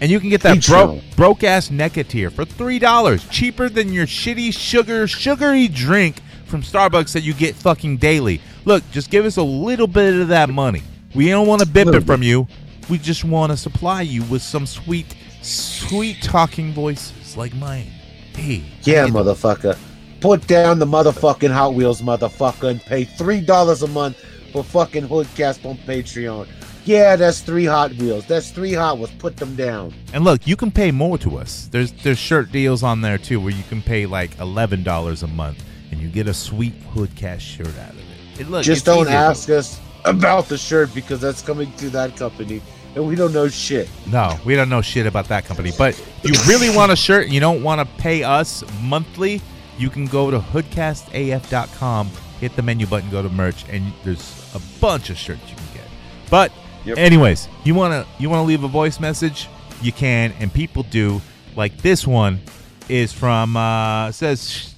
And 0.00 0.10
you 0.10 0.20
can 0.20 0.28
get 0.28 0.42
that 0.42 0.66
broke 0.66 0.90
Patreon. 0.90 1.16
broke 1.16 1.44
ass 1.44 1.68
NECA 1.70 2.06
tier 2.06 2.30
for 2.30 2.44
three 2.44 2.78
dollars, 2.78 3.26
cheaper 3.28 3.70
than 3.70 3.92
your 3.92 4.06
shitty 4.06 4.52
sugar 4.52 5.06
sugary 5.06 5.68
drink 5.68 6.16
from 6.54 6.62
Starbucks 6.62 7.12
that 7.14 7.22
you 7.22 7.34
get 7.34 7.56
fucking 7.56 7.96
daily. 7.96 8.40
Look, 8.64 8.88
just 8.92 9.10
give 9.10 9.24
us 9.24 9.38
a 9.38 9.42
little 9.42 9.88
bit 9.88 10.14
of 10.14 10.28
that 10.28 10.48
money. 10.50 10.84
We 11.12 11.28
don't 11.28 11.48
want 11.48 11.62
to 11.62 11.66
bip 11.66 11.88
it 11.88 12.02
from 12.02 12.22
you. 12.22 12.46
We 12.88 12.98
just 12.98 13.24
want 13.24 13.50
to 13.50 13.56
supply 13.56 14.02
you 14.02 14.22
with 14.24 14.40
some 14.40 14.64
sweet, 14.64 15.16
sweet 15.42 16.22
talking 16.22 16.72
voices 16.72 17.36
like 17.36 17.52
mine. 17.56 17.90
Hey, 18.36 18.62
Yeah, 18.82 19.08
motherfucker. 19.08 19.76
Put 20.20 20.46
down 20.46 20.78
the 20.78 20.86
motherfucking 20.86 21.50
Hot 21.50 21.74
Wheels, 21.74 22.02
motherfucker, 22.02 22.70
and 22.70 22.80
pay 22.80 23.02
three 23.02 23.40
dollars 23.40 23.82
a 23.82 23.88
month 23.88 24.16
for 24.52 24.62
fucking 24.62 25.08
Hoodcast 25.08 25.68
on 25.68 25.76
Patreon. 25.78 26.46
Yeah, 26.84 27.16
that's 27.16 27.40
three 27.40 27.64
Hot 27.64 27.92
Wheels. 27.94 28.26
That's 28.26 28.52
three 28.52 28.74
Hot 28.74 28.98
Wheels. 28.98 29.10
Put 29.18 29.36
them 29.38 29.56
down. 29.56 29.92
And 30.12 30.22
look, 30.22 30.46
you 30.46 30.54
can 30.54 30.70
pay 30.70 30.92
more 30.92 31.18
to 31.18 31.36
us. 31.36 31.68
There's 31.72 31.90
there's 31.90 32.18
shirt 32.18 32.52
deals 32.52 32.84
on 32.84 33.00
there 33.00 33.18
too, 33.18 33.40
where 33.40 33.52
you 33.52 33.64
can 33.64 33.82
pay 33.82 34.06
like 34.06 34.38
eleven 34.38 34.84
dollars 34.84 35.24
a 35.24 35.26
month, 35.26 35.64
and 35.94 36.02
you 36.02 36.08
get 36.08 36.26
a 36.26 36.34
sweet 36.34 36.74
Hoodcast 36.92 37.40
shirt 37.40 37.68
out 37.78 37.90
of 37.90 37.98
it. 37.98 38.40
it 38.40 38.50
look, 38.50 38.64
Just 38.64 38.84
don't 38.84 39.06
easy. 39.06 39.14
ask 39.14 39.48
us 39.48 39.80
about 40.04 40.48
the 40.48 40.58
shirt 40.58 40.92
because 40.92 41.20
that's 41.20 41.40
coming 41.40 41.72
to 41.78 41.88
that 41.90 42.16
company, 42.16 42.60
and 42.96 43.06
we 43.06 43.14
don't 43.14 43.32
know 43.32 43.46
shit. 43.48 43.88
No, 44.06 44.36
we 44.44 44.56
don't 44.56 44.68
know 44.68 44.82
shit 44.82 45.06
about 45.06 45.28
that 45.28 45.44
company. 45.44 45.70
But 45.78 45.94
if 46.22 46.24
you 46.24 46.52
really 46.52 46.74
want 46.74 46.90
a 46.92 46.96
shirt 46.96 47.24
and 47.24 47.32
you 47.32 47.40
don't 47.40 47.62
want 47.62 47.80
to 47.80 47.86
pay 48.02 48.22
us 48.24 48.64
monthly, 48.82 49.40
you 49.78 49.88
can 49.88 50.06
go 50.06 50.30
to 50.30 50.38
hoodcastaf.com, 50.40 52.10
hit 52.40 52.56
the 52.56 52.62
menu 52.62 52.86
button, 52.86 53.08
go 53.10 53.22
to 53.22 53.28
merch, 53.28 53.64
and 53.70 53.92
there's 54.04 54.50
a 54.54 54.60
bunch 54.80 55.10
of 55.10 55.16
shirts 55.16 55.42
you 55.48 55.56
can 55.56 55.66
get. 55.74 55.84
But 56.30 56.52
Yep. 56.84 56.98
anyways, 56.98 57.48
you 57.64 57.74
wanna 57.74 58.04
you 58.18 58.28
wanna 58.28 58.42
leave 58.44 58.62
a 58.64 58.68
voice 58.68 59.00
message, 59.00 59.48
you 59.80 59.90
can, 59.92 60.32
and 60.40 60.52
people 60.52 60.82
do. 60.82 61.22
Like 61.56 61.78
this 61.78 62.06
one 62.06 62.40
is 62.88 63.12
from 63.12 63.56
uh 63.56 64.12
says 64.12 64.73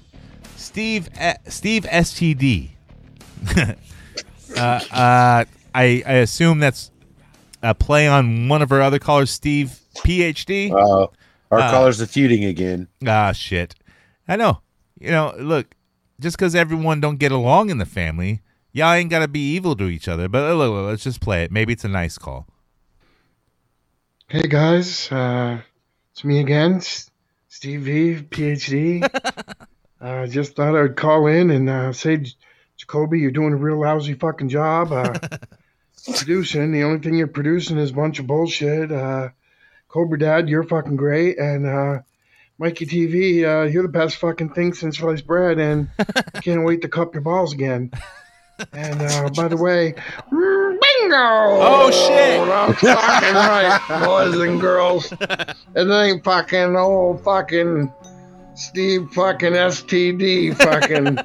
Steve 0.77 1.09
eh, 1.17 1.37
Steve 1.49 1.85
STD. 1.85 2.69
uh, 3.57 4.61
uh, 4.61 4.85
I 4.93 5.47
I 5.75 6.13
assume 6.21 6.59
that's 6.59 6.91
a 7.63 7.75
play 7.75 8.07
on 8.07 8.51
one 8.51 8.61
of 8.61 8.71
our 8.71 8.83
other 8.83 8.99
callers, 8.99 9.31
Steve 9.31 9.81
PhD. 10.05 10.71
Uh, 10.71 11.07
our 11.51 11.61
Uh, 11.61 11.71
callers 11.71 12.03
are 12.03 12.07
feuding 12.07 12.45
again. 12.45 12.89
Ah, 13.07 13.33
shit. 13.33 13.75
I 14.29 14.37
know. 14.37 14.61
You 15.01 15.13
know, 15.13 15.35
look, 15.39 15.75
just 16.21 16.37
because 16.37 16.55
everyone 16.55 17.01
don't 17.01 17.17
get 17.17 17.33
along 17.33 17.71
in 17.71 17.79
the 17.79 17.87
family, 17.87 18.43
y'all 18.75 18.93
ain't 18.93 19.09
gotta 19.09 19.29
be 19.29 19.41
evil 19.55 19.77
to 19.77 19.85
each 19.85 20.09
other. 20.09 20.29
But 20.29 20.43
uh, 20.43 20.55
look, 20.57 20.73
look, 20.75 20.89
let's 20.89 21.05
just 21.05 21.23
play 21.23 21.43
it. 21.45 21.51
Maybe 21.51 21.73
it's 21.73 21.85
a 21.87 21.89
nice 21.89 22.19
call. 22.19 22.49
Hey 24.29 24.47
guys, 24.47 25.11
uh, 25.11 25.63
it's 26.13 26.23
me 26.23 26.39
again, 26.41 26.83
Steve 27.49 27.81
V, 27.81 28.17
PhD. 28.29 29.09
uh, 30.01 30.27
just 30.27 30.57
thought 30.57 30.77
I'd 30.77 30.97
call 30.97 31.27
in 31.27 31.51
and 31.51 31.69
uh, 31.69 31.93
say, 31.93 32.19
J- 32.19 32.33
Jacoby, 32.77 33.21
you're 33.21 33.31
doing 33.31 33.53
a 33.53 33.57
real 33.57 33.81
lousy 33.81 34.15
fucking 34.15 34.49
job. 34.49 34.93
Uh, 34.93 35.15
producing, 36.19 36.73
the 36.73 36.83
only 36.85 36.99
thing 36.99 37.15
you're 37.15 37.27
producing 37.27 37.79
is 37.79 37.91
a 37.91 37.95
bunch 37.95 38.19
of 38.19 38.27
bullshit. 38.27 38.93
Uh, 38.93 39.31
Cobra 39.89 40.19
Dad, 40.19 40.49
you're 40.49 40.63
fucking 40.65 40.97
great, 40.97 41.39
and 41.39 41.67
uh, 41.67 42.01
Mikey 42.59 42.87
TV, 42.87 43.45
uh, 43.45 43.67
you're 43.67 43.83
the 43.83 43.89
best 43.89 44.17
fucking 44.17 44.51
thing 44.51 44.75
since 44.75 44.99
sliced 44.99 45.27
bread, 45.27 45.59
and 45.59 45.89
I 45.99 46.41
can't 46.41 46.65
wait 46.65 46.83
to 46.83 46.89
cup 46.89 47.15
your 47.15 47.23
balls 47.23 47.53
again. 47.53 47.91
And 48.73 49.03
uh, 49.03 49.29
by 49.31 49.49
the 49.49 49.57
way, 49.57 49.95
bingo! 50.31 51.17
Oh, 51.17 51.91
shit. 51.91 52.47
That's 52.47 52.81
fucking 52.81 53.35
right, 53.35 54.03
boys 54.05 54.39
and 54.39 54.61
girls. 54.61 55.13
It 55.79 55.91
ain't 55.91 56.25
fucking 56.25 56.75
old 56.75 57.23
fucking 57.23 57.93
Steve 58.57 59.11
fucking 59.13 59.53
STD 59.53 60.57
fucking. 60.57 61.19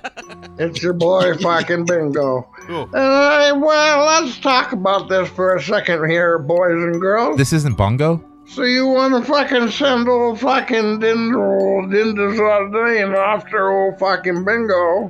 it's 0.59 0.83
your 0.83 0.93
boy 0.93 1.35
fucking 1.37 1.85
bingo. 1.85 2.49
Cool. 2.67 2.83
And 2.83 2.95
I, 2.95 3.51
well, 3.53 4.05
let's 4.05 4.37
talk 4.39 4.73
about 4.73 5.07
this 5.07 5.29
for 5.29 5.55
a 5.55 5.61
second 5.61 6.09
here, 6.09 6.37
boys 6.37 6.83
and 6.83 6.99
girls. 6.99 7.37
This 7.37 7.53
isn't 7.53 7.77
bongo. 7.77 8.23
So 8.45 8.63
you 8.63 8.85
want 8.85 9.13
to 9.13 9.23
fucking 9.23 9.69
send 9.71 10.09
old 10.09 10.41
fucking 10.41 10.99
Dindle 10.99 11.87
Dindazardine 11.87 13.15
after 13.15 13.71
old 13.71 13.97
fucking 13.97 14.43
Bingo 14.43 15.09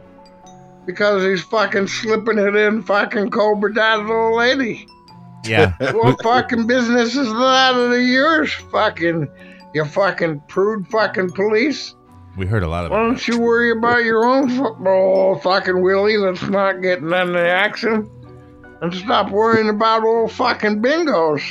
because 0.86 1.24
he's 1.24 1.42
fucking 1.42 1.88
slipping 1.88 2.38
it 2.38 2.56
in 2.56 2.84
fucking 2.84 3.32
Cobra 3.32 3.74
Dad's 3.74 4.08
old 4.10 4.38
lady. 4.38 4.88
Yeah. 5.44 5.74
What 5.94 6.22
fucking 6.22 6.68
business 6.68 7.16
is 7.16 7.30
that 7.30 7.74
of 7.76 8.00
yours? 8.00 8.54
Fucking, 8.72 9.28
you 9.74 9.86
fucking 9.86 10.42
prude 10.42 10.88
fucking 10.90 11.32
police. 11.32 11.96
We 12.38 12.46
heard 12.46 12.64
a 12.64 12.68
lot 12.68 12.86
of 12.86 12.92
Why 12.92 12.98
don't 12.98 13.28
you 13.28 13.40
worry 13.40 13.72
about 13.72 14.04
your 14.04 14.26
own 14.26 14.50
football 14.50 15.40
fucking 15.40 15.82
Willie 15.82 16.18
that's 16.18 16.44
not 16.50 16.82
getting 16.82 17.12
into 17.12 17.40
action? 17.40 18.10
And 18.82 18.94
stop 18.94 19.30
worrying 19.30 19.70
about 19.70 20.04
old 20.04 20.32
fucking 20.32 20.82
bingos. 20.82 21.42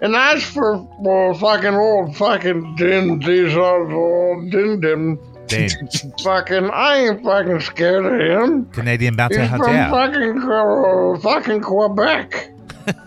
And 0.00 0.14
as 0.14 0.42
for 0.44 0.74
old 0.74 1.40
fucking 1.40 1.74
old 1.74 2.16
fucking 2.16 2.76
din 2.76 3.18
these 3.20 3.56
old 3.56 4.50
din 4.50 4.80
din 4.80 5.18
fucking 6.22 6.70
I 6.70 6.96
ain't 6.96 7.24
fucking 7.24 7.60
scared 7.60 8.04
of 8.04 8.20
him. 8.20 8.66
Canadian 8.66 9.16
bounty 9.16 9.38
He's 9.38 9.48
from 9.48 9.90
fucking 9.90 10.42
uh, 10.42 11.18
fucking 11.20 11.60
Quebec. 11.62 12.52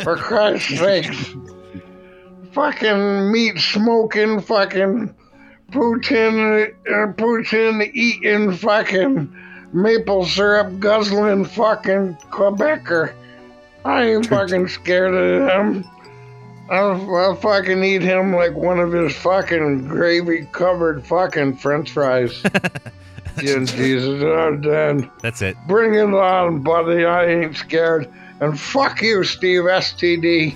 For 0.03 0.15
Christ's 0.17 0.79
sakes. 0.79 1.33
Fucking 2.51 3.31
meat 3.31 3.57
smoking, 3.59 4.41
fucking 4.41 5.15
poutine, 5.71 6.73
uh, 6.87 7.13
poutine 7.13 7.91
eating, 7.93 8.55
fucking 8.55 9.33
maple 9.73 10.25
syrup 10.25 10.79
guzzling, 10.79 11.45
fucking 11.45 12.15
Quebecer. 12.29 13.13
I 13.85 14.03
ain't 14.03 14.25
fucking 14.29 14.67
scared 14.67 15.13
of 15.13 15.49
him. 15.49 15.85
I'll, 16.69 17.15
I'll 17.15 17.35
fucking 17.35 17.83
eat 17.83 18.01
him 18.01 18.33
like 18.33 18.53
one 18.53 18.79
of 18.79 18.93
his 18.93 19.15
fucking 19.15 19.87
gravy 19.87 20.47
covered 20.51 21.05
fucking 21.05 21.57
french 21.57 21.91
fries. 21.91 22.41
Jesus, 23.37 24.23
I'm 24.23 24.61
dead. 24.61 25.09
That's 25.21 25.41
it. 25.41 25.57
Bring 25.67 25.95
it 25.95 26.13
on, 26.13 26.61
buddy. 26.61 27.05
I 27.05 27.25
ain't 27.25 27.55
scared. 27.55 28.11
And 28.39 28.59
fuck 28.59 29.01
you, 29.01 29.23
Steve 29.23 29.63
STD. 29.63 30.55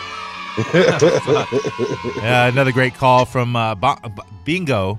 Uh, 2.16 2.50
another 2.52 2.72
great 2.72 2.94
call 2.94 3.24
from 3.24 3.54
uh, 3.56 3.74
B- 3.74 4.10
Bingo. 4.44 4.98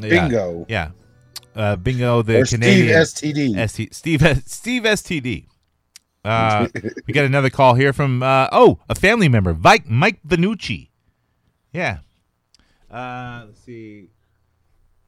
Bingo. 0.00 0.66
Yeah. 0.68 0.90
Uh, 1.56 1.76
Bingo, 1.76 2.22
the 2.22 2.40
Or 2.40 2.44
Steve 2.44 2.60
STD. 2.90 3.68
ST, 3.68 3.94
Steve 3.94 4.42
Steve 4.46 4.82
STD. 4.82 5.46
Uh, 6.24 6.68
we 7.06 7.14
got 7.14 7.24
another 7.24 7.48
call 7.50 7.74
here 7.74 7.92
from 7.92 8.22
uh, 8.22 8.48
oh 8.52 8.78
a 8.88 8.94
family 8.94 9.28
member, 9.28 9.54
Mike 9.54 9.88
Mike 9.88 10.20
Vanucci. 10.26 10.90
Yeah. 11.72 11.98
Uh, 12.90 13.44
let's 13.46 13.60
see. 13.60 14.10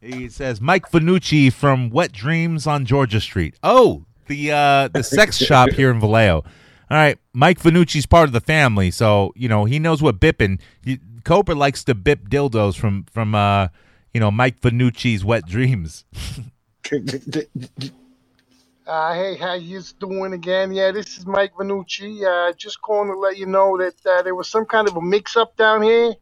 He 0.01 0.29
says 0.29 0.61
Mike 0.61 0.91
Vanucci 0.91 1.53
from 1.53 1.91
Wet 1.91 2.11
Dreams 2.13 2.67
on 2.67 2.87
Georgia 2.87 3.21
Street. 3.21 3.55
Oh, 3.63 4.07
the 4.29 4.51
uh, 4.53 4.89
the 4.89 5.03
sex 5.03 5.37
shop 5.47 5.71
here 5.71 5.91
in 5.91 6.01
Vallejo. 6.01 6.45
All 6.91 6.97
right, 6.97 7.19
Mike 7.33 7.61
Vanucci's 7.61 8.07
part 8.07 8.29
of 8.29 8.33
the 8.33 8.41
family, 8.41 8.91
so 8.91 9.33
you 9.37 9.49
know 9.49 9.65
he 9.65 9.79
knows 9.79 10.03
what 10.03 10.19
bipping. 10.21 10.61
You- 10.85 10.99
Cobra 11.25 11.55
likes 11.55 11.85
to 11.85 11.95
bip 11.95 12.29
dildos 12.29 12.77
from 12.77 13.05
from 13.13 13.35
uh, 13.35 13.69
you 14.13 14.21
know 14.21 14.31
Mike 14.31 14.61
Vanucci's 14.61 15.25
Wet 15.25 15.47
Dreams. 15.47 16.05
Uh, 18.87 19.15
hey, 19.15 19.37
how 19.37 19.53
you 19.55 19.81
doing 20.01 20.33
again? 20.33 20.73
Yeah, 20.73 20.91
this 20.91 21.17
is 21.17 21.25
Mike 21.25 21.53
Vanucci. 21.55 22.25
Uh, 22.25 22.53
just 22.55 22.83
calling 22.83 23.09
to 23.09 23.17
let 23.17 23.37
you 23.37 23.47
know 23.47 23.79
that 23.79 23.95
uh, 24.05 24.23
there 24.23 24.35
was 24.35 24.49
some 24.51 24.65
kind 24.65 24.89
of 24.89 24.97
a 24.97 25.01
mix-up 25.01 25.57
down 25.57 25.83
here. 25.83 26.15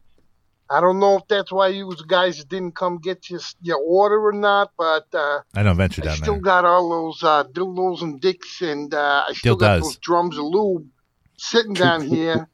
I 0.71 0.81
don't 0.81 0.99
know 0.99 1.17
if 1.17 1.27
that's 1.27 1.51
why 1.51 1.69
you 1.69 1.91
guys 2.07 2.43
didn't 2.45 2.75
come 2.75 2.99
get 2.99 3.29
your, 3.29 3.39
your 3.61 3.79
order 3.79 4.27
or 4.27 4.33
not, 4.33 4.71
but 4.77 5.07
uh, 5.13 5.41
I 5.55 5.63
know 5.63 5.73
Venture 5.73 6.03
I 6.03 6.05
down 6.05 6.17
still 6.17 6.33
there. 6.35 6.41
got 6.41 6.65
all 6.65 6.89
those 6.89 7.23
uh, 7.23 7.43
dildos 7.45 8.03
and 8.03 8.21
dicks, 8.21 8.61
and 8.61 8.93
uh, 8.93 9.25
I 9.27 9.33
still 9.33 9.55
got 9.55 9.81
those 9.81 9.97
drums 9.97 10.37
of 10.37 10.43
lube 10.43 10.87
sitting 11.37 11.73
down 11.85 12.01
here, 12.05 12.47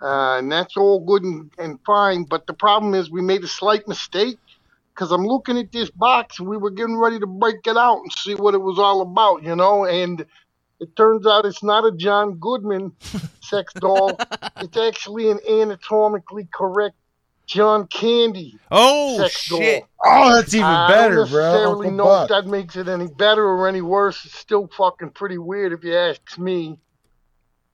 uh, 0.00 0.38
and 0.38 0.50
that's 0.50 0.78
all 0.78 1.00
good 1.00 1.24
and, 1.24 1.50
and 1.58 1.78
fine. 1.84 2.24
But 2.24 2.46
the 2.46 2.54
problem 2.54 2.94
is, 2.94 3.10
we 3.10 3.20
made 3.20 3.44
a 3.44 3.48
slight 3.48 3.86
mistake 3.86 4.38
because 4.94 5.12
I'm 5.12 5.26
looking 5.26 5.58
at 5.58 5.70
this 5.70 5.90
box, 5.90 6.38
and 6.38 6.48
we 6.48 6.56
were 6.56 6.70
getting 6.70 6.96
ready 6.96 7.18
to 7.20 7.26
break 7.26 7.66
it 7.66 7.76
out 7.76 7.98
and 7.98 8.10
see 8.12 8.34
what 8.34 8.54
it 8.54 8.62
was 8.62 8.78
all 8.78 9.02
about, 9.02 9.42
you 9.42 9.54
know. 9.54 9.84
And 9.84 10.24
it 10.80 10.96
turns 10.96 11.26
out 11.26 11.44
it's 11.44 11.62
not 11.62 11.84
a 11.84 11.92
John 11.94 12.36
Goodman 12.36 12.92
sex 13.42 13.74
doll; 13.74 14.18
it's 14.56 14.78
actually 14.78 15.30
an 15.30 15.40
anatomically 15.46 16.48
correct 16.50 16.96
John 17.48 17.86
Candy 17.88 18.60
Oh 18.70 19.16
sex 19.18 19.34
shit! 19.34 19.82
doll. 19.82 19.88
Oh, 20.04 20.36
that's 20.36 20.54
even 20.54 20.66
I 20.66 20.88
better, 20.88 21.26
don't 21.26 21.30
necessarily 21.32 21.88
Uncle 21.88 21.90
know 21.90 22.04
Buck. 22.04 22.24
if 22.24 22.28
that 22.28 22.46
makes 22.50 22.76
it 22.76 22.88
any 22.88 23.08
better 23.08 23.44
or 23.44 23.68
any 23.68 23.80
worse. 23.80 24.24
It's 24.26 24.38
still 24.38 24.68
fucking 24.76 25.10
pretty 25.12 25.38
weird 25.38 25.72
if 25.72 25.84
you 25.84 25.96
ask 25.96 26.38
me. 26.38 26.78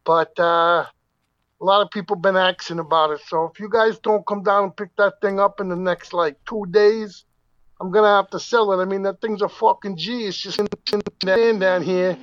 But 0.05 0.39
uh, 0.39 0.87
a 0.87 1.65
lot 1.65 1.83
of 1.83 1.91
people 1.91 2.17
been 2.17 2.37
asking 2.37 2.79
about 2.79 3.11
it. 3.11 3.21
So 3.27 3.51
if 3.53 3.61
you 3.61 3.69
guys 3.69 3.99
don't 3.99 4.27
come 4.27 4.43
down 4.45 4.65
and 4.65 4.77
pick 4.77 4.95
that 4.97 5.15
thing 5.21 5.41
up 5.41 5.61
in 5.61 5.69
the 5.69 5.77
next 5.77 6.13
like 6.13 6.37
two 6.49 6.65
days, 6.71 7.25
I'm 7.81 7.91
gonna 7.91 8.15
have 8.17 8.31
to 8.31 8.41
sell 8.41 8.73
it. 8.73 8.83
I 8.83 8.87
mean 8.87 9.03
that 9.03 9.21
thing's 9.21 9.43
a 9.43 9.49
fucking 9.49 9.97
G. 9.97 10.27
It's 10.27 10.39
just 10.39 10.59
in 10.61 10.69
in 10.93 11.01
the 11.23 11.33
end 11.33 11.61
down 11.61 11.83
here, 11.83 12.17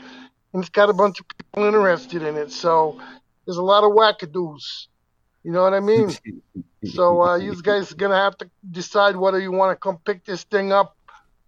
and 0.53 0.63
it's 0.63 0.69
got 0.69 0.89
a 0.89 0.93
bunch 0.93 1.19
of 1.19 1.25
people 1.27 1.65
interested 1.65 2.23
in 2.23 2.37
it. 2.37 2.51
So 2.51 2.99
there's 3.45 3.57
a 3.57 3.63
lot 3.63 3.83
of 3.83 3.91
wackadoos. 3.91 4.87
You 5.43 5.51
know 5.51 5.63
what 5.63 5.73
I 5.73 5.79
mean? 5.79 6.11
So 6.85 7.21
uh, 7.21 7.35
you 7.37 7.59
guys 7.61 7.91
are 7.91 7.95
gonna 7.95 8.15
have 8.17 8.37
to 8.39 8.49
decide 8.69 9.15
whether 9.15 9.39
you 9.39 9.51
want 9.51 9.75
to 9.75 9.79
come 9.79 9.97
pick 10.03 10.25
this 10.25 10.43
thing 10.43 10.71
up, 10.71 10.95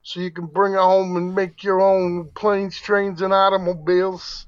so 0.01 0.19
you 0.19 0.31
can 0.31 0.47
bring 0.47 0.73
it 0.73 0.79
home 0.79 1.15
and 1.17 1.35
make 1.35 1.63
your 1.63 1.81
own 1.81 2.29
planes, 2.35 2.79
trains, 2.79 3.21
and 3.21 3.33
automobiles, 3.33 4.47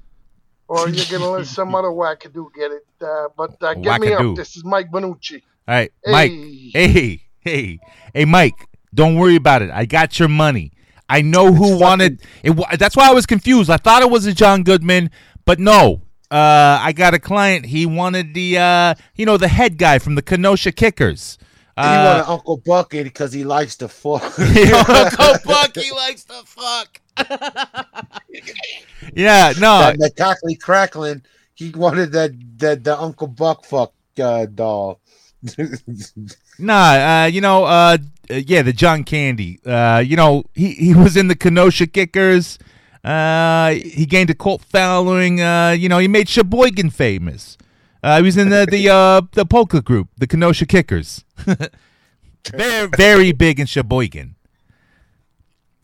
or 0.68 0.88
you're 0.88 1.06
gonna 1.10 1.30
let 1.30 1.46
some 1.58 1.74
other 1.74 1.88
wackadoo 1.88 2.52
get 2.54 2.72
it. 2.72 2.86
Uh, 3.00 3.28
but 3.36 3.62
uh, 3.62 3.74
get 3.74 4.00
me 4.00 4.12
up. 4.12 4.36
This 4.36 4.56
is 4.56 4.64
Mike 4.64 4.90
Vanucci. 4.90 5.42
All 5.68 5.74
right, 5.74 5.92
Mike. 6.06 6.30
Hey. 6.30 6.70
Hey, 6.72 7.22
hey, 7.40 7.78
hey, 8.14 8.24
Mike. 8.24 8.66
Don't 8.94 9.16
worry 9.16 9.36
about 9.36 9.62
it. 9.62 9.70
I 9.70 9.84
got 9.84 10.18
your 10.18 10.28
money. 10.28 10.72
I 11.08 11.22
know 11.22 11.52
who 11.52 11.78
wanted 11.78 12.22
it. 12.42 12.78
That's 12.78 12.96
why 12.96 13.08
I 13.08 13.12
was 13.12 13.26
confused. 13.26 13.70
I 13.70 13.76
thought 13.76 14.02
it 14.02 14.10
was 14.10 14.26
a 14.26 14.32
John 14.32 14.64
Goodman, 14.64 15.10
but 15.44 15.60
no. 15.60 16.02
Uh, 16.30 16.78
I 16.82 16.92
got 16.92 17.14
a 17.14 17.18
client. 17.18 17.66
He 17.66 17.86
wanted 17.86 18.34
the, 18.34 18.58
uh, 18.58 18.94
you 19.14 19.26
know, 19.26 19.36
the 19.36 19.48
head 19.48 19.78
guy 19.78 19.98
from 19.98 20.14
the 20.16 20.22
Kenosha 20.22 20.72
Kickers. 20.72 21.38
And 21.76 21.86
he 21.86 22.06
wanted 22.06 22.28
Uh, 22.28 22.32
Uncle 22.32 22.56
Bucky 22.64 23.02
because 23.02 23.32
he 23.32 23.44
likes 23.44 23.76
to 23.76 23.88
fuck. 23.88 24.22
Uncle 24.38 25.34
Buck, 25.44 25.76
he 25.76 25.92
likes 25.92 26.24
to 26.24 26.42
fuck. 26.44 27.00
yeah, 29.14 29.52
no, 29.58 29.78
that 29.78 29.96
Macaulay 29.98 30.56
Cracklin, 30.56 31.22
he 31.54 31.70
wanted 31.70 32.12
that 32.12 32.32
that 32.58 32.84
the 32.84 32.98
Uncle 32.98 33.26
Buck 33.26 33.64
fuck 33.64 33.92
uh, 34.18 34.46
doll. 34.46 35.00
Nah, 36.58 37.22
uh, 37.22 37.26
you 37.26 37.40
know, 37.40 37.64
uh, 37.64 37.98
uh, 38.30 38.34
yeah, 38.34 38.62
the 38.62 38.72
John 38.72 39.04
Candy. 39.04 39.60
Uh, 39.64 40.02
you 40.04 40.16
know, 40.16 40.44
he, 40.54 40.72
he 40.72 40.94
was 40.94 41.16
in 41.16 41.28
the 41.28 41.36
Kenosha 41.36 41.86
Kickers. 41.86 42.58
Uh, 43.06 43.70
he 43.70 44.04
gained 44.04 44.30
a 44.30 44.34
cult 44.34 44.62
following. 44.62 45.40
Uh, 45.40 45.70
you 45.70 45.88
know, 45.88 45.98
he 45.98 46.08
made 46.08 46.28
Sheboygan 46.28 46.90
famous. 46.90 47.56
Uh, 48.02 48.16
he 48.16 48.22
was 48.24 48.36
in 48.36 48.48
the 48.50 48.66
the 48.68 48.88
uh, 48.88 49.20
the 49.32 49.46
polka 49.46 49.80
group, 49.80 50.08
the 50.18 50.26
Kenosha 50.26 50.66
Kickers. 50.66 51.24
very 52.52 52.88
very 52.96 53.32
big 53.32 53.60
in 53.60 53.66
Sheboygan. 53.66 54.34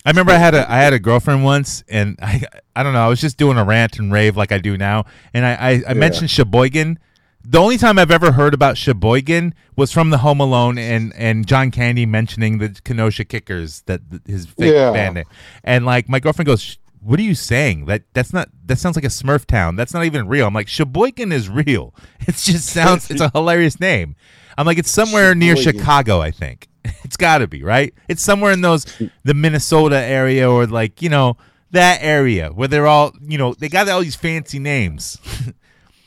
I 0.05 0.11
remember 0.11 0.33
I 0.33 0.39
had 0.39 0.55
a 0.55 0.71
I 0.71 0.79
had 0.79 0.93
a 0.93 0.99
girlfriend 0.99 1.45
once, 1.45 1.85
and 1.89 2.19
I 2.23 2.43
I 2.75 2.83
don't 2.83 2.93
know. 2.93 3.05
I 3.05 3.09
was 3.09 3.21
just 3.21 3.37
doing 3.37 3.57
a 3.57 3.65
rant 3.65 3.99
and 3.99 4.13
rave 4.13 4.37
like 4.37 4.51
I 4.53 4.59
do 4.59 4.77
now, 4.77 5.05
and 5.33 5.47
I 5.47 5.53
I, 5.55 5.83
I 5.91 5.95
mentioned 5.95 6.31
Sheboygan. 6.31 6.99
The 7.45 7.59
only 7.59 7.77
time 7.77 7.99
I've 7.99 8.13
ever 8.13 8.33
heard 8.33 8.55
about 8.55 8.77
Sheboygan 8.77 9.55
was 9.75 9.91
from 9.91 10.11
the 10.11 10.19
Home 10.19 10.41
Alone 10.41 10.79
and 10.79 11.13
and 11.17 11.47
John 11.47 11.71
Candy 11.71 12.07
mentioning 12.07 12.59
the 12.59 12.69
Kenosha 12.85 13.25
Kickers 13.25 13.83
that 13.87 14.01
his 14.27 14.47
fake 14.47 14.73
Yeah. 14.75 14.93
band 14.93 15.15
name, 15.17 15.25
and 15.63 15.85
like 15.87 16.09
my 16.09 16.19
girlfriend 16.19 16.47
goes. 16.47 16.79
"Sh- 17.03 17.05
What 17.05 17.19
are 17.19 17.23
you 17.23 17.35
saying? 17.35 17.87
That 17.87 18.03
that's 18.15 18.33
not 18.33 18.49
that 18.67 18.79
sounds 18.79 18.97
like 18.97 19.05
a 19.05 19.09
Smurf 19.09 19.45
town. 19.47 19.77
That's 19.77 19.93
not 19.95 20.05
even 20.05 20.29
real. 20.29 20.47
I'm 20.47 20.55
like 20.55 20.69
Sheboygan 20.69 21.33
is 21.33 21.49
real. 21.49 21.95
It 22.27 22.37
just 22.37 22.67
sounds 22.69 23.11
it's 23.11 23.21
a 23.21 23.31
hilarious 23.35 23.81
name. 23.81 24.15
I'm 24.57 24.67
like 24.67 24.79
it's 24.79 24.91
somewhere 24.91 25.35
near 25.35 25.57
Chicago, 25.57 26.21
I 26.21 26.31
think. 26.31 26.69
It's 27.05 27.17
got 27.17 27.39
to 27.39 27.47
be 27.47 27.63
right. 27.63 27.95
It's 28.09 28.23
somewhere 28.23 28.53
in 28.53 28.61
those 28.63 28.85
the 29.25 29.35
Minnesota 29.35 29.99
area 29.99 30.51
or 30.51 30.67
like 30.67 31.01
you 31.03 31.09
know 31.09 31.37
that 31.71 31.99
area 32.03 32.51
where 32.51 32.69
they're 32.69 32.87
all 32.87 33.13
you 33.21 33.39
know 33.39 33.55
they 33.55 33.69
got 33.69 33.89
all 33.89 34.01
these 34.01 34.17
fancy 34.17 34.59
names. 34.59 35.19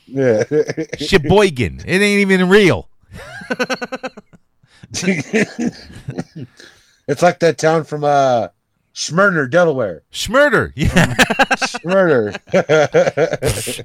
Yeah. 0.06 0.44
Sheboygan. 0.98 1.80
It 1.86 2.00
ain't 2.00 2.20
even 2.30 2.48
real. 2.48 2.88
it's 7.08 7.22
like 7.22 7.38
that 7.40 7.58
town 7.58 7.84
from 7.84 8.04
uh 8.04 8.48
Smyrna, 8.98 9.46
Delaware. 9.46 10.04
Schmurder. 10.10 10.72
Yeah. 10.74 11.14
Smyrna. 11.56 12.32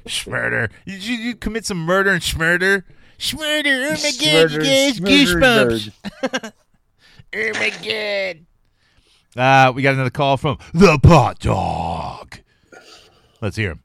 Schmurder. 0.07 0.69
Did 0.85 1.03
you, 1.03 1.17
you 1.17 1.35
commit 1.35 1.65
some 1.65 1.79
murder 1.79 2.11
and 2.11 2.21
schmurder? 2.21 2.83
Schmurder. 3.19 3.87
Oh 3.87 4.01
my 4.01 4.11
god, 4.23 4.51
you 4.51 4.59
guys. 4.61 4.99
Goosebumps. 5.01 6.53
Oh 7.33 7.51
my 7.53 7.69
god. 7.81 8.45
Uh, 9.41 9.71
we 9.71 9.81
got 9.81 9.93
another 9.93 10.09
call 10.09 10.35
from 10.35 10.57
the 10.73 10.99
pot 10.99 11.39
dog. 11.39 12.39
Let's 13.39 13.55
hear 13.55 13.71
him. 13.71 13.83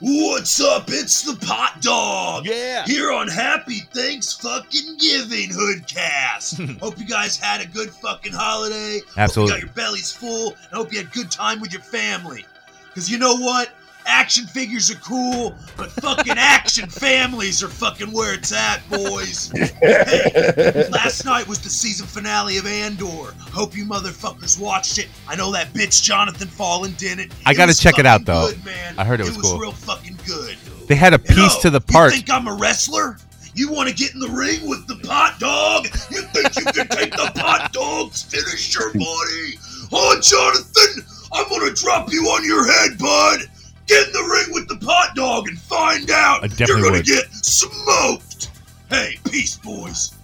What's 0.00 0.60
up? 0.60 0.84
It's 0.86 1.22
the 1.22 1.34
Pot 1.44 1.80
Dog. 1.80 2.46
Yeah. 2.46 2.84
Here 2.84 3.10
on 3.10 3.26
Happy 3.26 3.80
Thanks 3.92 4.32
Fucking 4.34 4.96
Giving 4.96 5.50
Hoodcast. 5.50 6.78
hope 6.80 6.98
you 6.98 7.04
guys 7.04 7.36
had 7.36 7.60
a 7.60 7.66
good 7.66 7.90
fucking 7.90 8.32
holiday. 8.32 9.00
Absolutely. 9.16 9.54
Hope 9.54 9.60
you 9.60 9.66
got 9.66 9.76
your 9.76 9.84
bellies 9.84 10.12
full. 10.12 10.50
And 10.50 10.72
hope 10.72 10.92
you 10.92 10.98
had 10.98 11.08
a 11.08 11.10
good 11.10 11.32
time 11.32 11.60
with 11.60 11.72
your 11.72 11.82
family. 11.82 12.46
Because 12.86 13.10
you 13.10 13.18
know 13.18 13.34
what? 13.34 13.70
Action 14.08 14.46
figures 14.46 14.90
are 14.90 14.96
cool, 14.96 15.54
but 15.76 15.90
fucking 15.92 16.38
action 16.38 16.88
families 16.90 17.62
are 17.62 17.68
fucking 17.68 18.10
where 18.10 18.32
it's 18.32 18.52
at, 18.52 18.80
boys. 18.88 19.52
hey, 19.82 20.88
last 20.90 21.26
night 21.26 21.46
was 21.46 21.58
the 21.58 21.68
season 21.68 22.06
finale 22.06 22.56
of 22.56 22.66
Andor. 22.66 23.34
Hope 23.52 23.76
you 23.76 23.84
motherfuckers 23.84 24.58
watched 24.58 24.98
it. 24.98 25.08
I 25.28 25.36
know 25.36 25.52
that 25.52 25.74
bitch 25.74 26.02
Jonathan 26.02 26.48
Fallen 26.48 26.92
didn't. 26.92 27.32
I 27.44 27.52
gotta 27.52 27.76
check 27.76 27.98
it 27.98 28.06
out, 28.06 28.24
though. 28.24 28.50
good. 28.50 28.74
I 28.96 29.04
heard 29.04 29.20
it 29.20 29.24
was, 29.24 29.36
it 29.36 29.42
was 29.42 29.50
cool. 29.50 29.60
real 29.60 29.72
fucking 29.72 30.18
good. 30.26 30.56
They 30.86 30.94
had 30.94 31.12
a 31.12 31.18
piece 31.18 31.56
to 31.58 31.70
the 31.70 31.80
part. 31.80 32.12
You 32.12 32.22
think 32.22 32.32
I'm 32.32 32.48
a 32.48 32.54
wrestler? 32.54 33.18
You 33.54 33.70
want 33.70 33.88
to 33.88 33.94
get 33.94 34.14
in 34.14 34.20
the 34.20 34.28
ring 34.28 34.66
with 34.68 34.86
the 34.86 34.96
pot 35.06 35.38
dog? 35.38 35.86
You 36.10 36.22
think 36.22 36.56
you 36.56 36.64
can 36.64 36.88
take 36.88 37.10
the 37.10 37.30
pot 37.34 37.72
dog's 37.72 38.22
finisher, 38.22 38.90
buddy? 38.94 39.58
Oh, 39.92 40.18
Jonathan, 40.20 41.04
I'm 41.32 41.48
gonna 41.48 41.74
drop 41.74 42.10
you 42.12 42.22
on 42.24 42.44
your 42.44 42.66
head, 42.66 42.98
bud. 42.98 43.40
Get 43.88 44.06
in 44.06 44.12
the 44.12 44.22
ring 44.22 44.54
with 44.54 44.68
the 44.68 44.76
pot 44.84 45.14
dog 45.16 45.48
and 45.48 45.58
find 45.58 46.10
out. 46.10 46.44
I 46.44 46.48
definitely 46.48 46.74
You're 46.74 46.90
gonna 46.90 47.02
get 47.02 47.32
smoked. 47.32 48.50
Hey, 48.90 49.18
peace, 49.28 49.56
boys. 49.56 50.14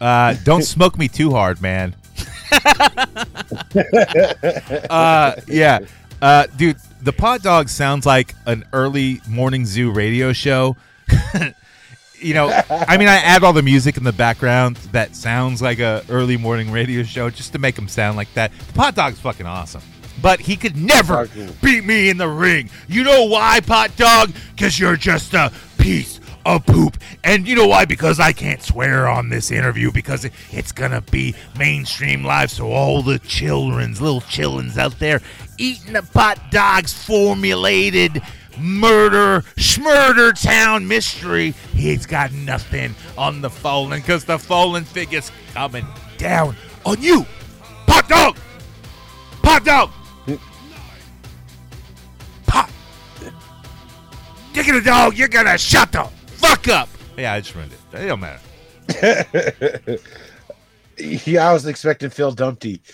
Uh, 0.00 0.34
don't 0.44 0.62
smoke 0.62 0.98
me 0.98 1.08
too 1.08 1.30
hard, 1.30 1.60
man. 1.62 1.96
uh, 4.90 5.34
yeah, 5.46 5.78
uh, 6.20 6.46
dude, 6.56 6.76
the 7.00 7.12
pot 7.12 7.42
dog 7.42 7.68
sounds 7.68 8.04
like 8.04 8.34
an 8.46 8.64
early 8.72 9.20
morning 9.28 9.64
zoo 9.64 9.90
radio 9.90 10.32
show. 10.32 10.76
you 12.20 12.34
know, 12.34 12.48
I 12.68 12.96
mean, 12.96 13.08
I 13.08 13.16
add 13.16 13.42
all 13.42 13.52
the 13.52 13.62
music 13.62 13.96
in 13.96 14.04
the 14.04 14.12
background 14.12 14.76
that 14.92 15.16
sounds 15.16 15.60
like 15.62 15.78
a 15.78 16.04
early 16.08 16.36
morning 16.36 16.70
radio 16.70 17.02
show 17.02 17.30
just 17.30 17.52
to 17.52 17.58
make 17.58 17.74
them 17.74 17.88
sound 17.88 18.16
like 18.16 18.32
that. 18.34 18.52
The 18.66 18.72
pot 18.72 18.94
dog's 18.94 19.18
fucking 19.20 19.46
awesome. 19.46 19.82
But 20.20 20.40
he 20.40 20.56
could 20.56 20.76
never 20.76 21.28
beat 21.62 21.84
me 21.84 22.08
in 22.08 22.16
the 22.16 22.28
ring. 22.28 22.70
You 22.86 23.02
know 23.02 23.24
why, 23.24 23.60
pot 23.60 23.96
dog? 23.96 24.32
Because 24.54 24.78
you're 24.78 24.96
just 24.96 25.34
a 25.34 25.52
piece 25.78 26.20
of 26.44 26.64
poop. 26.66 26.96
And 27.24 27.46
you 27.46 27.56
know 27.56 27.66
why? 27.66 27.84
Because 27.84 28.20
I 28.20 28.32
can't 28.32 28.62
swear 28.62 29.08
on 29.08 29.28
this 29.28 29.50
interview 29.50 29.90
because 29.92 30.28
it's 30.50 30.72
gonna 30.72 31.00
be 31.00 31.34
mainstream 31.58 32.24
live. 32.24 32.50
So 32.50 32.70
all 32.70 33.02
the 33.02 33.18
children's 33.18 34.00
little 34.00 34.20
chillins 34.20 34.76
out 34.76 34.98
there 34.98 35.20
eating 35.58 35.92
the 35.92 36.02
pot 36.02 36.50
dog's 36.50 36.92
formulated 36.92 38.22
murder 38.58 39.42
schmurder 39.56 40.40
town 40.40 40.86
mystery. 40.86 41.54
He's 41.72 42.06
got 42.06 42.32
nothing 42.32 42.94
on 43.16 43.40
the 43.40 43.50
fallen 43.50 44.00
because 44.00 44.24
the 44.24 44.38
fallen 44.38 44.84
figure's 44.84 45.30
coming 45.54 45.86
down 46.18 46.56
on 46.84 47.00
you, 47.00 47.26
pot 47.86 48.08
dog, 48.08 48.36
pot 49.42 49.64
dog. 49.64 49.90
You're 54.54 54.64
gonna 54.64 54.82
dog. 54.82 55.16
You're 55.16 55.28
gonna 55.28 55.56
shut 55.58 55.92
the 55.92 56.04
fuck 56.26 56.68
up. 56.68 56.88
Yeah, 57.16 57.32
I 57.32 57.40
just 57.40 57.54
ruined 57.54 57.72
it. 57.72 57.98
It 57.98 58.06
don't 58.06 58.20
matter. 58.20 59.98
yeah, 61.30 61.48
I 61.48 61.52
was 61.52 61.66
expecting 61.66 62.10
Phil 62.10 62.32
Dumpty. 62.32 62.82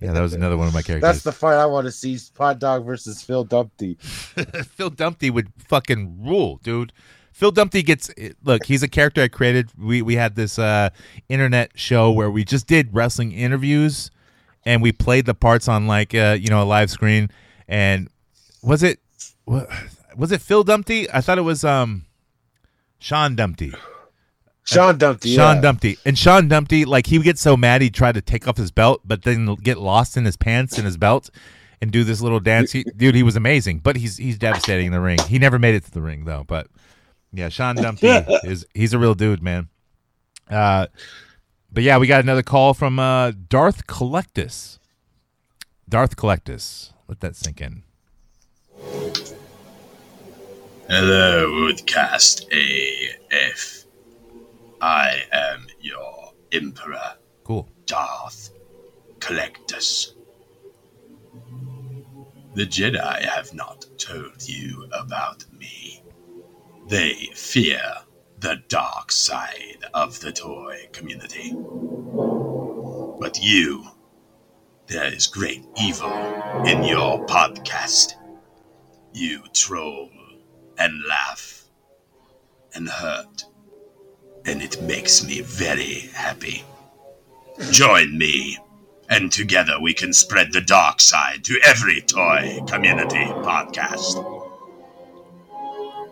Yeah, 0.00 0.12
that 0.12 0.20
was 0.20 0.32
another 0.32 0.56
one 0.56 0.68
of 0.68 0.74
my 0.74 0.82
characters. 0.82 1.02
That's 1.02 1.22
the 1.22 1.32
fight 1.32 1.56
I 1.56 1.66
want 1.66 1.86
to 1.86 1.92
see: 1.92 2.16
Pot 2.34 2.60
Dog 2.60 2.84
versus 2.84 3.20
Phil 3.22 3.42
Dumpty. 3.42 3.94
Phil 4.00 4.90
Dumpty 4.90 5.30
would 5.30 5.48
fucking 5.58 6.24
rule, 6.24 6.60
dude. 6.62 6.92
Phil 7.32 7.50
Dumpty 7.50 7.82
gets 7.82 8.10
look. 8.44 8.64
He's 8.66 8.82
a 8.82 8.88
character 8.88 9.22
I 9.22 9.28
created. 9.28 9.70
We 9.76 10.02
we 10.02 10.14
had 10.14 10.36
this 10.36 10.58
uh, 10.58 10.90
internet 11.28 11.72
show 11.74 12.12
where 12.12 12.30
we 12.30 12.44
just 12.44 12.66
did 12.66 12.94
wrestling 12.94 13.32
interviews, 13.32 14.10
and 14.64 14.82
we 14.82 14.92
played 14.92 15.26
the 15.26 15.34
parts 15.34 15.66
on 15.66 15.86
like 15.86 16.14
uh, 16.14 16.36
you 16.38 16.48
know 16.48 16.62
a 16.62 16.64
live 16.64 16.90
screen. 16.90 17.30
And 17.66 18.08
was 18.62 18.82
it 18.82 19.00
was 19.46 20.32
it 20.32 20.40
Phil 20.40 20.64
Dumpty? 20.64 21.10
I 21.10 21.20
thought 21.20 21.38
it 21.38 21.42
was 21.42 21.64
um 21.64 22.06
Sean 22.98 23.34
Dumpty. 23.34 23.72
Sean 24.64 24.96
Dumpty. 24.96 25.34
Sean 25.34 25.56
yeah. 25.56 25.60
Dumpty. 25.60 25.98
And 26.04 26.16
Sean 26.16 26.48
Dumpty, 26.48 26.84
like 26.84 27.06
he 27.06 27.18
would 27.18 27.24
get 27.24 27.38
so 27.38 27.56
mad 27.56 27.82
he'd 27.82 27.94
try 27.94 28.12
to 28.12 28.20
take 28.20 28.46
off 28.46 28.56
his 28.56 28.70
belt, 28.70 29.00
but 29.04 29.22
then 29.22 29.54
get 29.56 29.78
lost 29.78 30.16
in 30.16 30.24
his 30.24 30.36
pants 30.36 30.76
and 30.76 30.86
his 30.86 30.96
belt 30.96 31.30
and 31.80 31.90
do 31.90 32.04
this 32.04 32.20
little 32.20 32.38
dance. 32.38 32.70
He, 32.70 32.84
dude, 32.84 33.16
he 33.16 33.24
was 33.24 33.34
amazing, 33.34 33.80
but 33.80 33.96
he's 33.96 34.16
he's 34.16 34.38
devastating 34.38 34.86
in 34.86 34.92
the 34.92 35.00
ring. 35.00 35.18
He 35.28 35.38
never 35.38 35.58
made 35.58 35.74
it 35.74 35.84
to 35.84 35.90
the 35.90 36.00
ring 36.00 36.24
though. 36.24 36.44
But 36.46 36.68
yeah, 37.32 37.48
Sean 37.48 37.74
Dumpty 37.74 38.06
is 38.44 38.64
he's 38.72 38.92
a 38.92 38.98
real 38.98 39.14
dude, 39.14 39.42
man. 39.42 39.68
Uh, 40.48 40.86
but 41.72 41.82
yeah, 41.82 41.98
we 41.98 42.06
got 42.06 42.20
another 42.22 42.42
call 42.42 42.74
from 42.74 42.98
uh, 42.98 43.32
Darth 43.48 43.86
Collectus. 43.86 44.78
Darth 45.88 46.16
Collectus. 46.16 46.92
Let 47.08 47.20
that 47.20 47.34
sink 47.34 47.60
in. 47.60 47.82
Hello, 50.88 51.46
Hoodcast 51.48 52.44
AF. 52.52 53.84
I 54.82 55.22
am 55.32 55.66
your 55.80 56.32
Emperor, 56.52 57.14
Cool. 57.44 57.66
Darth 57.86 58.50
Collectus. 59.18 60.12
The 62.54 62.66
Jedi 62.66 63.22
have 63.22 63.54
not 63.54 63.86
told 63.96 64.46
you 64.46 64.86
about 64.92 65.46
me. 65.58 66.02
They 66.88 67.30
fear 67.34 67.80
the 68.40 68.62
dark 68.68 69.10
side 69.10 69.78
of 69.94 70.20
the 70.20 70.32
toy 70.32 70.88
community. 70.92 71.54
But 73.18 73.38
you, 73.40 73.86
there 74.88 75.10
is 75.14 75.26
great 75.28 75.64
evil 75.80 76.12
in 76.66 76.84
your 76.84 77.24
podcast. 77.24 78.16
You 79.12 79.42
troll 79.52 80.10
and 80.78 81.02
laugh 81.08 81.64
and 82.74 82.88
hurt, 82.88 83.44
and 84.44 84.62
it 84.62 84.80
makes 84.82 85.26
me 85.26 85.42
very 85.42 86.10
happy. 86.14 86.64
Join 87.70 88.16
me, 88.16 88.58
and 89.08 89.30
together 89.30 89.78
we 89.80 89.92
can 89.92 90.12
spread 90.12 90.52
the 90.52 90.62
dark 90.62 91.00
side 91.00 91.44
to 91.44 91.60
every 91.64 92.00
toy 92.00 92.60
community 92.66 93.24
podcast. 93.44 94.16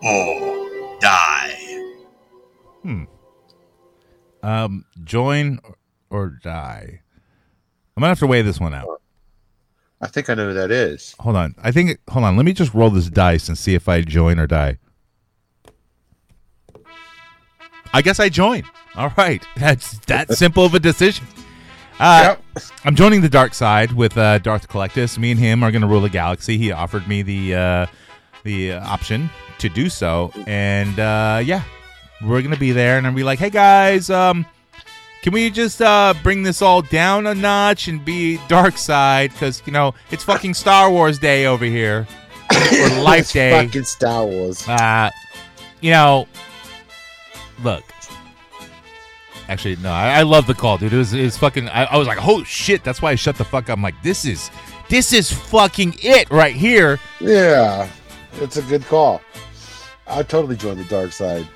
Or 0.03 0.99
die. 0.99 1.57
Hmm. 2.83 3.03
Um, 4.43 4.85
join 5.03 5.59
or, 6.09 6.29
die. 6.29 7.01
I'm 7.95 8.01
gonna 8.01 8.09
have 8.09 8.19
to 8.19 8.27
weigh 8.27 8.41
this 8.41 8.59
one 8.59 8.73
out. 8.73 9.00
I 10.01 10.07
think 10.07 10.29
I 10.29 10.33
know 10.33 10.47
who 10.47 10.53
that 10.53 10.71
is. 10.71 11.15
Hold 11.19 11.35
on. 11.35 11.55
I 11.61 11.71
think. 11.71 11.99
Hold 12.09 12.25
on. 12.25 12.35
Let 12.35 12.45
me 12.45 12.53
just 12.53 12.73
roll 12.73 12.89
this 12.89 13.09
dice 13.09 13.47
and 13.47 13.57
see 13.57 13.75
if 13.75 13.87
I 13.87 14.01
join 14.01 14.39
or 14.39 14.47
die. 14.47 14.79
I 17.93 18.01
guess 18.01 18.19
I 18.19 18.29
join. 18.29 18.63
All 18.95 19.13
right. 19.17 19.45
That's 19.57 19.99
that 20.05 20.33
simple 20.33 20.65
of 20.65 20.73
a 20.73 20.79
decision. 20.79 21.25
Uh, 21.99 22.35
I'm 22.83 22.95
joining 22.95 23.21
the 23.21 23.29
dark 23.29 23.53
side 23.53 23.91
with 23.91 24.17
uh, 24.17 24.39
Darth 24.39 24.67
Collectus. 24.67 25.19
Me 25.19 25.29
and 25.29 25.39
him 25.39 25.61
are 25.63 25.71
going 25.71 25.83
to 25.83 25.87
rule 25.87 26.01
the 26.01 26.09
galaxy. 26.09 26.57
He 26.57 26.71
offered 26.71 27.07
me 27.07 27.21
the 27.21 27.55
uh, 27.55 27.85
the 28.43 28.73
uh, 28.73 28.87
option 28.87 29.29
to 29.59 29.69
do 29.69 29.87
so, 29.87 30.31
and 30.47 30.99
uh, 30.99 31.41
yeah, 31.45 31.61
we're 32.23 32.41
going 32.41 32.55
to 32.55 32.59
be 32.59 32.71
there. 32.71 32.97
And 32.97 33.05
I'm 33.05 33.13
be 33.13 33.23
like, 33.23 33.37
hey 33.37 33.51
guys, 33.51 34.09
um, 34.09 34.47
can 35.21 35.33
we 35.33 35.49
just 35.49 35.81
uh, 35.81 36.13
bring 36.23 36.43
this 36.43 36.61
all 36.61 36.81
down 36.81 37.27
a 37.27 37.35
notch 37.35 37.87
and 37.87 38.03
be 38.03 38.39
dark 38.47 38.77
side? 38.77 39.31
Because 39.31 39.61
you 39.65 39.71
know 39.71 39.93
it's 40.09 40.23
fucking 40.23 40.53
Star 40.53 40.89
Wars 40.89 41.19
Day 41.19 41.45
over 41.45 41.65
here, 41.65 42.07
or 42.51 42.89
Life 43.01 43.21
It's 43.21 43.33
Day. 43.33 43.65
Fucking 43.65 43.83
Star 43.83 44.25
Wars. 44.25 44.67
Uh, 44.67 45.11
you 45.81 45.91
know, 45.91 46.27
look. 47.63 47.83
Actually, 49.47 49.75
no, 49.77 49.91
I, 49.91 50.19
I 50.19 50.21
love 50.21 50.47
the 50.47 50.53
call, 50.53 50.77
dude. 50.77 50.93
It 50.93 50.97
was, 50.97 51.13
it 51.13 51.23
was 51.23 51.37
fucking. 51.37 51.67
I, 51.69 51.83
I 51.83 51.97
was 51.97 52.07
like, 52.07 52.19
oh 52.21 52.43
shit. 52.43 52.83
That's 52.83 53.01
why 53.01 53.11
I 53.11 53.15
shut 53.15 53.35
the 53.35 53.43
fuck 53.43 53.69
up. 53.69 53.77
I'm 53.77 53.83
like, 53.83 54.01
this 54.01 54.23
is, 54.23 54.49
this 54.89 55.11
is 55.11 55.31
fucking 55.31 55.95
it 56.01 56.29
right 56.31 56.55
here. 56.55 56.99
Yeah, 57.19 57.89
it's 58.35 58.57
a 58.57 58.61
good 58.61 58.85
call. 58.85 59.21
I 60.07 60.23
totally 60.23 60.55
joined 60.55 60.79
the 60.79 60.85
dark 60.85 61.11
side. 61.11 61.47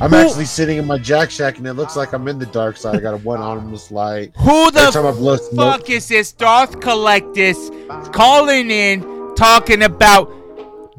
I'm 0.00 0.10
Who- 0.10 0.16
actually 0.16 0.44
sitting 0.46 0.78
in 0.78 0.86
my 0.86 0.98
Jack 0.98 1.30
Shack, 1.30 1.58
and 1.58 1.66
it 1.66 1.74
looks 1.74 1.96
like 1.96 2.12
I'm 2.12 2.26
in 2.28 2.38
the 2.38 2.46
dark 2.46 2.76
side. 2.76 2.96
I 2.96 3.00
got 3.00 3.14
a 3.14 3.18
one 3.18 3.40
armless 3.40 3.90
light. 3.92 4.32
Who 4.38 4.70
the 4.72 4.80
Every 4.80 4.92
time 4.92 5.06
I 5.06 5.12
blow 5.12 5.36
smoke- 5.36 5.80
fuck 5.80 5.90
is 5.90 6.08
this 6.08 6.32
Darth 6.32 6.80
Collectus 6.80 7.70
calling 8.12 8.70
in 8.70 9.02
talking 9.36 9.82
about 9.82 10.30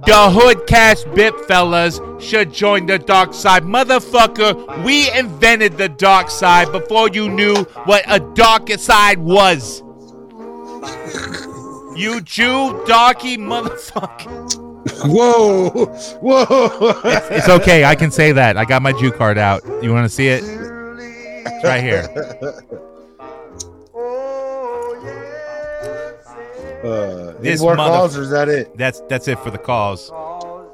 the 0.06 0.30
hood 0.30 0.58
Hoodcast 0.66 1.14
Bip 1.14 1.36
fellas 1.48 2.00
should 2.20 2.54
join 2.54 2.86
the 2.86 2.98
dark 2.98 3.34
side? 3.34 3.64
Motherfucker, 3.64 4.84
we 4.86 5.12
invented 5.12 5.78
the 5.78 5.90
dark 5.90 6.30
side 6.30 6.72
before 6.72 7.10
you 7.10 7.30
knew 7.30 7.56
what 7.86 8.04
a 8.08 8.20
dark 8.34 8.70
side 8.80 9.20
was. 9.20 9.82
You 11.98 12.22
Jew, 12.22 12.82
darky 12.88 13.38
motherfucker. 13.38 14.65
Whoa, 15.06 15.70
whoa! 16.22 17.02
It's 17.32 17.50
okay, 17.50 17.86
I 17.86 17.96
can 17.96 18.12
say 18.12 18.32
that. 18.34 18.56
I 18.56 18.66
got 18.66 18.82
my 18.84 18.92
Jew 18.94 19.12
card 19.12 19.38
out. 19.38 19.64
You 19.82 19.92
want 19.94 20.06
to 20.06 20.10
see 20.16 20.28
it? 20.28 20.44
It's 20.44 21.64
right 21.64 21.84
here. 21.84 22.08
Uh, 26.84 27.34
any 27.40 27.40
This 27.40 27.62
more 27.62 27.76
mother- 27.76 27.90
calls, 27.92 28.18
or 28.18 28.22
is 28.22 28.30
that 28.30 28.48
it? 28.48 28.78
That's 28.78 29.02
that's 29.10 29.28
it 29.28 29.40
for 29.40 29.50
the 29.50 29.58
calls. 29.58 30.12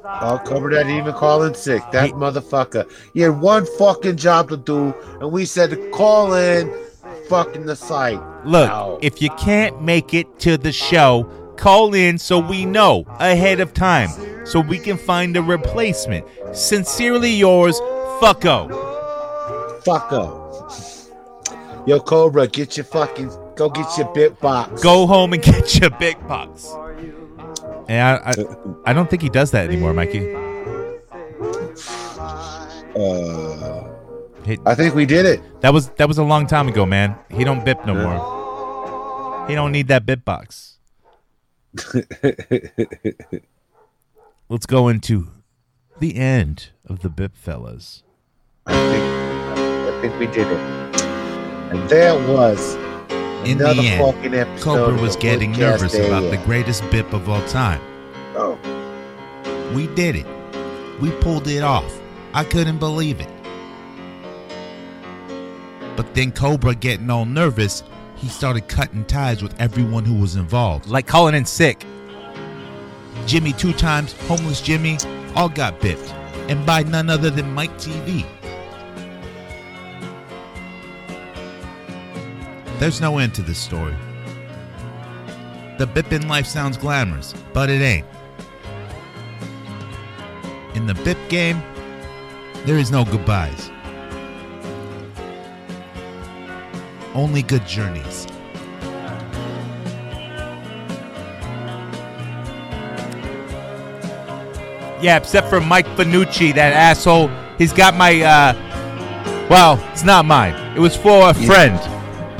I'll 0.04 0.38
cover 0.40 0.70
that 0.72 0.86
even 0.88 1.14
calling 1.14 1.54
sick. 1.54 1.82
That 1.92 2.10
motherfucker. 2.10 2.90
He 3.14 3.20
had 3.20 3.40
one 3.40 3.64
fucking 3.78 4.16
job 4.16 4.50
to 4.50 4.58
do, 4.58 4.94
and 5.20 5.32
we 5.32 5.46
said 5.46 5.70
to 5.70 5.90
call 5.90 6.34
in 6.34 6.70
fucking 7.30 7.64
the 7.64 7.76
site. 7.76 8.20
Look, 8.44 8.68
Ow. 8.68 8.98
if 9.00 9.22
you 9.22 9.30
can't 9.38 9.80
make 9.80 10.12
it 10.12 10.38
to 10.40 10.58
the 10.58 10.70
show, 10.72 11.26
call 11.56 11.94
in 11.94 12.18
so 12.18 12.38
we 12.38 12.64
know 12.64 13.04
ahead 13.18 13.60
of 13.60 13.72
time 13.74 14.08
so 14.46 14.60
we 14.60 14.78
can 14.78 14.96
find 14.96 15.36
a 15.36 15.42
replacement. 15.42 16.26
Sincerely 16.52 17.30
yours, 17.32 17.78
Fucko. 18.20 18.68
Fucko. 19.84 20.40
Yo, 21.86 21.98
Cobra, 22.00 22.46
get 22.46 22.76
your 22.76 22.84
fucking 22.84 23.30
go 23.56 23.68
get 23.68 23.96
your 23.98 24.12
bit 24.14 24.38
box. 24.40 24.82
Go 24.82 25.06
home 25.06 25.32
and 25.32 25.42
get 25.50 25.78
your 25.80 25.90
bit 25.90 26.16
box. 26.28 26.68
And 27.88 28.00
I, 28.00 28.30
I, 28.30 28.34
I 28.86 28.92
don't 28.92 29.10
think 29.10 29.22
he 29.22 29.28
does 29.28 29.50
that 29.50 29.66
anymore, 29.66 29.92
Mikey. 29.92 30.32
Uh, 32.94 33.88
He- 34.44 34.58
I 34.66 34.74
think 34.74 34.94
we 34.94 35.06
did 35.06 35.24
it. 35.26 35.40
that 35.60 35.72
was 35.72 35.88
that 35.98 36.08
was 36.08 36.18
a 36.18 36.22
long 36.24 36.46
time 36.46 36.68
ago, 36.68 36.84
man. 36.86 37.16
He 37.30 37.44
don't 37.44 37.64
bip 37.64 37.84
no 37.86 37.94
more. 37.94 39.46
He 39.48 39.54
don't 39.54 39.72
need 39.72 39.88
that 39.88 40.04
bit 40.06 40.24
box. 40.24 40.71
Let's 44.48 44.66
go 44.66 44.88
into 44.88 45.28
the 45.98 46.16
end 46.16 46.70
of 46.86 47.00
the 47.00 47.08
bip 47.08 47.34
fellas. 47.36 48.02
I 48.66 48.72
think, 48.72 49.04
I 49.58 50.00
think 50.02 50.18
we 50.18 50.26
did 50.26 50.46
it. 50.46 50.58
And 51.72 51.88
there 51.88 52.14
was 52.28 52.74
In 53.48 53.58
another 53.60 53.80
the 53.80 53.88
end, 53.88 54.14
fucking 54.14 54.34
episode. 54.34 54.62
Cobra 54.64 55.00
was 55.00 55.16
getting 55.16 55.52
nervous 55.52 55.94
about 55.94 56.30
the 56.30 56.36
greatest 56.44 56.82
bip 56.90 57.12
of 57.14 57.28
all 57.28 57.44
time. 57.48 57.80
Oh, 58.34 58.58
We 59.74 59.86
did 59.94 60.16
it. 60.16 60.26
We 61.00 61.10
pulled 61.22 61.48
it 61.48 61.62
off. 61.62 61.98
I 62.34 62.44
couldn't 62.44 62.78
believe 62.78 63.20
it. 63.20 63.28
But 65.96 66.14
then 66.14 66.32
Cobra 66.32 66.74
getting 66.74 67.08
all 67.10 67.24
nervous, 67.24 67.82
he 68.22 68.28
started 68.28 68.68
cutting 68.68 69.04
ties 69.06 69.42
with 69.42 69.52
everyone 69.60 70.04
who 70.04 70.14
was 70.14 70.36
involved. 70.36 70.86
Like 70.86 71.08
calling 71.08 71.34
in 71.34 71.44
sick. 71.44 71.84
Jimmy 73.26 73.52
two 73.52 73.72
times, 73.72 74.12
homeless 74.28 74.60
Jimmy, 74.60 74.96
all 75.34 75.48
got 75.48 75.80
bipped. 75.80 76.08
And 76.48 76.64
by 76.64 76.84
none 76.84 77.10
other 77.10 77.30
than 77.30 77.52
Mike 77.52 77.76
TV. 77.78 78.24
There's 82.78 83.00
no 83.00 83.18
end 83.18 83.34
to 83.34 83.42
this 83.42 83.58
story. 83.58 83.96
The 85.78 85.86
bippin' 85.86 86.28
life 86.28 86.46
sounds 86.46 86.76
glamorous, 86.76 87.34
but 87.52 87.70
it 87.70 87.82
ain't. 87.82 88.06
In 90.74 90.86
the 90.86 90.94
bip 90.94 91.18
game, 91.28 91.60
there 92.66 92.78
is 92.78 92.92
no 92.92 93.04
goodbyes. 93.04 93.72
Only 97.14 97.42
good 97.42 97.66
journeys. 97.66 98.26
Yeah, 105.00 105.16
except 105.16 105.48
for 105.48 105.60
Mike 105.60 105.86
Vanucci, 105.96 106.54
that 106.54 106.72
asshole. 106.72 107.28
He's 107.58 107.72
got 107.72 107.94
my, 107.96 108.20
uh, 108.22 109.46
well, 109.50 109.84
it's 109.92 110.04
not 110.04 110.24
mine. 110.24 110.54
It 110.76 110.80
was 110.80 110.96
for 110.96 111.30
a 111.30 111.34
friend, 111.34 111.74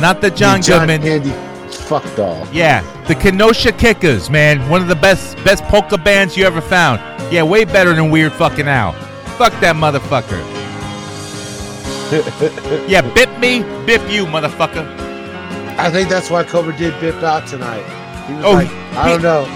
not 0.01 0.21
the 0.21 0.31
John, 0.31 0.59
you 0.59 0.63
John 0.63 0.81
Goodman. 0.87 1.03
Candy 1.03 1.53
fuck 1.73 2.17
doll. 2.17 2.47
Yeah, 2.53 2.81
the 3.07 3.15
Kenosha 3.15 3.73
Kickers, 3.73 4.31
man. 4.31 4.67
One 4.71 4.81
of 4.81 4.89
the 4.89 4.95
best 4.97 5.37
best 5.45 5.63
polka 5.65 5.99
bands 5.99 6.37
you 6.37 6.45
ever 6.45 6.61
found. 6.61 7.01
Yeah, 7.33 7.43
way 7.43 7.65
better 7.65 7.95
than 7.95 8.11
Weird 8.11 8.33
Fucking 8.33 8.69
Al. 8.69 8.93
Fuck 9.37 9.53
that 9.61 9.77
motherfucker. 9.77 10.52
Yeah, 12.89 13.01
bip 13.15 13.31
me, 13.39 13.61
bip 13.87 14.03
you, 14.11 14.27
motherfucker. 14.27 14.85
I 15.79 15.91
think 15.91 16.09
that's 16.11 16.31
why 16.31 16.45
Cobra 16.45 16.77
did 16.77 16.99
bip 17.01 17.23
out 17.23 17.47
tonight. 17.47 17.83
He 18.27 18.35
was 18.35 18.45
Oh, 18.45 18.53
like, 18.53 18.69
I 18.97 19.05
he- 19.07 19.13
don't 19.15 19.23
know. 19.23 19.47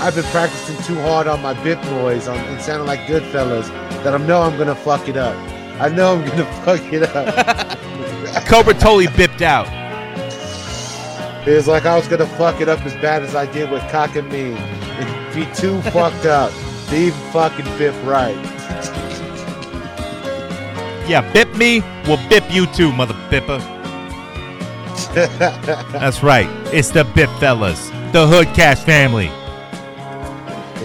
I've 0.00 0.14
been 0.14 0.24
practicing 0.24 0.76
too 0.84 1.00
hard 1.02 1.26
on 1.26 1.40
my 1.42 1.54
bip 1.62 1.82
noise 1.84 2.28
on 2.28 2.36
it 2.38 2.60
sounded 2.60 2.84
like 2.84 3.00
Goodfellas 3.00 3.68
that 4.02 4.12
I 4.14 4.18
know 4.18 4.42
I'm 4.42 4.56
gonna 4.58 4.74
fuck 4.74 5.08
it 5.08 5.16
up. 5.16 5.36
I 5.80 5.88
know 5.88 6.14
I'm 6.14 6.26
gonna 6.28 6.44
fuck 6.64 6.80
it 6.92 7.02
up. 7.02 7.78
Cobra 8.46 8.74
totally 8.74 9.06
bipped 9.16 9.40
out. 9.42 9.66
it 11.48 11.54
was 11.54 11.66
like 11.68 11.84
I 11.86 11.96
was 11.96 12.06
gonna 12.08 12.26
fuck 12.26 12.60
it 12.60 12.68
up 12.68 12.80
as 12.84 12.92
bad 12.94 13.22
as 13.22 13.34
I 13.34 13.46
did 13.52 13.70
with 13.70 13.82
cock 13.90 14.14
and 14.16 14.28
Me. 14.30 14.52
It'd 14.98 15.34
be 15.34 15.46
too 15.54 15.80
fucked 15.90 16.26
up 16.26 16.52
to 16.88 16.96
even 16.96 17.18
fucking 17.32 17.64
bip 17.78 17.94
right. 18.04 18.36
Yeah, 21.06 21.30
bip 21.32 21.54
me, 21.56 21.80
we'll 22.06 22.28
bip 22.28 22.44
you 22.50 22.66
too, 22.66 22.90
mother 22.92 23.14
bipper. 23.30 23.58
That's 25.14 26.22
right. 26.22 26.48
It's 26.72 26.90
the 26.90 27.04
Bip 27.04 27.28
Fellas, 27.40 27.88
the 28.12 28.26
Hoodcast 28.26 28.84
family. 28.84 29.26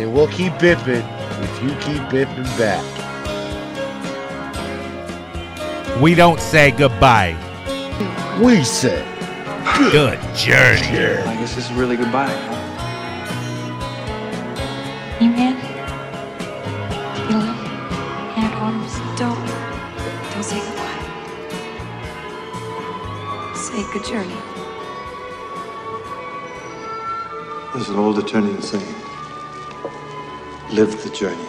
and 0.01 0.13
we'll 0.13 0.27
keep 0.27 0.53
bipping 0.53 1.05
if 1.43 1.63
you 1.63 1.69
keep 1.79 2.01
bipping 2.09 2.57
back. 2.57 2.83
We 6.01 6.15
don't 6.15 6.39
say 6.39 6.71
goodbye. 6.71 7.35
We 8.41 8.63
say 8.63 9.05
Good 9.91 10.19
journey. 10.35 11.17
I 11.23 11.35
guess 11.39 11.55
this 11.55 11.69
is 11.69 11.73
really 11.73 11.95
goodbye. 11.97 12.31
You 15.21 15.29
man? 15.29 15.68
Good 23.91 24.05
journey. 24.05 24.35
There's 27.73 27.89
an 27.89 27.95
old 27.97 28.17
Eternian 28.17 28.61
saying 28.61 28.95
Live 30.71 31.03
the 31.03 31.09
journey, 31.09 31.47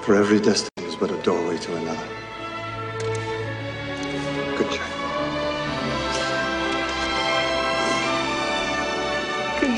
for 0.00 0.14
every 0.14 0.40
destiny 0.40 0.86
is 0.86 0.96
but 0.96 1.10
a 1.10 1.16
doorway 1.22 1.58
to 1.58 1.76
another. 1.76 2.08
Good 4.56 4.70
journey. 4.72 4.98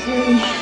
misery. 0.07 0.60